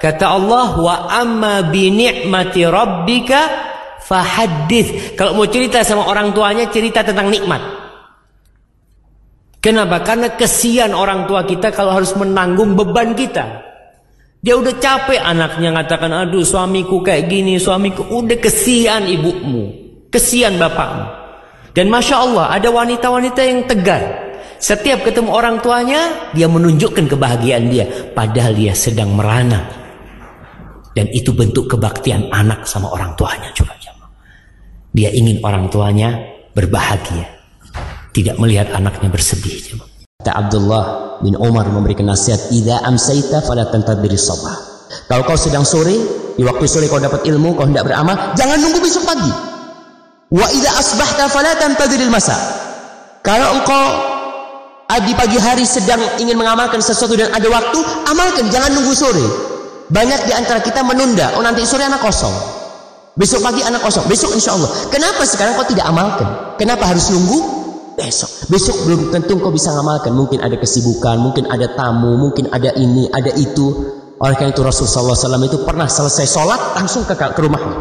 kata 0.00 0.26
Allah, 0.32 0.80
wa 0.80 0.96
amma 1.12 1.68
bi 1.68 1.92
ni'mati 1.92 2.62
rabbika 2.64 3.68
fahaddits. 4.08 5.12
Kalau 5.12 5.36
mau 5.36 5.44
cerita 5.44 5.84
sama 5.84 6.08
orang 6.08 6.32
tuanya, 6.32 6.72
cerita 6.72 7.04
tentang 7.04 7.28
nikmat. 7.28 7.60
Kenapa? 9.60 10.00
Karena 10.00 10.32
kesian 10.32 10.96
orang 10.96 11.28
tua 11.28 11.44
kita 11.44 11.68
kalau 11.74 11.92
harus 11.92 12.16
menanggung 12.16 12.72
beban 12.72 13.12
kita. 13.12 13.68
Dia 14.38 14.54
udah 14.54 14.70
capek 14.78 15.18
anaknya 15.18 15.74
ngatakan, 15.74 16.14
aduh 16.14 16.46
suamiku 16.46 17.02
kayak 17.02 17.26
gini, 17.26 17.58
suamiku 17.58 18.06
udah 18.06 18.38
kesian 18.38 19.10
ibumu, 19.10 19.74
kesian 20.14 20.56
bapakmu. 20.56 21.10
Dan 21.74 21.90
masya 21.90 22.22
Allah 22.22 22.46
ada 22.54 22.70
wanita-wanita 22.70 23.40
yang 23.42 23.66
tegar. 23.66 24.02
Setiap 24.58 25.06
ketemu 25.06 25.30
orang 25.34 25.58
tuanya, 25.58 26.30
dia 26.34 26.46
menunjukkan 26.50 27.06
kebahagiaan 27.10 27.66
dia, 27.70 27.86
padahal 28.14 28.54
dia 28.54 28.74
sedang 28.78 29.14
merana. 29.14 29.66
Dan 30.94 31.10
itu 31.14 31.30
bentuk 31.30 31.70
kebaktian 31.70 32.30
anak 32.30 32.66
sama 32.66 32.90
orang 32.90 33.14
tuanya 33.14 33.50
juga. 33.54 33.77
Dia 34.98 35.14
ingin 35.14 35.38
orang 35.46 35.70
tuanya 35.70 36.10
berbahagia, 36.58 37.22
tidak 38.10 38.34
melihat 38.42 38.74
anaknya 38.74 39.06
bersedih. 39.06 39.78
Kata 40.18 40.34
Abdullah 40.34 40.84
bin 41.22 41.38
Umar 41.38 41.70
memberikan 41.70 42.10
nasihat, 42.10 42.50
"Idza 42.50 42.82
amsaita 42.82 43.46
fala 43.46 43.70
tantadhiri 43.70 44.18
sabah." 44.18 44.58
Kalau 45.06 45.22
kau 45.22 45.38
sedang 45.38 45.62
sore, 45.62 45.94
di 46.34 46.42
waktu 46.42 46.66
sore 46.66 46.90
kau 46.90 46.98
dapat 46.98 47.22
ilmu, 47.30 47.54
kau 47.54 47.62
hendak 47.62 47.86
beramal, 47.86 48.34
jangan 48.34 48.58
nunggu 48.58 48.82
besok 48.82 49.06
pagi. 49.06 49.30
Wa 50.34 50.50
idza 50.50 50.70
asbahta 50.74 51.30
fala 51.30 51.54
tantadhiril 51.54 52.10
masa. 52.10 52.34
Kalau 53.22 53.54
engkau 53.54 53.84
di 55.06 55.14
pagi 55.14 55.38
hari 55.38 55.62
sedang 55.62 56.02
ingin 56.18 56.34
mengamalkan 56.34 56.82
sesuatu 56.82 57.14
dan 57.14 57.30
ada 57.30 57.46
waktu, 57.46 57.78
amalkan, 58.10 58.50
jangan 58.50 58.74
nunggu 58.74 58.98
sore. 58.98 59.22
Banyak 59.94 60.26
di 60.26 60.34
antara 60.34 60.58
kita 60.58 60.82
menunda, 60.82 61.38
oh 61.38 61.42
nanti 61.46 61.62
sore 61.62 61.86
anak 61.86 62.02
kosong. 62.02 62.57
Besok 63.18 63.42
pagi 63.42 63.66
anak 63.66 63.82
kosong, 63.82 64.06
besok 64.06 64.30
insya 64.38 64.54
Allah. 64.54 64.70
Kenapa 64.94 65.26
sekarang 65.26 65.58
kau 65.58 65.66
tidak 65.66 65.90
amalkan? 65.90 66.54
Kenapa 66.54 66.86
harus 66.86 67.10
nunggu? 67.10 67.58
besok. 67.98 68.30
Besok 68.46 68.76
belum 68.86 69.00
tentu 69.10 69.34
kau 69.42 69.50
bisa 69.50 69.74
ngamalkan. 69.74 70.14
Mungkin 70.14 70.38
ada 70.38 70.54
kesibukan, 70.54 71.18
mungkin 71.18 71.50
ada 71.50 71.74
tamu, 71.74 72.14
mungkin 72.14 72.46
ada 72.54 72.70
ini, 72.78 73.10
ada 73.10 73.34
itu. 73.34 73.98
Oleh 74.22 74.34
karena 74.38 74.54
itu 74.54 74.62
Rasulullah 74.62 75.18
SAW 75.18 75.46
itu 75.46 75.58
pernah 75.66 75.90
selesai 75.90 76.26
sholat 76.30 76.78
langsung 76.78 77.02
ke, 77.02 77.14
ke 77.18 77.40
rumahnya. 77.42 77.78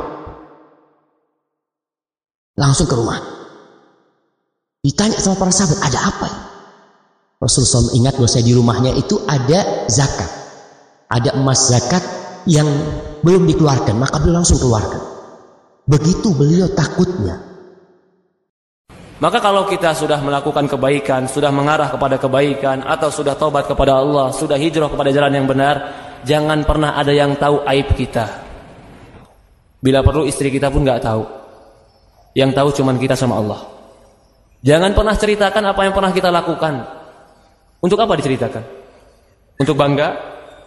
Langsung 2.57 2.89
ke 2.89 2.95
rumah. 2.97 3.21
Ditanya 4.81 5.17
sama 5.21 5.37
para 5.37 5.53
sahabat, 5.53 5.77
ada 5.85 5.99
apa? 6.09 6.29
Rasulullah 7.37 7.93
SAW 7.93 7.97
ingat 7.97 8.13
bahwa 8.17 8.29
saya 8.29 8.45
di 8.45 8.53
rumahnya 8.57 8.91
itu 8.97 9.21
ada 9.29 9.85
zakat. 9.89 10.29
Ada 11.07 11.37
emas 11.37 11.69
zakat 11.69 12.01
yang 12.49 12.65
belum 13.21 13.45
dikeluarkan, 13.49 13.97
maka 13.97 14.17
beliau 14.21 14.41
langsung 14.41 14.61
keluarkan. 14.61 15.06
Begitu 15.87 16.35
beliau 16.35 16.67
takutnya 16.75 17.47
maka 19.17 19.41
kalau 19.41 19.65
kita 19.65 19.97
sudah 19.97 20.21
melakukan 20.21 20.69
kebaikan, 20.69 21.25
sudah 21.25 21.49
mengarah 21.49 21.89
kepada 21.89 22.21
kebaikan, 22.21 22.85
atau 22.85 23.09
sudah 23.09 23.33
taubat 23.33 23.65
kepada 23.65 23.97
Allah, 23.97 24.29
sudah 24.29 24.53
hijrah 24.61 24.93
kepada 24.93 25.09
jalan 25.09 25.33
yang 25.33 25.49
benar, 25.49 25.75
jangan 26.21 26.61
pernah 26.61 26.93
ada 26.93 27.09
yang 27.09 27.33
tahu 27.33 27.65
aib 27.65 27.97
kita. 27.97 28.45
Bila 29.81 30.05
perlu 30.05 30.29
istri 30.29 30.53
kita 30.53 30.69
pun 30.69 30.85
nggak 30.85 31.01
tahu. 31.01 31.25
Yang 32.37 32.51
tahu 32.53 32.69
cuma 32.77 32.93
kita 32.93 33.17
sama 33.17 33.41
Allah. 33.41 33.65
Jangan 34.61 34.93
pernah 34.93 35.17
ceritakan 35.17 35.63
apa 35.65 35.81
yang 35.81 35.93
pernah 35.97 36.13
kita 36.13 36.29
lakukan. 36.29 36.85
Untuk 37.81 37.97
apa 37.97 38.13
diceritakan? 38.21 38.63
Untuk 39.57 39.73
bangga? 39.73 40.13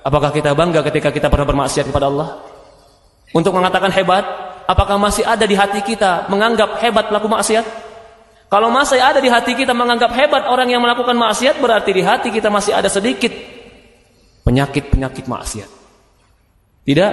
Apakah 0.03 0.35
kita 0.35 0.59
bangga 0.59 0.83
ketika 0.91 1.15
kita 1.15 1.31
pernah 1.31 1.47
bermaksiat 1.47 1.87
kepada 1.87 2.11
Allah? 2.11 2.43
Untuk 3.31 3.55
mengatakan 3.55 3.95
hebat? 3.95 4.50
Apakah 4.71 5.03
masih 5.03 5.27
ada 5.27 5.43
di 5.51 5.59
hati 5.59 5.83
kita 5.83 6.31
menganggap 6.31 6.79
hebat 6.79 7.11
pelaku 7.11 7.27
maksiat? 7.27 7.67
Kalau 8.47 8.71
masih 8.71 9.03
ada 9.03 9.19
di 9.19 9.27
hati 9.27 9.59
kita 9.59 9.75
menganggap 9.75 10.15
hebat 10.15 10.47
orang 10.47 10.71
yang 10.71 10.79
melakukan 10.79 11.19
maksiat, 11.19 11.59
berarti 11.59 11.91
di 11.91 12.03
hati 12.07 12.31
kita 12.31 12.47
masih 12.55 12.79
ada 12.79 12.87
sedikit 12.87 13.35
penyakit-penyakit 14.47 15.27
maksiat. 15.27 15.71
Tidak, 16.87 17.13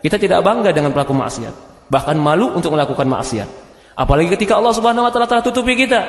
kita 0.00 0.16
tidak 0.16 0.40
bangga 0.40 0.72
dengan 0.72 0.96
pelaku 0.96 1.12
maksiat, 1.12 1.88
bahkan 1.92 2.16
malu 2.16 2.56
untuk 2.56 2.72
melakukan 2.72 3.04
maksiat. 3.04 3.48
Apalagi 3.92 4.32
ketika 4.32 4.56
Allah 4.56 4.72
Subhanahu 4.72 5.04
wa 5.04 5.12
taala 5.12 5.28
telah 5.28 5.44
tutupi 5.44 5.76
kita. 5.76 6.00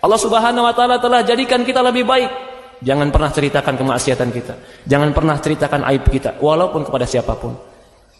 Allah 0.00 0.20
Subhanahu 0.20 0.64
wa 0.64 0.72
taala 0.72 1.00
telah 1.00 1.20
jadikan 1.20 1.64
kita 1.68 1.84
lebih 1.84 2.08
baik. 2.08 2.32
Jangan 2.80 3.12
pernah 3.12 3.28
ceritakan 3.28 3.76
kemaksiatan 3.76 4.28
kita. 4.32 4.54
Jangan 4.88 5.12
pernah 5.12 5.36
ceritakan 5.36 5.84
aib 5.92 6.04
kita 6.08 6.40
walaupun 6.40 6.84
kepada 6.84 7.04
siapa 7.08 7.36
pun. 7.36 7.73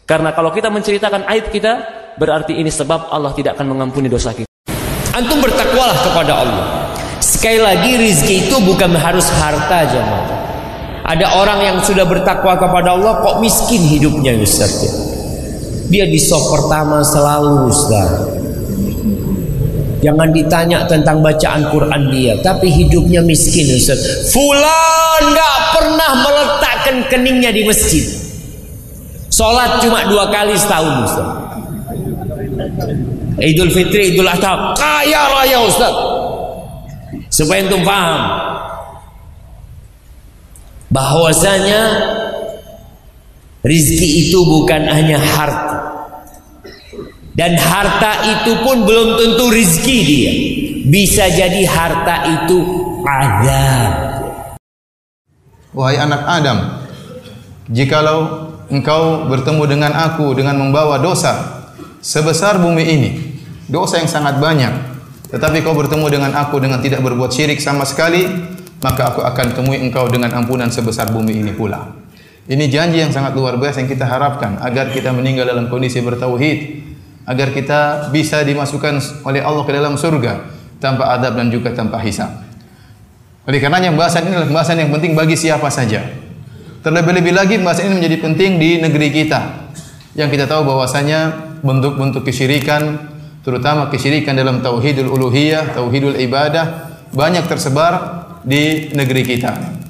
Karena 0.04 0.36
kalau 0.36 0.52
kita 0.52 0.68
menceritakan 0.68 1.24
aib 1.32 1.48
kita, 1.48 1.72
berarti 2.20 2.52
ini 2.60 2.68
sebab 2.68 3.08
Allah 3.08 3.32
tidak 3.32 3.56
akan 3.56 3.72
mengampuni 3.72 4.12
dosa 4.12 4.36
kita. 4.36 4.48
Antum 5.16 5.40
bertakwalah 5.40 5.96
kepada 6.04 6.32
Allah. 6.44 6.66
Sekali 7.24 7.56
lagi 7.56 7.96
rizki 7.96 8.44
itu 8.44 8.56
bukan 8.60 8.92
harus 9.00 9.24
harta 9.40 9.88
jemaah. 9.88 10.44
Ada 11.08 11.40
orang 11.40 11.60
yang 11.64 11.76
sudah 11.80 12.04
bertakwa 12.04 12.56
kepada 12.56 12.96
Allah 12.96 13.20
kok 13.24 13.40
miskin 13.40 13.80
hidupnya 13.80 14.36
Ustaz 14.40 14.84
ya. 14.84 14.92
Dia 15.88 16.04
di 16.08 16.20
sop 16.20 16.52
pertama 16.52 17.00
selalu 17.00 17.68
Ustaz. 17.68 18.08
Jangan 20.04 20.28
ditanya 20.36 20.84
tentang 20.84 21.24
bacaan 21.24 21.64
Quran 21.72 22.02
dia, 22.12 22.36
tapi 22.44 22.68
hidupnya 22.68 23.24
miskin 23.24 23.72
Ustaz. 23.72 24.28
Fulan 24.36 25.32
nggak 25.32 25.56
pernah 25.72 26.10
meletakkan 26.24 26.96
keningnya 27.08 27.52
di 27.52 27.64
masjid. 27.64 28.23
Sholat 29.34 29.82
cuma 29.82 30.06
dua 30.06 30.30
kali 30.30 30.54
setahun 30.54 30.94
Ustaz. 31.10 31.28
Idul 33.42 33.74
Fitri, 33.74 34.14
Idul 34.14 34.30
Adha, 34.30 34.78
kaya 34.78 35.22
raya 35.34 35.58
Ustaz. 35.66 35.94
Supaya 37.34 37.66
antum 37.66 37.82
paham 37.82 38.22
bahwasanya 40.94 41.82
rizki 43.66 44.30
itu 44.30 44.38
bukan 44.46 44.86
hanya 44.86 45.18
harta. 45.18 45.82
Dan 47.34 47.58
harta 47.58 48.38
itu 48.38 48.54
pun 48.62 48.86
belum 48.86 49.18
tentu 49.18 49.50
rizki 49.50 49.96
dia. 50.06 50.32
Bisa 50.86 51.26
jadi 51.26 51.66
harta 51.66 52.22
itu 52.38 52.58
azab. 53.02 53.92
Wahai 55.74 55.98
anak 55.98 56.22
Adam, 56.22 56.58
jikalau 57.74 58.43
engkau 58.68 59.28
bertemu 59.28 59.62
dengan 59.68 59.92
aku 59.92 60.32
dengan 60.36 60.56
membawa 60.56 61.00
dosa 61.00 61.64
sebesar 62.04 62.60
bumi 62.60 62.84
ini, 62.84 63.10
dosa 63.68 64.00
yang 64.00 64.08
sangat 64.08 64.36
banyak. 64.40 64.92
Tetapi 65.32 65.64
kau 65.66 65.74
bertemu 65.74 66.06
dengan 66.12 66.30
aku 66.38 66.62
dengan 66.62 66.78
tidak 66.78 67.02
berbuat 67.02 67.32
syirik 67.34 67.58
sama 67.58 67.82
sekali, 67.88 68.28
maka 68.84 69.10
aku 69.10 69.24
akan 69.24 69.46
temui 69.56 69.80
engkau 69.80 70.06
dengan 70.12 70.30
ampunan 70.36 70.68
sebesar 70.70 71.10
bumi 71.10 71.40
ini 71.40 71.50
pula. 71.56 72.04
Ini 72.44 72.68
janji 72.68 73.00
yang 73.00 73.08
sangat 73.08 73.32
luar 73.32 73.56
biasa 73.56 73.80
yang 73.80 73.88
kita 73.88 74.04
harapkan 74.04 74.60
agar 74.60 74.92
kita 74.92 75.08
meninggal 75.16 75.48
dalam 75.48 75.72
kondisi 75.72 76.04
bertauhid, 76.04 76.84
agar 77.24 77.56
kita 77.56 78.12
bisa 78.12 78.44
dimasukkan 78.44 79.24
oleh 79.24 79.40
Allah 79.40 79.64
ke 79.64 79.72
dalam 79.72 79.96
surga 79.96 80.44
tanpa 80.76 81.16
adab 81.16 81.40
dan 81.40 81.48
juga 81.48 81.72
tanpa 81.72 81.96
hisab. 82.04 82.28
Oleh 83.48 83.60
karenanya 83.60 83.92
pembahasan 83.92 84.28
ini 84.28 84.36
adalah 84.36 84.48
pembahasan 84.48 84.76
yang 84.76 84.90
penting 84.92 85.12
bagi 85.16 85.36
siapa 85.40 85.68
saja. 85.72 86.04
Terlebih-lebih 86.84 87.32
lagi 87.32 87.56
pembahasan 87.56 87.88
ini 87.88 87.96
menjadi 87.96 88.16
penting 88.20 88.50
di 88.60 88.70
negeri 88.76 89.08
kita. 89.08 89.72
Yang 90.12 90.36
kita 90.36 90.44
tahu 90.44 90.68
bahwasanya 90.68 91.32
bentuk-bentuk 91.64 92.28
kesyirikan 92.28 93.08
terutama 93.40 93.88
kesyirikan 93.88 94.36
dalam 94.36 94.60
tauhidul 94.60 95.08
uluhiyah, 95.08 95.72
tauhidul 95.72 96.12
ibadah 96.20 96.92
banyak 97.08 97.48
tersebar 97.48 97.92
di 98.44 98.92
negeri 98.92 99.24
kita. 99.24 99.80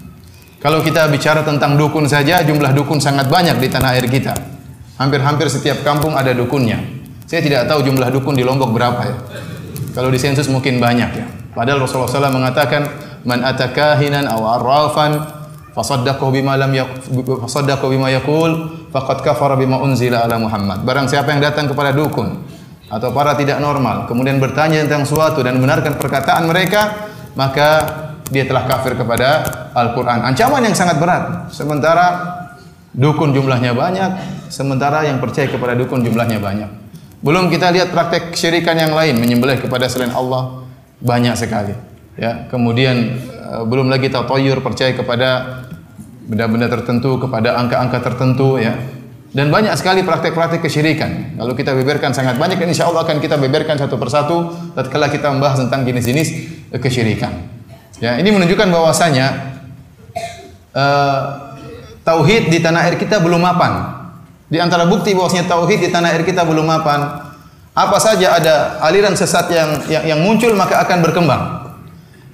Kalau 0.62 0.86
kita 0.86 1.10
bicara 1.10 1.42
tentang 1.42 1.74
dukun 1.74 2.06
saja 2.06 2.46
jumlah 2.46 2.70
dukun 2.70 3.02
sangat 3.02 3.26
banyak 3.26 3.58
di 3.58 3.66
tanah 3.66 3.98
air 3.98 4.06
kita. 4.06 4.38
Hampir-hampir 4.94 5.50
setiap 5.50 5.82
kampung 5.82 6.14
ada 6.14 6.30
dukunnya. 6.30 6.78
Saya 7.26 7.42
tidak 7.42 7.66
tahu 7.66 7.90
jumlah 7.90 8.06
dukun 8.14 8.38
di 8.38 8.46
Lombok 8.46 8.70
berapa 8.70 9.02
ya. 9.02 9.16
Kalau 9.98 10.14
di 10.14 10.18
sensus 10.22 10.46
mungkin 10.46 10.78
banyak 10.78 11.10
ya. 11.10 11.26
Padahal 11.58 11.82
Rasulullah 11.82 12.30
SAW 12.30 12.38
mengatakan 12.38 12.86
man 13.26 13.42
atakahinan 13.42 14.30
aw 14.30 14.62
arrafan 14.62 15.33
fasaddaqahu 15.74 16.30
bima 16.30 16.54
lam 16.54 16.70
fasaddaqahu 17.44 17.90
bima 17.90 18.08
yaqul 18.14 18.70
faqad 18.94 19.26
kafara 19.26 19.58
bima 19.58 19.82
unzila 19.82 20.24
ala 20.24 20.38
Muhammad. 20.38 20.86
Barang 20.86 21.10
siapa 21.10 21.34
yang 21.34 21.42
datang 21.42 21.66
kepada 21.66 21.90
dukun 21.90 22.46
atau 22.88 23.10
para 23.10 23.34
tidak 23.34 23.58
normal 23.58 24.06
kemudian 24.06 24.38
bertanya 24.38 24.86
tentang 24.86 25.02
suatu 25.02 25.42
dan 25.42 25.58
membenarkan 25.58 25.98
perkataan 25.98 26.46
mereka, 26.46 27.10
maka 27.34 27.68
dia 28.30 28.46
telah 28.46 28.64
kafir 28.64 28.94
kepada 28.96 29.44
Al-Qur'an. 29.74 30.24
Ancaman 30.24 30.64
yang 30.64 30.72
sangat 30.72 30.96
berat. 30.96 31.52
Sementara 31.52 32.40
Dukun 32.94 33.34
jumlahnya 33.34 33.74
banyak, 33.74 34.10
sementara 34.54 35.02
yang 35.02 35.18
percaya 35.18 35.50
kepada 35.50 35.74
dukun 35.74 36.06
jumlahnya 36.06 36.38
banyak. 36.38 36.70
Belum 37.26 37.50
kita 37.50 37.74
lihat 37.74 37.90
praktek 37.90 38.30
kesyirikan 38.30 38.78
yang 38.78 38.94
lain, 38.94 39.18
menyembelih 39.18 39.58
kepada 39.58 39.90
selain 39.90 40.14
Allah 40.14 40.62
banyak 41.02 41.34
sekali. 41.34 41.74
Ya, 42.14 42.46
kemudian 42.46 43.18
eh, 43.18 43.62
belum 43.66 43.90
lagi 43.90 44.06
tatoyur 44.10 44.62
percaya 44.62 44.94
kepada 44.94 45.62
benda-benda 46.24 46.70
tertentu, 46.70 47.18
kepada 47.18 47.58
angka-angka 47.58 47.98
tertentu 48.00 48.56
ya. 48.62 48.78
Dan 49.34 49.50
banyak 49.50 49.74
sekali 49.74 50.06
praktek-praktek 50.06 50.62
kesyirikan. 50.62 51.34
Kalau 51.34 51.58
kita 51.58 51.74
beberkan 51.74 52.14
sangat 52.14 52.38
banyak 52.38 52.54
dan 52.54 52.70
insya 52.70 52.86
Allah 52.86 53.02
akan 53.02 53.18
kita 53.18 53.34
beberkan 53.34 53.74
satu 53.74 53.98
persatu 53.98 54.54
tatkala 54.78 55.10
kita 55.10 55.26
membahas 55.34 55.66
tentang 55.66 55.82
jenis-jenis 55.82 56.28
eh, 56.70 56.78
kesyirikan. 56.78 57.34
Ya, 57.98 58.18
ini 58.18 58.30
menunjukkan 58.34 58.74
bahwasanya 58.74 59.54
uh, 60.74 61.18
tauhid 62.02 62.50
di 62.50 62.58
tanah 62.58 62.90
air 62.90 62.98
kita 62.98 63.22
belum 63.22 63.38
mapan. 63.38 64.02
Di 64.50 64.58
antara 64.58 64.84
bukti 64.86 65.14
bahwasanya 65.14 65.46
tauhid 65.46 65.78
di 65.78 65.88
tanah 65.94 66.10
air 66.10 66.26
kita 66.26 66.42
belum 66.42 66.66
mapan, 66.66 67.30
apa 67.74 67.98
saja 67.98 68.38
ada 68.38 68.82
aliran 68.82 69.14
sesat 69.14 69.46
yang 69.50 69.70
yang, 69.86 70.04
yang 70.14 70.20
muncul 70.20 70.52
maka 70.58 70.82
akan 70.82 71.00
berkembang. 71.06 71.63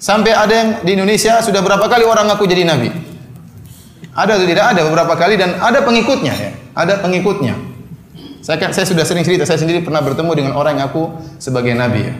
Sampai 0.00 0.32
ada 0.32 0.48
yang 0.48 0.68
di 0.80 0.96
Indonesia 0.96 1.44
sudah 1.44 1.60
berapa 1.60 1.84
kali 1.84 2.08
orang 2.08 2.24
ngaku 2.32 2.48
jadi 2.48 2.64
nabi? 2.64 2.88
Ada 4.16 4.40
atau 4.40 4.48
tidak 4.48 4.64
ada 4.72 4.80
beberapa 4.88 5.12
kali 5.12 5.36
dan 5.36 5.60
ada 5.60 5.84
pengikutnya 5.84 6.32
ya. 6.32 6.50
Ada 6.72 7.04
pengikutnya. 7.04 7.52
Saya 8.40 8.72
saya 8.72 8.88
sudah 8.88 9.04
sering 9.04 9.28
cerita, 9.28 9.44
saya 9.44 9.60
sendiri 9.60 9.84
pernah 9.84 10.00
bertemu 10.00 10.32
dengan 10.32 10.52
orang 10.56 10.80
yang 10.80 10.88
ngaku 10.88 11.36
sebagai 11.36 11.76
nabi 11.76 12.08
ya. 12.08 12.14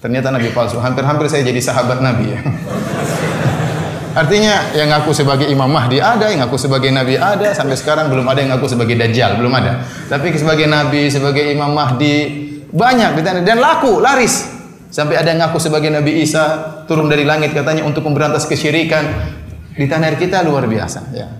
Ternyata 0.00 0.32
nabi 0.32 0.48
palsu. 0.56 0.80
Hampir-hampir 0.80 1.28
saya 1.28 1.44
jadi 1.44 1.60
sahabat 1.60 2.00
nabi 2.00 2.32
ya. 2.32 2.40
Artinya 4.24 4.72
yang 4.72 4.88
ngaku 4.94 5.10
sebagai 5.12 5.44
Imam 5.50 5.68
Mahdi 5.68 5.98
ada, 5.98 6.30
yang 6.30 6.46
ngaku 6.46 6.54
sebagai 6.54 6.86
Nabi 6.94 7.18
ada, 7.18 7.50
sampai 7.50 7.74
sekarang 7.74 8.14
belum 8.14 8.22
ada 8.30 8.46
yang 8.46 8.54
ngaku 8.54 8.70
sebagai 8.70 8.94
Dajjal, 8.94 9.34
belum 9.34 9.50
ada. 9.50 9.82
Tapi 10.06 10.30
sebagai 10.38 10.70
Nabi, 10.70 11.10
sebagai 11.10 11.50
Imam 11.50 11.74
Mahdi 11.74 12.30
banyak 12.70 13.18
dan 13.42 13.58
laku, 13.58 13.98
laris. 13.98 14.54
Sampai 14.94 15.18
ada 15.18 15.26
yang 15.26 15.42
ngaku 15.42 15.58
sebagai 15.58 15.90
Nabi 15.90 16.22
Isa 16.22 16.70
turun 16.86 17.10
dari 17.10 17.26
langit 17.26 17.50
katanya 17.50 17.82
untuk 17.82 18.06
memberantas 18.06 18.46
kesyirikan 18.46 19.02
di 19.74 19.90
tanah 19.90 20.14
air 20.14 20.22
kita 20.22 20.38
luar 20.46 20.70
biasa. 20.70 21.10
Ya. 21.10 21.34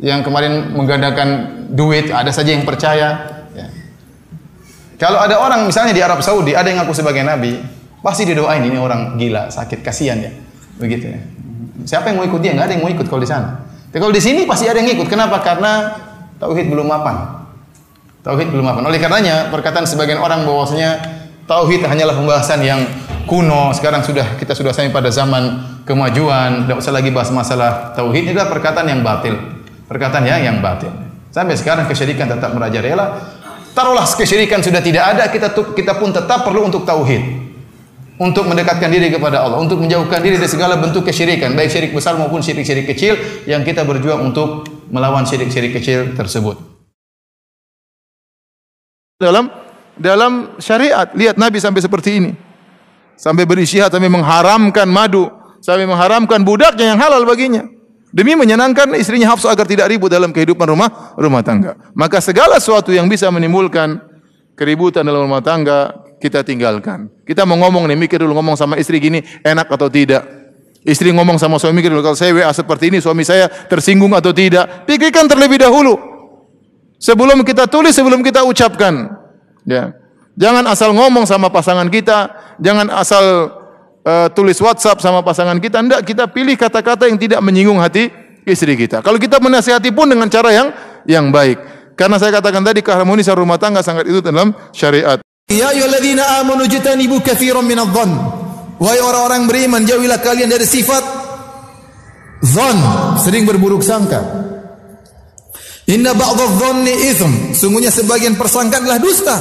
Yang 0.00 0.24
kemarin 0.24 0.72
menggandakan 0.72 1.28
duit 1.68 2.08
ada 2.08 2.32
saja 2.32 2.56
yang 2.56 2.64
percaya. 2.64 3.44
Ya. 3.52 3.68
Kalau 4.96 5.20
ada 5.20 5.36
orang 5.36 5.68
misalnya 5.68 5.92
di 5.92 6.00
Arab 6.00 6.24
Saudi 6.24 6.56
ada 6.56 6.64
yang 6.64 6.80
ngaku 6.80 6.96
sebagai 6.96 7.20
Nabi, 7.20 7.60
pasti 8.00 8.24
didoain 8.24 8.64
ini 8.64 8.80
orang 8.80 9.20
gila, 9.20 9.52
sakit, 9.52 9.84
kasihan 9.84 10.16
ya, 10.16 10.32
begitu 10.80 11.12
ya. 11.12 11.20
Siapa 11.84 12.08
yang 12.08 12.24
mau 12.24 12.24
ikut 12.24 12.40
dia? 12.40 12.56
Nggak 12.56 12.72
ada 12.72 12.72
yang 12.72 12.82
mau 12.88 12.92
ikut 12.92 13.04
kalau 13.04 13.20
di 13.20 13.28
sana. 13.28 13.68
Tapi 13.92 14.00
kalau 14.00 14.16
di 14.16 14.22
sini 14.24 14.48
pasti 14.48 14.64
ada 14.64 14.80
yang 14.80 14.88
ikut. 14.96 15.12
Kenapa? 15.12 15.44
Karena 15.44 15.92
tauhid 16.40 16.72
belum 16.72 16.88
mapan. 16.88 17.44
Tauhid 18.24 18.48
belum 18.48 18.64
mapan. 18.64 18.88
Oleh 18.88 18.96
karenanya 18.96 19.52
perkataan 19.52 19.84
sebagian 19.84 20.24
orang 20.24 20.48
bahwasanya 20.48 21.19
tauhid 21.50 21.82
hanyalah 21.82 22.14
pembahasan 22.14 22.62
yang 22.62 22.86
kuno. 23.26 23.74
Sekarang 23.74 24.06
sudah 24.06 24.38
kita 24.38 24.54
sudah 24.54 24.70
sampai 24.70 24.94
pada 24.94 25.10
zaman 25.10 25.58
kemajuan. 25.82 26.70
Tidak 26.70 26.78
usah 26.78 26.94
lagi 26.94 27.10
bahas 27.10 27.34
masalah 27.34 27.90
tauhid. 27.98 28.30
Ini 28.30 28.38
adalah 28.38 28.54
perkataan 28.54 28.86
yang 28.86 29.02
batil. 29.02 29.34
Perkataan 29.90 30.22
yang 30.22 30.38
yang 30.38 30.56
batil. 30.62 30.94
Sampai 31.34 31.58
sekarang 31.58 31.90
kesyirikan 31.90 32.30
tetap 32.30 32.54
merajalela. 32.54 33.18
Taruhlah 33.74 34.06
kesyirikan 34.06 34.62
sudah 34.62 34.82
tidak 34.82 35.14
ada, 35.14 35.30
kita 35.30 35.50
kita 35.54 35.94
pun 35.98 36.10
tetap 36.10 36.42
perlu 36.42 36.70
untuk 36.70 36.82
tauhid 36.86 37.50
untuk 38.20 38.44
mendekatkan 38.44 38.92
diri 38.92 39.08
kepada 39.08 39.40
Allah, 39.40 39.56
untuk 39.64 39.80
menjauhkan 39.80 40.20
diri 40.20 40.36
dari 40.36 40.50
segala 40.50 40.76
bentuk 40.76 41.08
kesyirikan, 41.08 41.56
baik 41.56 41.72
syirik 41.72 41.96
besar 41.96 42.20
maupun 42.20 42.44
syirik-syirik 42.44 42.84
kecil 42.92 43.16
yang 43.48 43.64
kita 43.64 43.80
berjuang 43.80 44.28
untuk 44.28 44.68
melawan 44.92 45.24
syirik-syirik 45.24 45.72
kecil 45.72 46.12
tersebut. 46.12 46.60
Dalam 49.16 49.48
dalam 49.98 50.60
syariat, 50.62 51.10
lihat 51.16 51.40
Nabi 51.40 51.58
sampai 51.58 51.80
seperti 51.82 52.10
ini. 52.22 52.32
Sampai 53.20 53.44
berisyihat 53.44 53.92
sampai 53.92 54.08
mengharamkan 54.08 54.88
madu, 54.88 55.28
sampai 55.60 55.84
mengharamkan 55.84 56.40
budaknya 56.40 56.96
yang 56.96 56.98
halal 56.98 57.22
baginya. 57.28 57.68
Demi 58.10 58.34
menyenangkan 58.34 58.90
istrinya 58.98 59.30
Hafsah 59.30 59.54
agar 59.54 59.70
tidak 59.70 59.86
ribut 59.86 60.10
dalam 60.10 60.34
kehidupan 60.34 60.66
rumah 60.66 61.14
rumah 61.14 61.46
tangga. 61.46 61.78
Maka 61.94 62.18
segala 62.18 62.58
sesuatu 62.58 62.90
yang 62.90 63.06
bisa 63.06 63.30
menimbulkan 63.30 64.02
keributan 64.58 65.06
dalam 65.06 65.30
rumah 65.30 65.44
tangga, 65.44 65.94
kita 66.18 66.42
tinggalkan. 66.42 67.06
Kita 67.22 67.46
mau 67.46 67.60
ngomong 67.60 67.86
nih, 67.86 67.96
mikir 68.00 68.18
dulu 68.18 68.34
ngomong 68.40 68.58
sama 68.58 68.80
istri 68.80 68.98
gini, 68.98 69.22
enak 69.46 69.70
atau 69.70 69.86
tidak. 69.86 70.26
Istri 70.80 71.12
ngomong 71.12 71.36
sama 71.36 71.60
suami, 71.60 71.84
mikir 71.84 71.92
dulu, 71.92 72.00
kalau 72.00 72.16
saya 72.16 72.32
WA 72.32 72.48
seperti 72.56 72.88
ini, 72.88 73.04
suami 73.04 73.20
saya 73.20 73.46
tersinggung 73.46 74.16
atau 74.16 74.32
tidak. 74.32 74.88
Pikirkan 74.88 75.28
terlebih 75.28 75.60
dahulu. 75.60 75.92
Sebelum 76.96 77.44
kita 77.44 77.68
tulis, 77.68 77.92
sebelum 77.92 78.24
kita 78.24 78.42
ucapkan. 78.48 79.19
Ya. 79.66 79.96
Jangan 80.40 80.64
asal 80.72 80.96
ngomong 80.96 81.28
sama 81.28 81.52
pasangan 81.52 81.90
kita, 81.92 82.32
jangan 82.62 82.88
asal 82.96 83.24
uh, 84.06 84.28
tulis 84.32 84.56
WhatsApp 84.56 85.02
sama 85.04 85.20
pasangan 85.20 85.60
kita. 85.60 85.84
Tidak, 85.84 86.00
kita 86.06 86.24
pilih 86.32 86.56
kata-kata 86.56 87.10
yang 87.10 87.20
tidak 87.20 87.40
menyinggung 87.44 87.76
hati 87.76 88.08
istri 88.48 88.78
kita. 88.78 89.04
Kalau 89.04 89.20
kita 89.20 89.36
menasihati 89.36 89.92
pun 89.92 90.08
dengan 90.08 90.32
cara 90.32 90.50
yang 90.54 90.68
yang 91.04 91.28
baik. 91.28 91.60
Karena 91.92 92.16
saya 92.16 92.40
katakan 92.40 92.64
tadi 92.64 92.80
keharmonisan 92.80 93.36
rumah 93.36 93.60
tangga 93.60 93.84
sangat 93.84 94.08
itu 94.08 94.24
dalam 94.24 94.56
syariat. 94.72 95.20
Ya 95.50 95.68
ayyuhalladzina 95.74 96.40
amanu 96.40 96.64
jitanibu 96.64 97.20
katsiran 97.20 97.66
minadh-dhann. 97.66 98.10
Wahai 98.80 98.96
orang-orang 99.04 99.44
beriman, 99.44 99.84
jauhilah 99.84 100.24
kalian 100.24 100.48
dari 100.48 100.64
sifat 100.64 101.04
zon, 102.40 102.78
sering 103.20 103.44
berburuk 103.44 103.84
sangka. 103.84 104.49
Inna 105.90 106.14
ba'dadh-dhanni 106.14 106.94
itsm. 107.10 107.32
Sungguhnya 107.50 107.90
sebagian 107.90 108.38
persangkaan 108.38 108.86
adalah 108.86 109.02
dusta. 109.02 109.36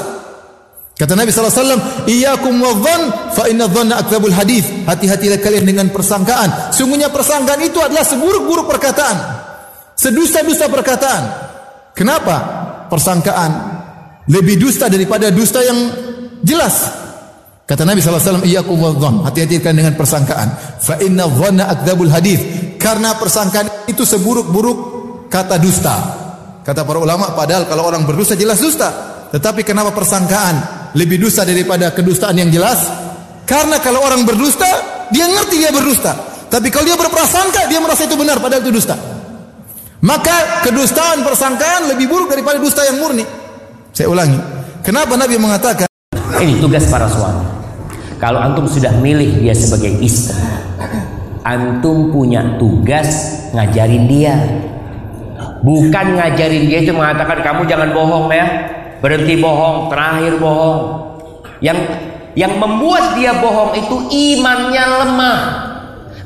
Kata 1.00 1.16
Nabi 1.16 1.32
SAW, 1.32 2.10
Iyakum 2.12 2.60
wadhan, 2.60 3.32
fa 3.32 3.48
inna 3.48 3.72
dhanna 3.72 4.04
aktabul 4.04 4.36
hadith. 4.36 4.68
Hati-hatilah 4.84 5.40
kalian 5.40 5.64
dengan 5.64 5.88
persangkaan. 5.94 6.76
Sungguhnya 6.76 7.08
persangkaan 7.08 7.62
itu 7.64 7.80
adalah 7.80 8.04
seburuk-buruk 8.04 8.68
perkataan. 8.68 9.16
Sedusta-dusta 9.96 10.68
perkataan. 10.68 11.24
Kenapa? 11.96 12.36
Persangkaan 12.92 13.52
lebih 14.28 14.60
dusta 14.60 14.92
daripada 14.92 15.32
dusta 15.32 15.64
yang 15.64 15.80
jelas. 16.44 16.92
Kata 17.64 17.88
Nabi 17.88 18.04
SAW, 18.04 18.44
Iyakum 18.44 18.76
wadhan. 18.76 19.24
Hati-hati 19.24 19.64
dengan 19.64 19.96
persangkaan. 19.96 20.82
Fa 20.84 21.00
inna 21.00 21.32
dhanna 21.32 21.72
akdabul 21.80 22.12
hadith. 22.12 22.44
Karena 22.76 23.16
persangkaan 23.16 23.88
itu 23.88 24.04
seburuk-buruk 24.04 24.78
kata 25.32 25.56
dusta. 25.56 26.19
Kata 26.70 26.86
para 26.86 27.02
ulama, 27.02 27.34
padahal 27.34 27.66
kalau 27.66 27.90
orang 27.90 28.06
berdusta 28.06 28.38
jelas 28.38 28.62
dusta. 28.62 28.94
Tetapi 29.34 29.66
kenapa 29.66 29.90
persangkaan 29.90 30.56
lebih 30.94 31.18
dusta 31.18 31.42
daripada 31.42 31.90
kedustaan 31.90 32.38
yang 32.38 32.54
jelas? 32.54 32.86
Karena 33.50 33.82
kalau 33.82 34.06
orang 34.06 34.22
berdusta, 34.22 34.70
dia 35.10 35.26
ngerti 35.26 35.66
dia 35.66 35.74
berdusta. 35.74 36.14
Tapi 36.46 36.70
kalau 36.70 36.86
dia 36.86 36.94
berprasangka, 36.94 37.66
dia 37.74 37.82
merasa 37.82 38.06
itu 38.06 38.14
benar 38.14 38.38
padahal 38.38 38.62
itu 38.62 38.70
dusta. 38.70 38.94
Maka 40.06 40.62
kedustaan 40.70 41.26
persangkaan 41.26 41.90
lebih 41.90 42.06
buruk 42.06 42.30
daripada 42.30 42.62
dusta 42.62 42.86
yang 42.86 43.02
murni. 43.02 43.26
Saya 43.90 44.14
ulangi. 44.14 44.38
Kenapa 44.86 45.18
Nabi 45.18 45.42
mengatakan 45.42 45.90
ini 46.38 46.62
tugas 46.62 46.86
para 46.86 47.10
suami. 47.10 47.50
Kalau 48.22 48.38
antum 48.38 48.70
sudah 48.70 48.94
milih 49.02 49.42
dia 49.42 49.58
sebagai 49.58 49.90
istri, 50.06 50.38
antum 51.42 52.14
punya 52.14 52.62
tugas 52.62 53.10
ngajarin 53.58 54.06
dia. 54.06 54.38
Bukan 55.60 56.06
ngajarin 56.16 56.72
dia 56.72 56.80
itu 56.84 56.96
mengatakan 56.96 57.44
kamu 57.44 57.68
jangan 57.68 57.92
bohong 57.92 58.32
ya, 58.32 58.46
berhenti 59.04 59.36
bohong, 59.40 59.92
terakhir 59.92 60.40
bohong. 60.40 60.80
Yang 61.60 61.80
yang 62.40 62.56
membuat 62.56 63.20
dia 63.20 63.36
bohong 63.36 63.76
itu 63.76 63.96
imannya 64.08 64.84
lemah. 65.04 65.40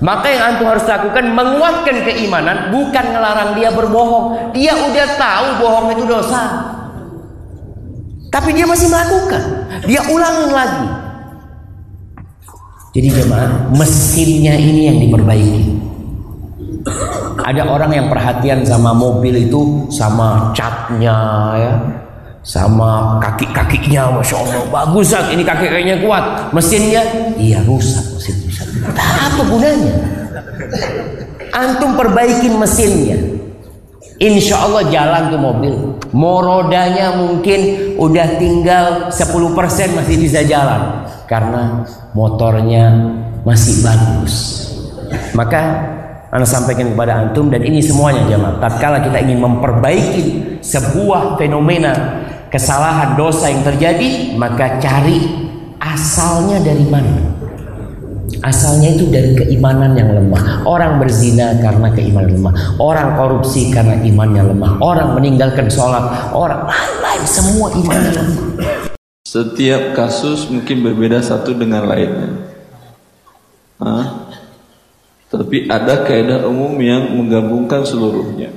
Maka 0.04 0.28
yang 0.28 0.44
antum 0.54 0.68
harus 0.68 0.84
lakukan 0.84 1.32
menguatkan 1.32 2.04
keimanan, 2.04 2.76
bukan 2.76 3.06
ngelarang 3.16 3.56
dia 3.56 3.72
berbohong. 3.72 4.52
Dia 4.52 4.76
udah 4.76 5.08
tahu 5.16 5.48
bohong 5.64 5.88
itu 5.96 6.04
dosa. 6.04 6.44
Tapi 8.28 8.50
dia 8.52 8.68
masih 8.68 8.92
melakukan. 8.92 9.44
Dia 9.88 10.02
ulang 10.12 10.52
lagi. 10.52 10.88
Jadi 12.94 13.08
jemaah, 13.10 13.74
mesinnya 13.74 14.54
ini 14.54 14.92
yang 14.92 14.98
diperbaiki. 15.02 15.73
Ada 17.40 17.64
orang 17.64 17.92
yang 17.96 18.08
perhatian 18.12 18.68
sama 18.68 18.92
mobil 18.92 19.48
itu 19.48 19.88
sama 19.88 20.52
catnya 20.52 21.18
ya, 21.56 21.74
sama 22.44 23.20
kaki-kakinya, 23.24 24.20
masya 24.20 24.36
Allah 24.36 24.64
bagus 24.68 25.16
ini 25.32 25.44
kaki-kakinya 25.48 25.98
kuat, 26.04 26.24
mesinnya 26.52 27.04
iya 27.40 27.64
rusak 27.64 28.04
mesin 28.20 28.36
rusak. 28.44 28.68
Apa 29.00 29.42
gunanya? 29.48 29.96
Antum 31.56 31.96
perbaikin 31.96 32.60
mesinnya, 32.60 33.16
Insya 34.24 34.62
Allah 34.62 34.88
jalan 34.88 35.36
tuh 35.36 35.42
mobil. 35.42 35.74
Mau 36.14 36.40
rodanya 36.40 37.18
mungkin 37.18 37.92
udah 37.98 38.28
tinggal 38.38 38.86
10% 39.10 39.98
masih 39.98 40.16
bisa 40.16 40.46
jalan. 40.46 41.04
Karena 41.26 41.82
motornya 42.14 42.94
masih 43.42 43.82
bagus. 43.82 44.36
Maka 45.34 45.62
Anda 46.34 46.50
sampaikan 46.50 46.98
kepada 46.98 47.14
antum 47.14 47.54
dan 47.54 47.62
ini 47.62 47.78
semuanya 47.78 48.26
jemaah. 48.26 48.58
Tatkala 48.58 49.06
kita 49.06 49.22
ingin 49.22 49.38
memperbaiki 49.38 50.58
sebuah 50.66 51.38
fenomena 51.38 51.94
kesalahan 52.50 53.14
dosa 53.14 53.54
yang 53.54 53.62
terjadi, 53.62 54.34
maka 54.34 54.82
cari 54.82 55.22
asalnya 55.78 56.58
dari 56.66 56.90
mana. 56.90 57.14
Asalnya 58.42 58.98
itu 58.98 59.14
dari 59.14 59.38
keimanan 59.38 59.94
yang 59.94 60.10
lemah. 60.10 60.66
Orang 60.66 60.98
berzina 60.98 61.54
karena 61.62 61.94
keimanan 61.94 62.34
lemah. 62.42 62.54
Orang 62.82 63.14
korupsi 63.14 63.70
karena 63.70 64.02
imannya 64.02 64.42
lemah. 64.50 64.82
Orang 64.82 65.14
meninggalkan 65.14 65.70
sholat. 65.70 66.34
Orang 66.34 66.66
lain-lain 66.66 67.24
semua 67.30 67.70
imannya 67.78 68.10
lemah. 68.10 68.38
Setiap 69.22 69.94
kasus 69.94 70.50
mungkin 70.50 70.82
berbeda 70.82 71.22
satu 71.22 71.54
dengan 71.54 71.86
lainnya. 71.86 72.42
Hah? 73.78 74.23
Tapi 75.34 75.66
ada 75.66 76.06
kaidah 76.06 76.46
umum 76.46 76.78
yang 76.78 77.10
menggabungkan 77.18 77.82
seluruhnya. 77.82 78.54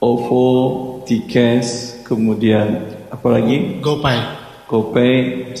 OVO, 0.00 0.48
Tikes, 1.04 2.00
kemudian 2.08 2.88
apa 3.12 3.28
lagi? 3.28 3.76
GoPay. 3.84 4.18
GoPay, 4.64 5.14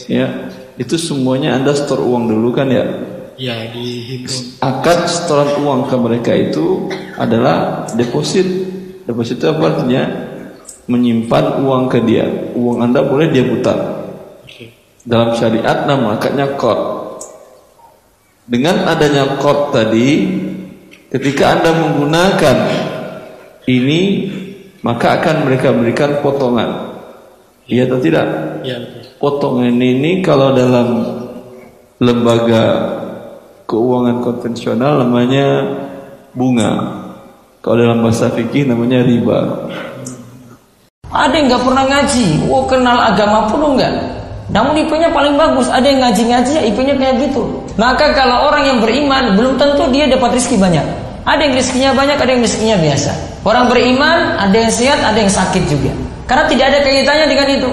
ya. 0.08 0.48
Itu 0.80 0.96
semuanya 0.96 1.60
Anda 1.60 1.76
store 1.76 2.00
uang 2.08 2.24
dulu 2.32 2.56
kan 2.56 2.72
ya? 2.72 2.88
Ya 3.36 3.68
dihitung. 3.68 4.60
Akad 4.64 5.08
setoran 5.08 5.60
uang 5.60 5.88
ke 5.88 5.96
mereka 6.00 6.32
itu 6.32 6.88
adalah 7.20 7.84
deposit. 7.92 8.44
Deposit 9.04 9.40
itu 9.40 9.48
apa 9.52 9.76
artinya? 9.76 10.02
Menyimpan 10.88 11.60
uang 11.64 11.92
ke 11.92 12.00
dia. 12.04 12.24
Uang 12.56 12.80
Anda 12.80 13.04
boleh 13.04 13.28
dia 13.28 13.44
putar. 13.44 14.08
Dalam 15.02 15.34
syariat 15.34 15.84
nama 15.84 16.16
akadnya 16.16 16.54
qard. 16.56 16.91
Dengan 18.42 18.90
adanya 18.90 19.38
qard 19.38 19.70
tadi, 19.70 20.26
ketika 21.14 21.54
Anda 21.54 21.70
menggunakan 21.70 22.56
ini, 23.70 24.00
maka 24.82 25.22
akan 25.22 25.46
mereka 25.46 25.70
berikan 25.70 26.18
potongan. 26.18 26.90
Iya 27.70 27.86
atau 27.86 28.02
tidak? 28.02 28.26
Ya. 28.66 28.82
Potongan 29.22 29.78
ini 29.78 30.18
kalau 30.26 30.50
dalam 30.58 31.06
lembaga 32.02 32.64
keuangan 33.70 34.18
konvensional 34.26 35.06
namanya 35.06 35.62
bunga. 36.34 36.98
Kalau 37.62 37.78
dalam 37.78 38.02
bahasa 38.02 38.26
fikih 38.34 38.66
namanya 38.66 39.06
riba. 39.06 39.70
Ada 41.14 41.34
yang 41.38 41.46
nggak 41.46 41.62
pernah 41.62 41.84
ngaji, 41.86 42.26
wow 42.50 42.66
kenal 42.66 42.98
agama 42.98 43.46
pun 43.46 43.78
enggak. 43.78 44.21
Namun 44.52 44.76
IP-nya 44.76 45.08
paling 45.08 45.34
bagus. 45.40 45.72
Ada 45.72 45.88
yang 45.88 46.00
ngaji-ngaji 46.04 46.50
ya 46.52 46.62
IP-nya 46.68 46.94
kayak 47.00 47.14
gitu. 47.28 47.42
Maka 47.80 48.12
kalau 48.12 48.52
orang 48.52 48.68
yang 48.68 48.78
beriman 48.84 49.32
belum 49.32 49.56
tentu 49.56 49.88
dia 49.88 50.04
dapat 50.12 50.36
rezeki 50.36 50.60
banyak. 50.60 50.84
Ada 51.24 51.40
yang 51.48 51.54
rezekinya 51.56 51.90
banyak, 51.96 52.16
ada 52.20 52.30
yang 52.36 52.42
rezekinya 52.44 52.76
biasa. 52.76 53.10
Orang 53.42 53.72
beriman 53.72 54.36
ada 54.36 54.54
yang 54.54 54.70
sehat, 54.70 55.00
ada 55.00 55.16
yang 55.16 55.32
sakit 55.32 55.64
juga. 55.66 55.90
Karena 56.28 56.44
tidak 56.46 56.66
ada 56.68 56.78
kaitannya 56.84 57.26
dengan 57.26 57.48
itu. 57.48 57.70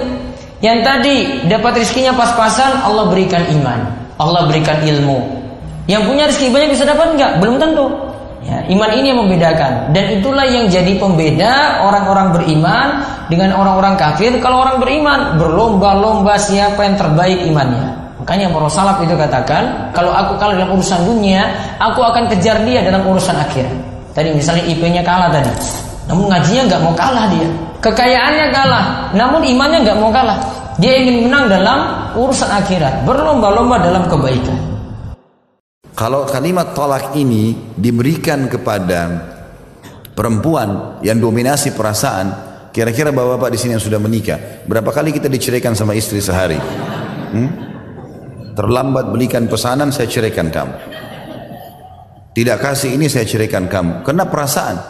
Yang 0.60 0.78
tadi 0.84 1.16
dapat 1.48 1.72
rezekinya 1.84 2.12
pas-pasan 2.16 2.84
Allah 2.84 3.08
berikan 3.08 3.44
iman, 3.60 3.80
Allah 4.16 4.48
berikan 4.48 4.80
ilmu. 4.80 5.40
Yang 5.84 6.02
punya 6.08 6.24
rezeki 6.28 6.48
banyak 6.52 6.68
bisa 6.76 6.84
dapat 6.88 7.16
enggak? 7.16 7.32
Belum 7.40 7.56
tentu. 7.60 7.86
Ya, 8.40 8.64
iman 8.72 8.90
ini 8.96 9.12
yang 9.12 9.20
membedakan 9.20 9.92
dan 9.92 10.16
itulah 10.16 10.48
yang 10.48 10.64
jadi 10.64 10.96
pembeda 10.96 11.84
orang-orang 11.84 12.32
beriman 12.32 13.04
dengan 13.28 13.52
orang-orang 13.52 14.00
kafir. 14.00 14.32
Kalau 14.40 14.64
orang 14.64 14.80
beriman 14.80 15.36
berlomba-lomba 15.36 16.40
siapa 16.40 16.88
yang 16.88 16.96
terbaik 16.96 17.44
imannya. 17.44 18.00
Makanya 18.16 18.48
para 18.52 18.68
salaf 18.72 18.96
itu 19.04 19.12
katakan, 19.12 19.92
kalau 19.92 20.12
aku 20.12 20.40
kalah 20.40 20.56
dalam 20.56 20.72
urusan 20.76 21.04
dunia, 21.04 21.52
aku 21.80 22.00
akan 22.00 22.28
kejar 22.32 22.64
dia 22.64 22.80
dalam 22.84 23.04
urusan 23.04 23.36
akhirat. 23.36 23.72
Tadi 24.12 24.32
misalnya 24.32 24.64
IP-nya 24.68 25.00
kalah 25.04 25.32
tadi, 25.32 25.48
namun 26.08 26.28
ngajinya 26.28 26.62
nggak 26.68 26.80
mau 26.84 26.94
kalah 26.96 27.28
dia. 27.32 27.48
Kekayaannya 27.80 28.46
kalah, 28.52 28.84
namun 29.16 29.40
imannya 29.40 29.84
nggak 29.88 29.98
mau 30.00 30.12
kalah. 30.12 30.36
Dia 30.76 31.00
ingin 31.00 31.28
menang 31.28 31.48
dalam 31.48 31.78
urusan 32.16 32.48
akhirat, 32.48 33.08
berlomba-lomba 33.08 33.80
dalam 33.80 34.04
kebaikan. 34.08 34.69
Kalau 36.00 36.24
kalimat 36.24 36.72
tolak 36.72 37.12
ini 37.12 37.76
diberikan 37.76 38.48
kepada 38.48 39.20
perempuan 40.16 40.96
yang 41.04 41.20
dominasi 41.20 41.76
perasaan, 41.76 42.32
kira-kira 42.72 43.12
bapak-bapak 43.12 43.52
di 43.52 43.58
sini 43.60 43.76
yang 43.76 43.84
sudah 43.84 44.00
menikah, 44.00 44.64
berapa 44.64 44.88
kali 44.96 45.12
kita 45.12 45.28
diceraikan 45.28 45.76
sama 45.76 45.92
istri 45.92 46.24
sehari? 46.24 46.56
Hmm? 47.36 47.52
Terlambat 48.56 49.12
belikan 49.12 49.44
pesanan, 49.44 49.92
saya 49.92 50.08
ceraikan 50.08 50.48
kamu. 50.48 50.72
Tidak 52.32 52.56
kasih 52.56 52.96
ini, 52.96 53.12
saya 53.12 53.28
ceraikan 53.28 53.68
kamu. 53.68 54.00
Karena 54.00 54.24
perasaan. 54.24 54.80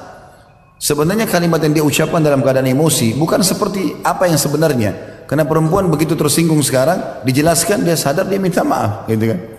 Sebenarnya 0.78 1.26
kalimat 1.26 1.58
yang 1.58 1.74
dia 1.74 1.82
ucapkan 1.82 2.22
dalam 2.22 2.38
keadaan 2.38 2.70
emosi 2.70 3.18
bukan 3.18 3.42
seperti 3.42 3.98
apa 4.06 4.30
yang 4.30 4.38
sebenarnya. 4.38 5.26
Karena 5.26 5.42
perempuan 5.42 5.90
begitu 5.90 6.14
tersinggung 6.14 6.62
sekarang, 6.62 7.26
dijelaskan 7.26 7.82
dia 7.82 7.98
sadar 7.98 8.30
dia 8.30 8.38
minta 8.38 8.62
maaf, 8.62 9.10
gitu 9.10 9.26
kan? 9.26 9.58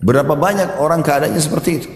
Berapa 0.00 0.36
banyak 0.36 0.76
orang 0.80 1.00
keadaannya 1.00 1.40
seperti 1.40 1.70
itu. 1.72 1.88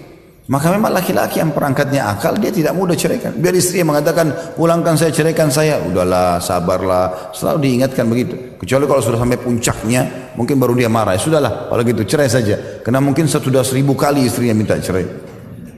Maka 0.50 0.66
memang 0.74 0.90
laki-laki 0.90 1.38
yang 1.38 1.54
perangkatnya 1.54 2.10
akal 2.10 2.34
dia 2.34 2.50
tidak 2.50 2.74
mudah 2.74 2.98
ceraikan. 2.98 3.38
Biar 3.38 3.54
istri 3.54 3.86
mengatakan 3.86 4.58
pulangkan 4.58 4.98
saya 4.98 5.14
ceraikan 5.14 5.46
saya. 5.46 5.78
Udahlah 5.78 6.42
sabarlah. 6.42 7.30
Selalu 7.30 7.70
diingatkan 7.70 8.02
begitu. 8.10 8.58
Kecuali 8.58 8.82
kalau 8.90 8.98
sudah 8.98 9.22
sampai 9.22 9.38
puncaknya 9.38 10.34
mungkin 10.34 10.58
baru 10.58 10.74
dia 10.74 10.90
marah. 10.90 11.14
Ya, 11.14 11.22
sudahlah 11.22 11.70
kalau 11.70 11.82
gitu 11.86 12.02
cerai 12.02 12.26
saja. 12.26 12.82
Karena 12.82 12.98
mungkin 12.98 13.30
sudah 13.30 13.62
seribu 13.62 13.94
kali 13.94 14.26
istrinya 14.26 14.58
minta 14.58 14.74
cerai. 14.74 15.06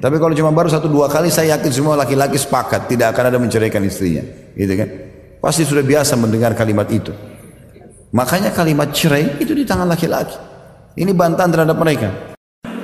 Tapi 0.01 0.17
kalau 0.17 0.33
cuma 0.33 0.49
baru 0.57 0.73
satu 0.73 0.89
dua 0.89 1.13
kali 1.13 1.29
saya 1.29 1.61
yakin 1.61 1.69
semua 1.69 1.95
laki-laki 1.95 2.41
sepakat 2.41 2.89
tidak 2.89 3.13
akan 3.13 3.29
ada 3.29 3.37
menceraikan 3.37 3.85
istrinya. 3.85 4.25
Gitu 4.57 4.73
kan? 4.73 4.89
Pasti 5.37 5.69
sudah 5.69 5.85
biasa 5.85 6.17
mendengar 6.17 6.57
kalimat 6.57 6.89
itu. 6.89 7.13
Makanya 8.17 8.57
kalimat 8.57 8.89
cerai 8.97 9.37
itu 9.37 9.53
di 9.53 9.69
tangan 9.69 9.85
laki-laki. 9.85 10.52
Ini 10.93 11.13
bantahan 11.17 11.49
terhadap 11.49 11.77
mereka. 11.81 12.37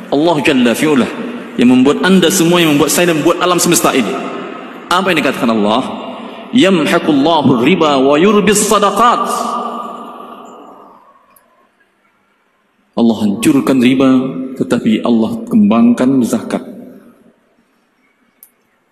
Allah 0.09 0.37
Jalla 0.41 0.73
fi'ulah 0.73 1.11
yang 1.61 1.69
membuat 1.75 2.01
anda 2.01 2.33
semua 2.33 2.63
yang 2.63 2.79
membuat 2.79 2.95
saya 2.95 3.13
dan 3.13 3.21
membuat 3.21 3.45
alam 3.45 3.61
semesta 3.61 3.93
ini. 3.93 4.09
Apa 4.89 5.13
yang 5.13 5.19
dikatakan 5.21 5.53
Allah? 5.53 5.83
Yamhaqullahu 6.57 7.61
riba 7.61 8.01
wa 8.01 8.17
yurbis 8.17 8.65
sadaqat. 8.65 9.25
Allah 12.97 13.17
hancurkan 13.21 13.79
riba 13.79 14.09
tetapi 14.57 15.05
Allah 15.05 15.45
kembangkan 15.45 16.25
zakat. 16.25 16.65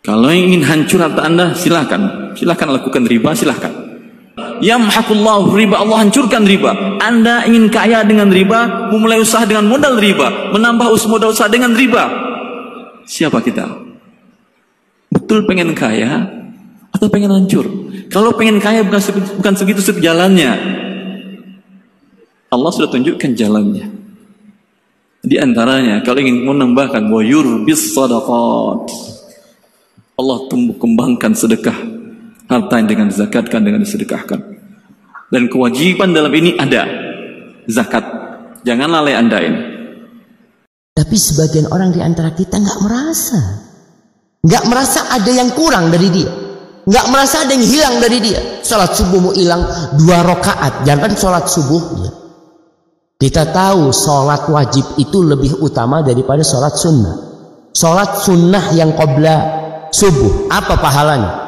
Kalau 0.04 0.30
ingin 0.30 0.62
hancur 0.62 1.02
harta 1.02 1.24
anda 1.24 1.56
silahkan. 1.56 2.34
Silahkan 2.36 2.68
lakukan 2.70 3.08
riba 3.08 3.34
silahkan. 3.34 3.85
Yamhaqullahu 4.62 5.52
riba 5.52 5.82
Allah 5.84 6.06
hancurkan 6.06 6.44
riba. 6.48 7.00
Anda 7.00 7.44
ingin 7.44 7.68
kaya 7.68 8.04
dengan 8.06 8.32
riba, 8.32 8.88
memulai 8.92 9.20
usaha 9.20 9.44
dengan 9.44 9.68
modal 9.68 10.00
riba, 10.00 10.52
menambah 10.56 10.86
modal 11.08 11.32
usaha 11.32 11.48
dengan 11.50 11.76
riba. 11.76 12.08
Siapa 13.06 13.38
kita? 13.44 13.66
Betul 15.12 15.46
pengen 15.46 15.72
kaya 15.76 16.26
atau 16.90 17.06
pengen 17.08 17.32
hancur? 17.32 17.66
Kalau 18.08 18.34
pengen 18.34 18.58
kaya 18.62 18.82
bukan 18.86 19.00
bukan 19.38 19.54
segitu 19.54 19.80
jalannya. 20.00 20.52
Allah 22.50 22.70
sudah 22.70 22.88
tunjukkan 22.88 23.34
jalannya. 23.36 23.86
Di 25.26 25.36
antaranya 25.42 26.00
kalau 26.06 26.22
ingin 26.22 26.46
menambahkan 26.46 27.10
wa 27.10 27.20
yurbis 27.20 27.92
sadaqat. 27.92 28.86
Allah 30.16 30.38
tumbuh 30.48 30.72
kembangkan 30.80 31.36
sedekah 31.36 31.95
harta 32.46 32.74
yang 32.78 32.88
dengan 32.88 33.08
zakatkan 33.10 33.60
dengan 33.62 33.82
disedekahkan. 33.82 34.40
Dan 35.30 35.50
kewajiban 35.50 36.14
dalam 36.14 36.30
ini 36.30 36.54
ada. 36.54 36.86
Zakat. 37.66 38.04
Jangan 38.62 38.88
lalai 38.90 39.14
anda 39.18 39.38
ini. 39.42 39.60
Tapi 40.94 41.16
sebagian 41.18 41.66
orang 41.68 41.90
di 41.90 42.00
antara 42.00 42.30
kita 42.32 42.56
nggak 42.62 42.80
merasa. 42.86 43.40
Nggak 44.46 44.64
merasa 44.70 45.00
ada 45.10 45.30
yang 45.30 45.50
kurang 45.58 45.90
dari 45.90 46.08
dia. 46.14 46.30
Nggak 46.86 47.06
merasa 47.10 47.42
ada 47.42 47.52
yang 47.58 47.66
hilang 47.66 47.96
dari 47.98 48.18
dia. 48.22 48.40
Sholat 48.62 48.94
subuh 48.94 49.18
mau 49.18 49.34
hilang 49.34 49.66
dua 49.98 50.22
rakaat. 50.22 50.86
Jangan 50.86 51.12
sholat 51.18 51.44
subuh. 51.50 51.82
Kita 53.18 53.50
tahu 53.50 53.90
sholat 53.90 54.46
wajib 54.46 54.86
itu 55.02 55.18
lebih 55.26 55.58
utama 55.58 56.06
daripada 56.06 56.46
sholat 56.46 56.78
sunnah. 56.78 57.14
Sholat 57.74 58.22
sunnah 58.22 58.64
yang 58.78 58.94
qabla 58.94 59.36
subuh. 59.90 60.46
Apa 60.54 60.78
pahalanya 60.78 61.45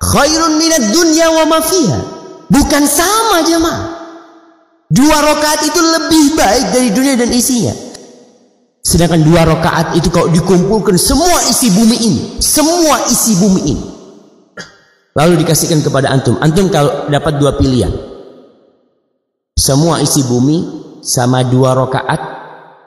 khairun 0.00 0.60
minat 0.60 0.92
dunya 0.92 1.26
wa 1.32 1.44
ma 1.48 1.58
fiha. 1.62 2.00
Bukan 2.46 2.82
sama 2.86 3.42
jemaah. 3.42 3.82
Dua 4.86 5.18
rakaat 5.18 5.66
itu 5.66 5.80
lebih 5.82 6.24
baik 6.38 6.64
dari 6.70 6.88
dunia 6.94 7.18
dan 7.18 7.34
isinya. 7.34 7.74
Sedangkan 8.86 9.26
dua 9.26 9.42
rakaat 9.42 9.98
itu 9.98 10.14
kalau 10.14 10.30
dikumpulkan 10.30 10.94
semua 10.94 11.42
isi 11.50 11.74
bumi 11.74 11.96
ini, 11.98 12.20
semua 12.38 13.02
isi 13.10 13.34
bumi 13.34 13.62
ini. 13.66 13.84
Lalu 15.18 15.42
dikasihkan 15.42 15.82
kepada 15.82 16.12
antum. 16.12 16.38
Antum 16.38 16.70
kalau 16.70 17.10
dapat 17.10 17.34
dua 17.42 17.58
pilihan. 17.58 17.90
Semua 19.58 19.98
isi 19.98 20.22
bumi 20.22 20.62
sama 21.02 21.42
dua 21.42 21.74
rakaat 21.74 22.20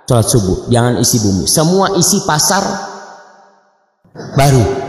sholat 0.08 0.26
subuh. 0.26 0.58
Jangan 0.74 0.98
isi 1.04 1.18
bumi. 1.20 1.46
Semua 1.46 1.94
isi 2.00 2.24
pasar 2.24 2.64
baru. 4.34 4.89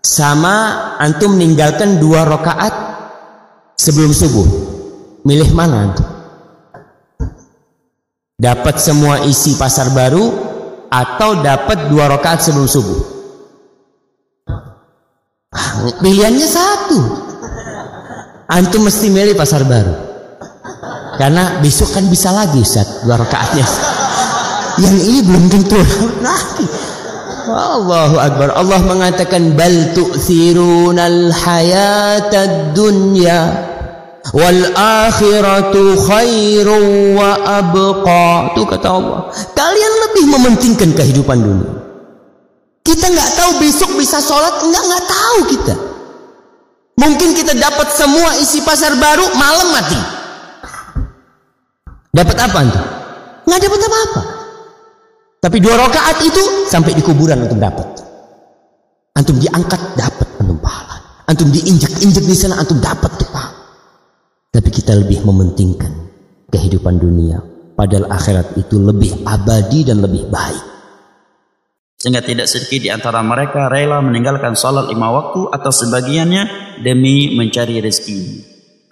Sama 0.00 0.96
antum 0.96 1.36
meninggalkan 1.36 2.00
dua 2.00 2.24
rakaat 2.24 2.72
sebelum 3.76 4.16
subuh. 4.16 4.48
Milih 5.28 5.52
mana 5.52 5.92
antum? 5.92 6.08
Dapat 8.40 8.80
semua 8.80 9.20
isi 9.28 9.60
pasar 9.60 9.92
baru 9.92 10.24
atau 10.88 11.44
dapat 11.44 11.92
dua 11.92 12.08
rakaat 12.08 12.40
sebelum 12.40 12.64
subuh? 12.64 13.00
Pilihannya 16.00 16.48
satu. 16.48 17.00
Antum 18.48 18.88
mesti 18.88 19.12
milih 19.12 19.36
pasar 19.36 19.68
baru. 19.68 19.94
Karena 21.20 21.60
besok 21.60 21.92
kan 21.92 22.08
bisa 22.08 22.32
lagi 22.32 22.64
Ustaz 22.64 23.04
dua 23.04 23.20
rakaatnya. 23.20 23.68
Yang 24.80 24.96
ini 25.04 25.20
belum 25.20 25.44
tentu 25.52 25.76
lagi. 26.24 26.89
Allahu 27.54 28.16
Akbar. 28.20 28.48
Allah 28.54 28.80
mengatakan 28.86 29.54
bal 29.58 29.94
tu'thirunal 29.96 31.34
hayatad 31.34 32.74
dunya 32.76 33.50
wal 34.30 34.62
akhiratu 34.76 35.98
khairun 36.06 37.16
wa 37.18 37.30
abqa. 37.62 38.54
Itu 38.54 38.62
kata 38.66 38.88
Allah. 38.88 39.20
Kalian 39.54 39.92
lebih 40.08 40.24
mementingkan 40.38 40.90
kehidupan 40.94 41.38
dunia. 41.40 41.72
Kita 42.80 43.06
nggak 43.06 43.30
tahu 43.36 43.50
besok 43.60 43.90
bisa 44.00 44.18
sholat 44.18 44.64
nggak 44.64 44.84
nggak 44.88 45.04
tahu 45.06 45.38
kita. 45.52 45.74
Mungkin 47.00 47.32
kita 47.32 47.56
dapat 47.56 47.88
semua 47.96 48.36
isi 48.40 48.60
pasar 48.60 48.92
baru 48.98 49.24
malam 49.36 49.68
mati. 49.72 50.00
Dapat 52.10 52.36
apa 52.36 52.56
antum? 52.60 52.84
Nggak 53.46 53.60
dapat 53.64 53.80
apa-apa. 53.86 54.39
Tapi 55.40 55.56
dua 55.56 55.80
rakaat 55.80 56.20
itu 56.20 56.68
sampai 56.68 56.92
di 56.92 57.00
kuburan 57.00 57.40
antum 57.40 57.56
dapat. 57.56 57.88
Antum 59.16 59.40
diangkat 59.40 59.96
dapat 59.96 60.28
antum 60.36 60.60
pahala. 60.60 61.24
Antum 61.24 61.48
diinjak-injak 61.48 62.24
di 62.28 62.36
sana 62.36 62.60
antum 62.60 62.76
dapat 62.76 63.08
tuh. 63.16 63.32
Tapi 64.50 64.68
kita 64.68 64.92
lebih 65.00 65.24
mementingkan 65.24 65.92
kehidupan 66.52 67.00
dunia. 67.00 67.40
Padahal 67.72 68.12
akhirat 68.12 68.60
itu 68.60 68.76
lebih 68.76 69.24
abadi 69.24 69.88
dan 69.88 70.04
lebih 70.04 70.28
baik. 70.28 70.64
Sehingga 71.96 72.20
tidak 72.20 72.48
sedikit 72.48 72.80
di 72.84 72.90
antara 72.92 73.24
mereka 73.24 73.72
rela 73.72 74.04
meninggalkan 74.04 74.52
salat 74.56 74.88
lima 74.92 75.08
waktu 75.08 75.48
atau 75.48 75.72
sebagiannya 75.72 76.42
demi 76.84 77.32
mencari 77.32 77.80
rezeki. 77.80 78.20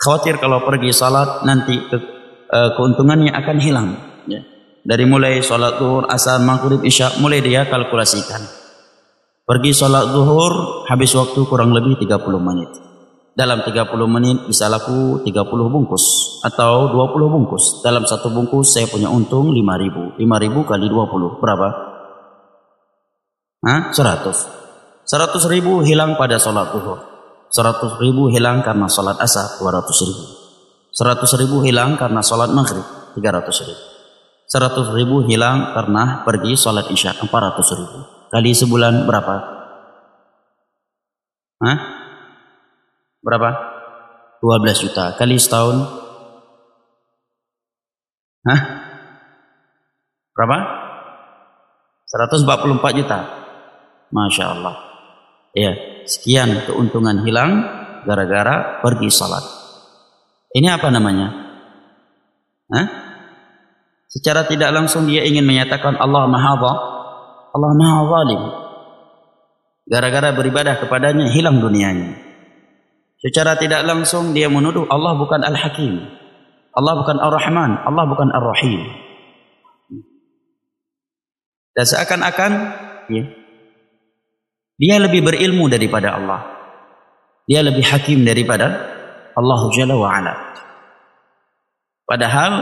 Khawatir 0.00 0.40
kalau 0.40 0.64
pergi 0.64 0.92
salat 0.94 1.44
nanti 1.44 1.76
ke, 1.76 1.96
uh, 2.48 2.70
keuntungannya 2.76 3.32
akan 3.32 3.58
hilang. 3.60 4.07
Dari 4.88 5.04
mulai 5.04 5.44
salat 5.44 5.76
zuhur, 5.76 6.08
asar, 6.08 6.40
maghrib, 6.40 6.80
isya, 6.80 7.20
mulai 7.20 7.44
dia 7.44 7.68
kalkulasikan. 7.68 8.40
Pergi 9.44 9.76
salat 9.76 10.16
zuhur 10.16 10.88
habis 10.88 11.12
waktu 11.12 11.44
kurang 11.44 11.76
lebih 11.76 12.00
30 12.00 12.24
menit. 12.40 12.72
Dalam 13.36 13.60
30 13.60 13.84
menit 14.08 14.48
bisa 14.48 14.64
laku 14.72 15.20
30 15.28 15.44
bungkus 15.68 16.04
atau 16.40 16.88
20 16.88 17.28
bungkus. 17.28 17.84
Dalam 17.84 18.08
satu 18.08 18.32
bungkus 18.32 18.72
saya 18.72 18.88
punya 18.88 19.12
untung 19.12 19.52
5000. 19.52 20.16
5000 20.16 20.64
kali 20.64 20.86
20 20.88 21.36
berapa? 21.36 21.68
Hah? 23.68 23.92
100. 23.92 25.04
100 25.04 25.52
ribu 25.52 25.84
hilang 25.84 26.16
pada 26.16 26.40
sholat 26.40 26.72
zuhur. 26.72 27.04
100 27.52 28.00
ribu 28.00 28.32
hilang 28.32 28.64
karena 28.64 28.88
sholat 28.88 29.20
asar 29.20 29.60
200 29.60 29.84
ribu. 30.08 30.24
100 30.96 31.40
ribu 31.44 31.60
hilang 31.60 32.00
karena 32.00 32.24
sholat 32.24 32.48
maghrib 32.56 32.88
300 33.12 33.68
ribu. 33.68 33.97
100 34.48 34.96
ribu 34.96 35.28
hilang 35.28 35.76
karena 35.76 36.24
pergi 36.24 36.56
sholat 36.56 36.88
isya 36.88 37.12
400 37.20 37.78
ribu. 37.84 37.98
Kali 38.32 38.50
sebulan 38.56 39.04
berapa? 39.04 39.36
Hah? 41.60 41.78
Berapa? 43.20 43.50
12 44.40 44.84
juta. 44.88 45.12
Kali 45.20 45.36
setahun? 45.36 45.76
Hah? 48.48 48.60
Berapa? 50.32 50.58
144 52.08 52.98
juta. 53.04 53.18
Masya 54.08 54.44
Allah. 54.48 54.76
Ya, 55.52 55.76
sekian 56.08 56.64
keuntungan 56.64 57.20
hilang 57.20 57.68
gara-gara 58.08 58.80
pergi 58.80 59.12
salat. 59.12 59.44
Ini 60.56 60.72
apa 60.72 60.88
namanya? 60.88 61.28
Hah? 62.72 63.07
Secara 64.08 64.48
tidak 64.48 64.72
langsung 64.72 65.04
dia 65.04 65.20
ingin 65.24 65.44
menyatakan 65.44 66.00
Allah 66.00 66.24
Maha 66.24 66.56
Allah 67.52 67.72
Maha 67.76 68.00
Zalim. 68.08 68.42
Gara-gara 69.88 70.32
beribadah 70.32 70.80
kepadanya 70.80 71.28
hilang 71.32 71.60
dunianya. 71.60 72.16
Secara 73.20 73.60
tidak 73.60 73.84
langsung 73.84 74.32
dia 74.32 74.48
menuduh 74.48 74.88
Allah 74.88 75.16
bukan 75.16 75.44
Al-Hakim. 75.44 76.00
Allah 76.72 76.92
bukan 77.02 77.18
Ar-Rahman, 77.18 77.70
Allah 77.84 78.04
bukan 78.06 78.28
Ar-Rahim. 78.30 78.80
Dan 81.74 81.84
seakan-akan 81.84 82.52
ya, 83.10 83.24
dia 84.78 84.96
lebih 85.02 85.26
berilmu 85.26 85.66
daripada 85.66 86.14
Allah. 86.14 86.40
Dia 87.50 87.66
lebih 87.66 87.82
hakim 87.82 88.22
daripada 88.22 88.66
Allah 89.34 89.60
Jalla 89.74 89.96
wa 89.98 90.10
ala. 90.10 90.34
Padahal 92.06 92.52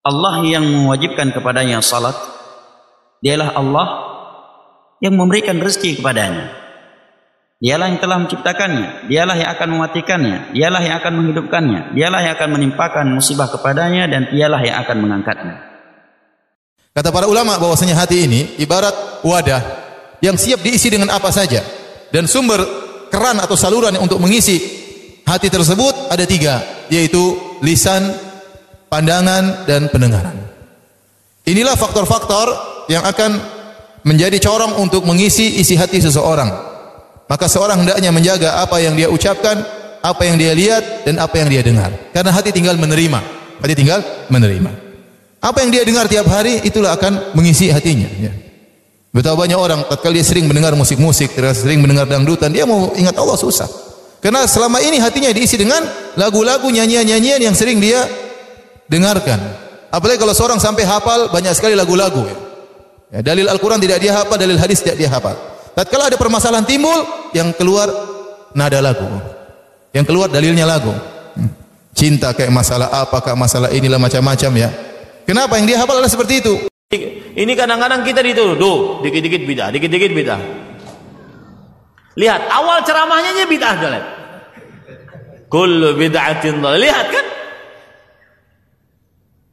Allah 0.00 0.40
yang 0.48 0.64
mewajibkan 0.64 1.28
kepadanya 1.32 1.84
salat, 1.84 2.16
dialah 3.20 3.52
Allah 3.52 3.86
yang 5.04 5.16
memberikan 5.16 5.60
rezeki 5.60 6.00
kepadanya. 6.00 6.56
Dialah 7.60 7.92
yang 7.92 8.00
telah 8.00 8.16
menciptakannya, 8.24 9.12
dialah 9.12 9.36
yang 9.36 9.52
akan 9.52 9.68
mematikannya, 9.76 10.56
dialah 10.56 10.80
yang 10.80 10.96
akan 10.96 11.12
menghidupkannya, 11.12 11.80
dialah 11.92 12.20
yang 12.24 12.32
akan 12.32 12.50
menimpakan 12.56 13.06
musibah 13.12 13.52
kepadanya 13.52 14.08
dan 14.08 14.32
dialah 14.32 14.64
yang 14.64 14.80
akan 14.80 14.96
mengangkatnya. 15.04 15.56
Kata 16.96 17.12
para 17.12 17.28
ulama 17.28 17.60
bahwasanya 17.60 18.00
hati 18.00 18.24
ini 18.24 18.40
ibarat 18.56 19.20
wadah 19.20 19.60
yang 20.24 20.40
siap 20.40 20.64
diisi 20.64 20.88
dengan 20.88 21.12
apa 21.12 21.28
saja 21.28 21.60
dan 22.08 22.24
sumber 22.24 22.64
keran 23.12 23.36
atau 23.44 23.60
saluran 23.60 23.92
untuk 24.00 24.16
mengisi 24.24 24.56
hati 25.28 25.52
tersebut 25.52 26.08
ada 26.08 26.24
tiga 26.24 26.64
yaitu 26.88 27.36
lisan, 27.60 28.08
pandangan 28.90 29.64
dan 29.64 29.86
pendengaran. 29.88 30.36
Inilah 31.46 31.78
faktor-faktor 31.78 32.52
yang 32.90 33.06
akan 33.06 33.38
menjadi 34.04 34.36
corong 34.42 34.76
untuk 34.82 35.06
mengisi 35.06 35.62
isi 35.62 35.78
hati 35.78 36.02
seseorang. 36.02 36.50
Maka 37.30 37.46
seorang 37.46 37.86
hendaknya 37.86 38.10
menjaga 38.10 38.58
apa 38.60 38.82
yang 38.82 38.98
dia 38.98 39.06
ucapkan, 39.06 39.62
apa 40.02 40.22
yang 40.26 40.36
dia 40.36 40.52
lihat 40.52 41.06
dan 41.06 41.22
apa 41.22 41.38
yang 41.38 41.48
dia 41.48 41.62
dengar. 41.62 41.90
Karena 42.10 42.34
hati 42.34 42.50
tinggal 42.50 42.74
menerima. 42.74 43.22
Hati 43.62 43.74
tinggal 43.78 44.02
menerima. 44.26 44.70
Apa 45.40 45.64
yang 45.64 45.70
dia 45.72 45.86
dengar 45.86 46.04
tiap 46.10 46.28
hari 46.28 46.60
itulah 46.66 46.92
akan 46.98 47.32
mengisi 47.38 47.72
hatinya. 47.72 48.10
Ya. 48.18 48.32
Betapa 49.10 49.42
banyak 49.42 49.58
orang 49.58 49.80
tatkala 49.88 50.14
dia 50.20 50.26
sering 50.26 50.46
mendengar 50.46 50.74
musik-musik, 50.76 51.34
sering 51.34 51.82
mendengar 51.82 52.06
dangdutan, 52.06 52.52
dia 52.52 52.62
mau 52.62 52.92
ingat 52.94 53.16
Allah 53.18 53.34
susah. 53.34 53.66
Karena 54.20 54.44
selama 54.44 54.78
ini 54.84 55.00
hatinya 55.00 55.32
diisi 55.32 55.56
dengan 55.56 55.80
lagu-lagu, 56.14 56.68
nyanyian-nyanyian 56.68 57.40
yang 57.40 57.56
sering 57.56 57.80
dia 57.80 58.04
dengarkan. 58.90 59.38
Apalagi 59.94 60.18
kalau 60.18 60.34
seorang 60.34 60.58
sampai 60.58 60.82
hafal 60.82 61.30
banyak 61.30 61.54
sekali 61.54 61.78
lagu-lagu. 61.78 62.26
Ya. 62.26 62.36
Ya, 63.10 63.20
dalil 63.22 63.46
Al-Quran 63.46 63.78
tidak 63.82 63.98
dia 64.02 64.14
hafal, 64.14 64.38
dalil 64.38 64.58
hadis 64.58 64.82
tidak 64.82 64.98
dia 64.98 65.10
hafal. 65.10 65.34
Tatkala 65.74 66.10
ada 66.10 66.18
permasalahan 66.18 66.66
timbul, 66.66 67.06
yang 67.34 67.54
keluar 67.54 67.90
nada 68.54 68.78
lagu. 68.82 69.06
Yang 69.90 70.04
keluar 70.10 70.30
dalilnya 70.30 70.66
lagu. 70.66 70.94
Hmm. 71.34 71.50
Cinta 71.94 72.30
kayak 72.34 72.54
masalah 72.54 72.90
apakah 72.90 73.34
masalah 73.34 73.70
inilah 73.74 73.98
macam-macam 73.98 74.50
ya. 74.58 74.70
Kenapa 75.26 75.58
yang 75.58 75.66
dia 75.66 75.78
hafal 75.78 75.98
adalah 75.98 76.10
seperti 76.10 76.42
itu? 76.42 76.54
Ini 77.30 77.54
kadang-kadang 77.54 78.02
kita 78.02 78.18
dituduh, 78.22 79.02
dikit-dikit 79.06 79.42
bidah, 79.46 79.70
dikit-dikit 79.70 80.10
bidah. 80.10 80.40
Lihat, 82.18 82.50
awal 82.50 82.82
ceramahnya 82.82 83.30
aja 83.38 83.46
bidah. 83.46 83.72
Kullu 85.46 85.94
bid'atin 85.98 86.58
Lihat 86.58 87.06
kan? 87.10 87.26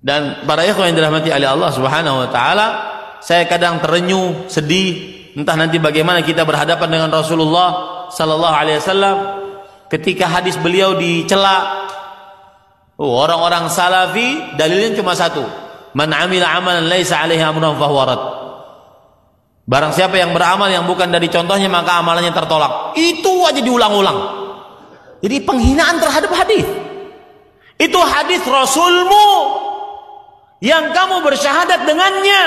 Dan 0.08 0.47
para 0.47 0.64
ikhwan 0.64 0.95
yang 0.95 1.03
dirahmati 1.03 1.36
oleh 1.36 1.51
Allah 1.51 1.68
Subhanahu 1.76 2.24
wa 2.24 2.30
taala, 2.32 2.68
saya 3.20 3.43
kadang 3.43 3.84
terenyuh, 3.84 4.47
sedih, 4.47 5.28
entah 5.36 5.60
nanti 5.60 5.84
bagaimana 5.84 6.24
kita 6.24 6.47
berhadapan 6.47 6.88
dengan 6.88 7.10
Rasulullah 7.12 7.70
sallallahu 8.08 8.55
alaihi 8.55 8.80
wasallam. 8.80 9.18
Ketika 9.91 10.32
hadis 10.32 10.55
beliau 10.55 10.95
dicela 10.95 11.88
oh, 12.95 13.20
orang-orang 13.20 13.68
salafi 13.68 14.55
dalilnya 14.55 14.95
cuma 14.95 15.12
satu. 15.12 15.43
Man 15.91 16.16
amila 16.16 16.55
amalan 16.55 16.88
laisa 16.88 17.20
alaihi 17.20 17.43
amrun 17.43 17.76
fahuwa 17.76 18.03
rad. 18.08 18.22
Barang 19.68 19.91
siapa 19.91 20.16
yang 20.16 20.32
beramal 20.32 20.72
yang 20.72 20.88
bukan 20.88 21.12
dari 21.12 21.28
contohnya 21.28 21.68
maka 21.68 21.99
amalannya 21.99 22.32
tertolak. 22.32 22.95
Itu 22.95 23.43
aja 23.43 23.60
diulang-ulang. 23.60 24.20
Jadi 25.20 25.43
penghinaan 25.43 25.99
terhadap 25.99 26.32
hadis. 26.32 26.64
Itu 27.76 27.99
hadis 27.99 28.39
rasulmu 28.47 29.66
yang 30.64 30.89
kamu 30.89 31.22
bersyahadat 31.22 31.86
dengannya 31.86 32.45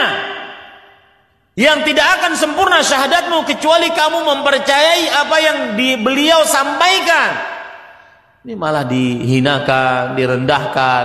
Yang 1.58 1.92
tidak 1.92 2.06
akan 2.16 2.32
sempurna 2.38 2.80
syahadatmu 2.80 3.44
kecuali 3.44 3.92
kamu 3.92 4.22
mempercayai 4.22 5.12
apa 5.12 5.36
yang 5.44 5.56
di 5.76 5.98
beliau 5.98 6.40
sampaikan. 6.46 7.36
Ini 8.40 8.56
malah 8.56 8.88
dihinakan, 8.88 10.16
direndahkan. 10.16 11.04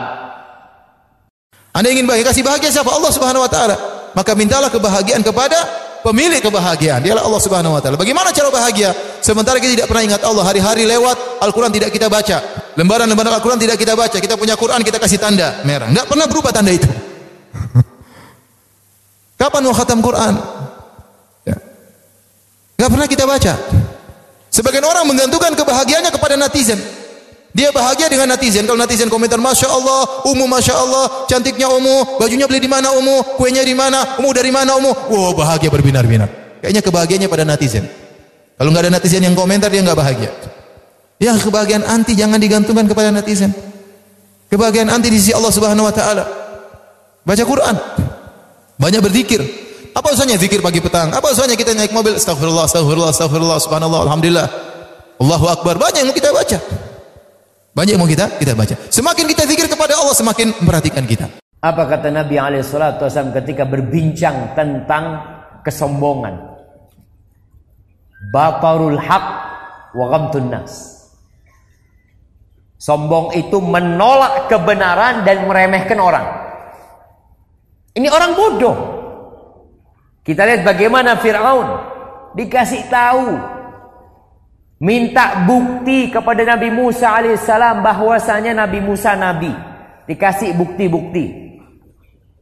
Anda 1.76 1.91
ingin 1.91 2.08
bahagia, 2.08 2.32
kasih 2.32 2.47
bahagia 2.47 2.72
siapa? 2.72 2.88
Allah 2.88 3.12
Subhanahu 3.12 3.43
wa 3.43 3.51
taala. 3.51 3.76
Maka 4.16 4.32
mintalah 4.32 4.72
kebahagiaan 4.72 5.28
kepada 5.28 5.60
pemilik 6.08 6.39
kebahagiaan. 6.39 7.03
Dialah 7.03 7.28
Allah 7.28 7.41
Subhanahu 7.43 7.76
wa 7.76 7.84
taala. 7.84 7.99
Bagaimana 7.99 8.32
cara 8.32 8.47
bahagia? 8.47 8.95
Sementara 9.20 9.60
kita 9.60 9.76
tidak 9.76 9.88
pernah 9.91 10.08
ingat 10.08 10.24
Allah, 10.24 10.47
hari-hari 10.47 10.88
lewat, 10.88 11.43
Al-Qur'an 11.43 11.76
tidak 11.76 11.91
kita 11.91 12.08
baca. 12.08 12.55
Lembaran-lembaran 12.76 13.39
Al-Qur'an 13.39 13.59
tidak 13.59 13.80
kita 13.80 13.95
baca. 13.95 14.17
Kita 14.19 14.36
punya 14.36 14.59
Quran, 14.59 14.84
kita 14.84 14.99
kasih 14.99 15.19
tanda 15.19 15.63
merah. 15.63 15.88
Enggak 15.88 16.11
pernah 16.11 16.28
berubah 16.28 16.51
tanda 16.51 16.76
itu. 16.76 16.88
Kapan 19.39 19.61
mau 19.63 19.71
khatam 19.71 20.03
Quran? 20.03 20.34
Ya. 21.47 21.55
Enggak 22.76 22.89
pernah 22.91 23.07
kita 23.07 23.23
baca. 23.23 23.53
Sebagian 24.51 24.84
orang 24.84 25.07
menggantungkan 25.07 25.55
kebahagiaannya 25.55 26.11
kepada 26.11 26.36
netizen. 26.36 26.80
Dia 27.55 27.71
bahagia 27.71 28.11
dengan 28.11 28.36
netizen. 28.36 28.67
Kalau 28.67 28.76
netizen 28.76 29.07
komentar, 29.07 29.39
Masya 29.39 29.71
Allah, 29.71 30.28
Umu 30.28 30.43
Masya 30.43 30.76
Allah, 30.76 31.23
cantiknya 31.32 31.71
Umu, 31.71 32.19
bajunya 32.19 32.43
beli 32.51 32.59
di 32.59 32.67
mana 32.67 32.91
Umu, 32.91 33.23
kuenya 33.39 33.63
di 33.63 33.71
mana, 33.71 34.19
Umu 34.19 34.36
dari 34.36 34.51
mana 34.51 34.76
Umu. 34.76 34.91
Wow, 34.91 35.32
bahagia 35.32 35.71
berbinar-binar. 35.71 36.59
Kayaknya 36.59 36.84
kebahagiaannya 36.84 37.30
pada 37.32 37.47
netizen. 37.47 37.88
Kalau 38.59 38.71
nggak 38.76 38.84
ada 38.88 38.91
netizen 38.99 39.23
yang 39.23 39.36
komentar, 39.39 39.71
dia 39.71 39.80
nggak 39.80 39.95
bahagia. 39.95 40.32
Ya, 41.16 41.32
kebahagiaan 41.39 41.88
anti 41.88 42.11
jangan 42.11 42.36
digantungkan 42.36 42.91
kepada 42.91 43.07
netizen. 43.11 43.55
Kebahagiaan 44.51 44.91
anti 44.91 45.07
di 45.07 45.18
sisi 45.18 45.32
Allah 45.32 45.51
Subhanahu 45.51 45.88
wa 45.88 45.93
taala. 45.95 46.24
Baca 47.24 47.43
Quran. 47.43 47.76
Banyak 48.76 49.01
berzikir. 49.01 49.41
Apa 49.95 50.11
usahanya 50.11 50.36
zikir 50.36 50.59
pagi 50.59 50.84
petang? 50.84 51.07
Apa 51.16 51.32
usahanya 51.32 51.55
kita 51.55 51.72
naik 51.72 51.95
mobil 51.95 52.20
astagfirullah, 52.20 52.68
astagfirullah, 52.68 53.16
astagfirullah, 53.16 53.57
subhanallah, 53.63 54.01
alhamdulillah. 54.03 54.47
Allahu 55.24 55.45
akbar. 55.47 55.80
Banyak 55.80 56.03
yang 56.03 56.09
mau 56.11 56.18
kita 56.20 56.30
baca. 56.36 56.57
Banyak 57.72 57.91
yang 57.95 58.03
mau 58.03 58.11
kita 58.11 58.26
kita 58.36 58.53
baca. 58.55 58.76
Semakin 58.91 59.26
kita 59.32 59.43
zikir 59.47 59.68
kepada 59.72 59.95
Allah, 59.95 60.11
semakin 60.11 60.51
memperhatikan 60.59 61.03
kita. 61.07 61.26
Apa 61.63 61.88
kata 61.88 62.11
Nabi 62.11 62.38
SAW 62.59 63.32
ketika 63.41 63.63
berbincang 63.63 64.51
tentang 64.53 65.24
kesombongan? 65.63 66.53
Batarul 68.36 68.99
haq 68.99 69.26
wa 69.95 70.05
ghamtun 70.11 70.51
nas. 70.51 70.94
Sombong 72.86 73.33
itu 73.33 73.57
menolak 73.57 74.45
kebenaran 74.45 75.25
dan 75.25 75.49
meremehkan 75.49 75.97
orang. 75.97 76.21
Ini 77.97 78.05
orang 78.13 78.38
bodoh. 78.38 78.77
Kita 80.21 80.45
lihat 80.45 80.61
bagaimana 80.61 81.17
Fir'aun 81.17 81.81
dikasih 82.38 82.86
tahu 82.86 83.41
minta 84.86 85.49
bukti 85.49 86.13
kepada 86.13 86.45
Nabi 86.45 86.69
Musa 86.69 87.09
alaihissalam 87.09 87.81
bahwasanya 87.81 88.53
Nabi 88.53 88.77
Musa 88.86 89.17
nabi. 89.17 89.49
Dikasih 90.05 90.53
bukti-bukti. 90.53 91.57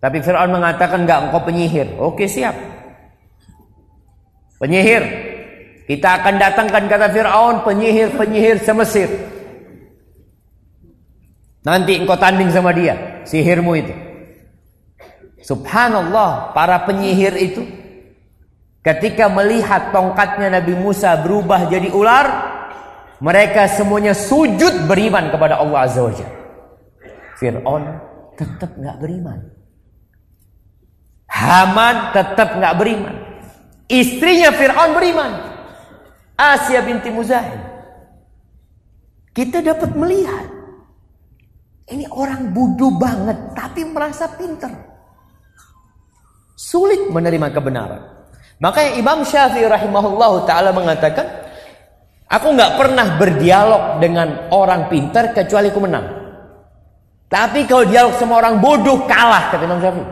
Tapi 0.03 0.19
Fir'aun 0.19 0.51
mengatakan 0.51 1.07
enggak 1.07 1.31
engkau 1.31 1.39
penyihir. 1.39 1.95
Oke 2.03 2.27
siap. 2.27 2.59
Penyihir. 4.59 5.07
Kita 5.87 6.19
akan 6.19 6.35
datangkan 6.35 6.83
kata 6.91 7.07
Fir'aun 7.15 7.63
penyihir-penyihir 7.63 8.59
semesir 8.59 9.32
nanti 11.64 11.97
engkau 11.97 12.20
tanding 12.20 12.51
sama 12.51 12.76
dia 12.76 13.24
sihirmu 13.24 13.74
itu 13.80 13.93
subhanallah 15.43 16.51
para 16.55 16.84
penyihir 16.84 17.36
itu 17.39 17.64
Ketika 18.84 19.32
melihat 19.32 19.95
tongkatnya 19.95 20.59
Nabi 20.59 20.76
Musa 20.76 21.16
berubah 21.16 21.72
jadi 21.72 21.88
ular, 21.88 22.28
mereka 23.24 23.64
semuanya 23.72 24.11
sujud 24.11 24.91
beriman 24.91 25.32
kepada 25.32 25.55
Allah 25.55 25.88
Azza 25.88 26.03
wa. 26.03 26.11
Fir'aun 27.39 27.84
tetap 28.36 28.76
nggak 28.76 28.99
beriman. 28.99 29.39
Haman 31.32 31.95
tetap 32.11 32.59
nggak 32.59 32.76
beriman. 32.76 33.16
Istrinya 33.88 34.51
Fir'aun 34.51 34.91
beriman. 34.91 35.32
Asia 36.36 36.84
binti 36.84 37.07
Muzahim. 37.07 37.64
Kita 39.32 39.64
dapat 39.64 39.95
melihat. 39.95 40.52
Ini 41.84 42.07
orang 42.15 42.55
bodoh 42.55 42.95
banget, 42.95 43.51
tapi 43.51 43.84
merasa 43.84 44.31
pinter. 44.39 44.71
Sulit 46.55 47.11
menerima 47.11 47.51
kebenaran. 47.51 48.01
Makanya 48.63 48.91
Imam 48.95 49.27
Syafi'i 49.27 49.67
rahimahullah 49.67 50.47
taala 50.47 50.71
mengatakan, 50.71 51.27
aku 52.31 52.47
nggak 52.55 52.79
pernah 52.79 53.19
berdialog 53.19 53.99
dengan 53.99 54.47
orang 54.55 54.88
pintar 54.88 55.36
kecuali 55.36 55.67
aku 55.67 55.81
menang. 55.84 56.07
Tapi 57.27 57.67
kalau 57.67 57.84
dialog 57.84 58.15
sama 58.15 58.39
orang 58.39 58.63
bodoh 58.63 59.03
kalah 59.03 59.51
kata 59.51 59.67
Imam 59.67 59.84
Syafi'i. 59.84 60.07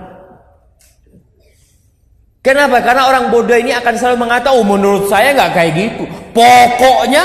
Kenapa? 2.41 2.81
Karena 2.81 3.05
orang 3.05 3.29
bodoh 3.29 3.53
ini 3.53 3.69
akan 3.69 3.93
selalu 3.95 4.25
mengatakan, 4.25 4.57
oh 4.57 4.65
menurut 4.65 5.05
saya 5.07 5.29
nggak 5.37 5.53
kayak 5.53 5.71
gitu. 5.77 6.03
Pokoknya, 6.33 7.23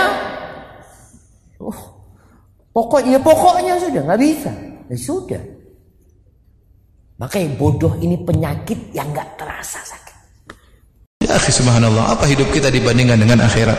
oh, 1.56 1.78
pokoknya, 2.76 3.16
pokoknya 3.24 3.80
sudah 3.80 4.02
nggak 4.04 4.20
bisa. 4.20 4.52
Ya 4.92 4.96
sudah. 5.00 5.42
Makanya 7.16 7.56
bodoh 7.56 7.96
ini 7.96 8.20
penyakit 8.20 8.92
yang 8.92 9.08
nggak 9.08 9.40
terasa 9.40 9.80
sakit. 9.80 10.16
Ya 11.24 11.32
akhi 11.40 11.48
subhanallah, 11.48 12.12
apa 12.12 12.28
hidup 12.28 12.52
kita 12.52 12.68
dibandingkan 12.68 13.16
dengan 13.16 13.40
akhirat? 13.48 13.78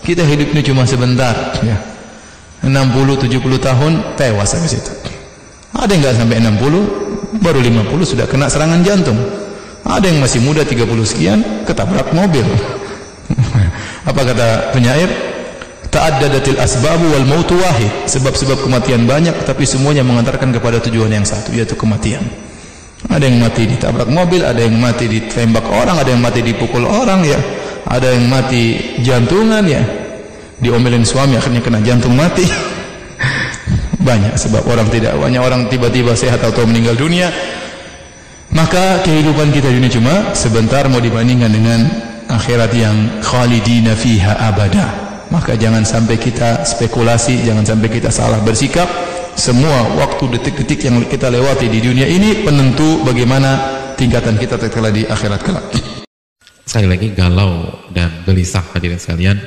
Kita 0.00 0.24
hidup 0.24 0.56
ini 0.56 0.64
cuma 0.64 0.88
sebentar, 0.88 1.36
ya. 1.60 1.76
60 2.64 2.72
70 3.28 3.38
tahun 3.60 3.92
tewas 4.16 4.56
habis 4.56 4.80
itu. 4.80 4.92
Ada 5.76 5.92
yang 5.92 6.00
enggak 6.00 6.14
sampai 6.16 6.36
60, 6.40 7.42
baru 7.44 7.60
50 7.60 8.12
sudah 8.16 8.26
kena 8.26 8.48
serangan 8.48 8.80
jantung. 8.82 9.18
Ada 9.82 10.08
yang 10.08 10.22
masih 10.22 10.40
muda 10.40 10.64
30 10.64 10.86
sekian 11.04 11.38
ketabrak 11.68 12.08
mobil. 12.14 12.46
apa 14.10 14.20
kata 14.22 14.48
penyair? 14.72 15.31
Ta'addadatil 15.92 16.56
asbabu 16.56 17.04
wal 17.12 17.28
mautu 17.28 17.60
wahid. 17.60 18.08
Sebab-sebab 18.08 18.64
kematian 18.64 19.04
banyak 19.04 19.36
tapi 19.44 19.68
semuanya 19.68 20.00
mengantarkan 20.00 20.48
kepada 20.56 20.80
tujuan 20.88 21.12
yang 21.12 21.28
satu 21.28 21.52
yaitu 21.52 21.76
kematian. 21.76 22.24
Ada 23.12 23.28
yang 23.28 23.44
mati 23.44 23.68
ditabrak 23.68 24.08
mobil, 24.08 24.40
ada 24.40 24.62
yang 24.62 24.78
mati 24.80 25.04
ditembak 25.10 25.68
orang, 25.68 26.00
ada 26.00 26.08
yang 26.08 26.22
mati 26.24 26.40
dipukul 26.40 26.88
orang 26.88 27.20
ya. 27.28 27.36
Ada 27.84 28.16
yang 28.16 28.24
mati 28.32 28.96
jantungan 29.04 29.60
ya. 29.68 29.84
Diomelin 30.62 31.04
suami 31.04 31.36
akhirnya 31.36 31.60
kena 31.60 31.84
jantung 31.84 32.16
mati. 32.16 32.48
banyak 34.08 34.34
sebab 34.34 34.66
orang 34.66 34.88
tidak 34.90 35.14
banyak 35.14 35.38
orang 35.38 35.68
tiba-tiba 35.68 36.16
sehat 36.16 36.40
atau 36.40 36.64
meninggal 36.64 36.96
dunia. 36.96 37.28
Maka 38.52 39.00
kehidupan 39.04 39.52
kita 39.52 39.68
ini 39.68 39.88
cuma 39.92 40.32
sebentar 40.32 40.84
mau 40.88 41.00
dibandingkan 41.00 41.52
dengan 41.52 41.80
akhirat 42.32 42.72
yang 42.72 42.96
khalidina 43.24 43.92
fiha 43.92 44.40
abada. 44.40 45.11
Maka 45.32 45.56
jangan 45.56 45.80
sampai 45.80 46.20
kita 46.20 46.60
spekulasi, 46.60 47.40
jangan 47.40 47.64
sampai 47.64 47.88
kita 47.88 48.12
salah 48.12 48.36
bersikap 48.44 48.84
semua 49.32 49.96
waktu 49.96 50.28
detik-detik 50.28 50.84
yang 50.84 51.00
kita 51.08 51.32
lewati 51.32 51.72
di 51.72 51.80
dunia 51.80 52.04
ini 52.04 52.44
penentu 52.44 53.00
bagaimana 53.00 53.80
tingkatan 53.96 54.36
kita 54.36 54.60
tatkala 54.60 54.92
di 54.92 55.08
akhirat 55.08 55.40
kelak. 55.40 55.72
Sekali 56.68 56.84
lagi 56.84 57.16
galau 57.16 57.64
dan 57.88 58.28
gelisah 58.28 58.60
hadirin 58.76 59.00
sekalian. 59.00 59.40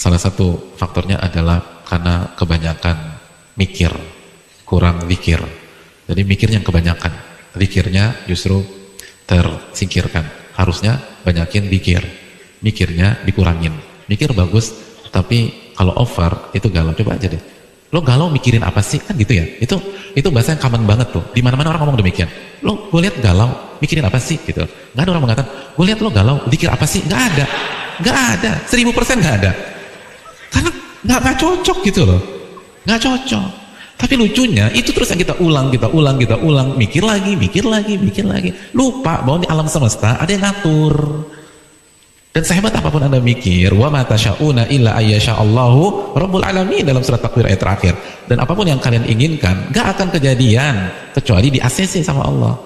Salah 0.00 0.16
satu 0.16 0.72
faktornya 0.80 1.20
adalah 1.20 1.84
karena 1.84 2.32
kebanyakan 2.32 3.20
mikir, 3.60 3.92
kurang 4.64 5.04
zikir. 5.04 5.44
Jadi 6.08 6.24
mikirnya 6.24 6.64
kebanyakan, 6.64 7.12
zikirnya 7.52 8.24
justru 8.24 8.64
tersingkirkan. 9.28 10.24
Harusnya 10.56 10.96
banyakin 11.20 11.68
zikir, 11.68 12.00
mikirnya 12.64 13.20
dikurangin. 13.28 13.89
Mikir 14.10 14.34
bagus, 14.34 14.74
tapi 15.14 15.70
kalau 15.78 15.94
over 15.94 16.50
itu 16.50 16.66
galau. 16.66 16.90
Coba 16.98 17.14
aja 17.14 17.30
deh 17.30 17.60
Lo 17.90 17.98
galau 18.06 18.30
mikirin 18.30 18.62
apa 18.62 18.78
sih? 18.78 19.02
Kan 19.02 19.18
gitu 19.18 19.34
ya. 19.34 19.42
Itu 19.58 19.74
itu 20.14 20.30
bahasa 20.30 20.54
yang 20.54 20.62
common 20.62 20.86
banget 20.86 21.10
tuh. 21.10 21.26
Di 21.34 21.42
mana-mana 21.42 21.74
orang 21.74 21.82
ngomong 21.90 21.98
demikian. 21.98 22.30
Lo 22.62 22.86
gue 22.86 23.00
lihat 23.02 23.18
galau, 23.18 23.50
mikirin 23.82 24.06
apa 24.06 24.22
sih 24.22 24.38
gitu. 24.46 24.62
Gak 24.94 25.02
ada 25.02 25.10
orang 25.10 25.26
mengatakan, 25.26 25.74
gue 25.74 25.84
lihat 25.90 25.98
lo 25.98 26.08
galau, 26.14 26.38
pikir 26.46 26.70
apa 26.70 26.86
sih? 26.86 27.02
Gak 27.10 27.34
ada. 27.34 27.44
Gak 27.98 28.18
ada. 28.38 28.52
Seribu 28.70 28.94
persen 28.94 29.18
gak 29.18 29.42
ada. 29.42 29.50
Karena 30.54 30.70
gak, 31.02 31.18
gak 31.18 31.36
cocok 31.42 31.78
gitu 31.82 32.02
loh. 32.06 32.22
Gak 32.86 33.02
cocok. 33.02 33.48
Tapi 34.00 34.14
lucunya 34.16 34.70
itu 34.72 34.94
terus 34.94 35.10
yang 35.12 35.20
kita 35.20 35.34
ulang, 35.42 35.68
kita 35.68 35.90
ulang, 35.90 36.16
kita 36.16 36.38
ulang, 36.40 36.78
mikir 36.78 37.04
lagi, 37.04 37.36
mikir 37.36 37.66
lagi, 37.66 37.98
mikir 37.98 38.24
lagi. 38.24 38.54
Lupa 38.72 39.20
bahwa 39.20 39.42
di 39.42 39.48
alam 39.50 39.66
semesta 39.66 40.16
ada 40.16 40.30
yang 40.30 40.46
ngatur. 40.46 40.94
Dan 42.30 42.46
sehebat 42.46 42.70
apa 42.70 42.94
pun 42.94 43.02
anda 43.02 43.18
mikir, 43.18 43.74
wa 43.74 43.90
mata 43.90 44.14
syauna 44.14 44.70
illa 44.70 44.94
Allahu 44.94 46.14
rabbul 46.14 46.46
alamin 46.46 46.86
dalam 46.86 47.02
surat 47.02 47.18
takwir 47.18 47.50
ayat 47.50 47.58
terakhir. 47.58 47.94
Dan 48.30 48.38
apa 48.38 48.54
pun 48.54 48.70
yang 48.70 48.78
kalian 48.78 49.02
inginkan, 49.02 49.74
gak 49.74 49.98
akan 49.98 50.14
kejadian 50.14 50.94
kecuali 51.10 51.50
di 51.50 51.58
ACC 51.58 52.06
sama 52.06 52.22
Allah. 52.22 52.62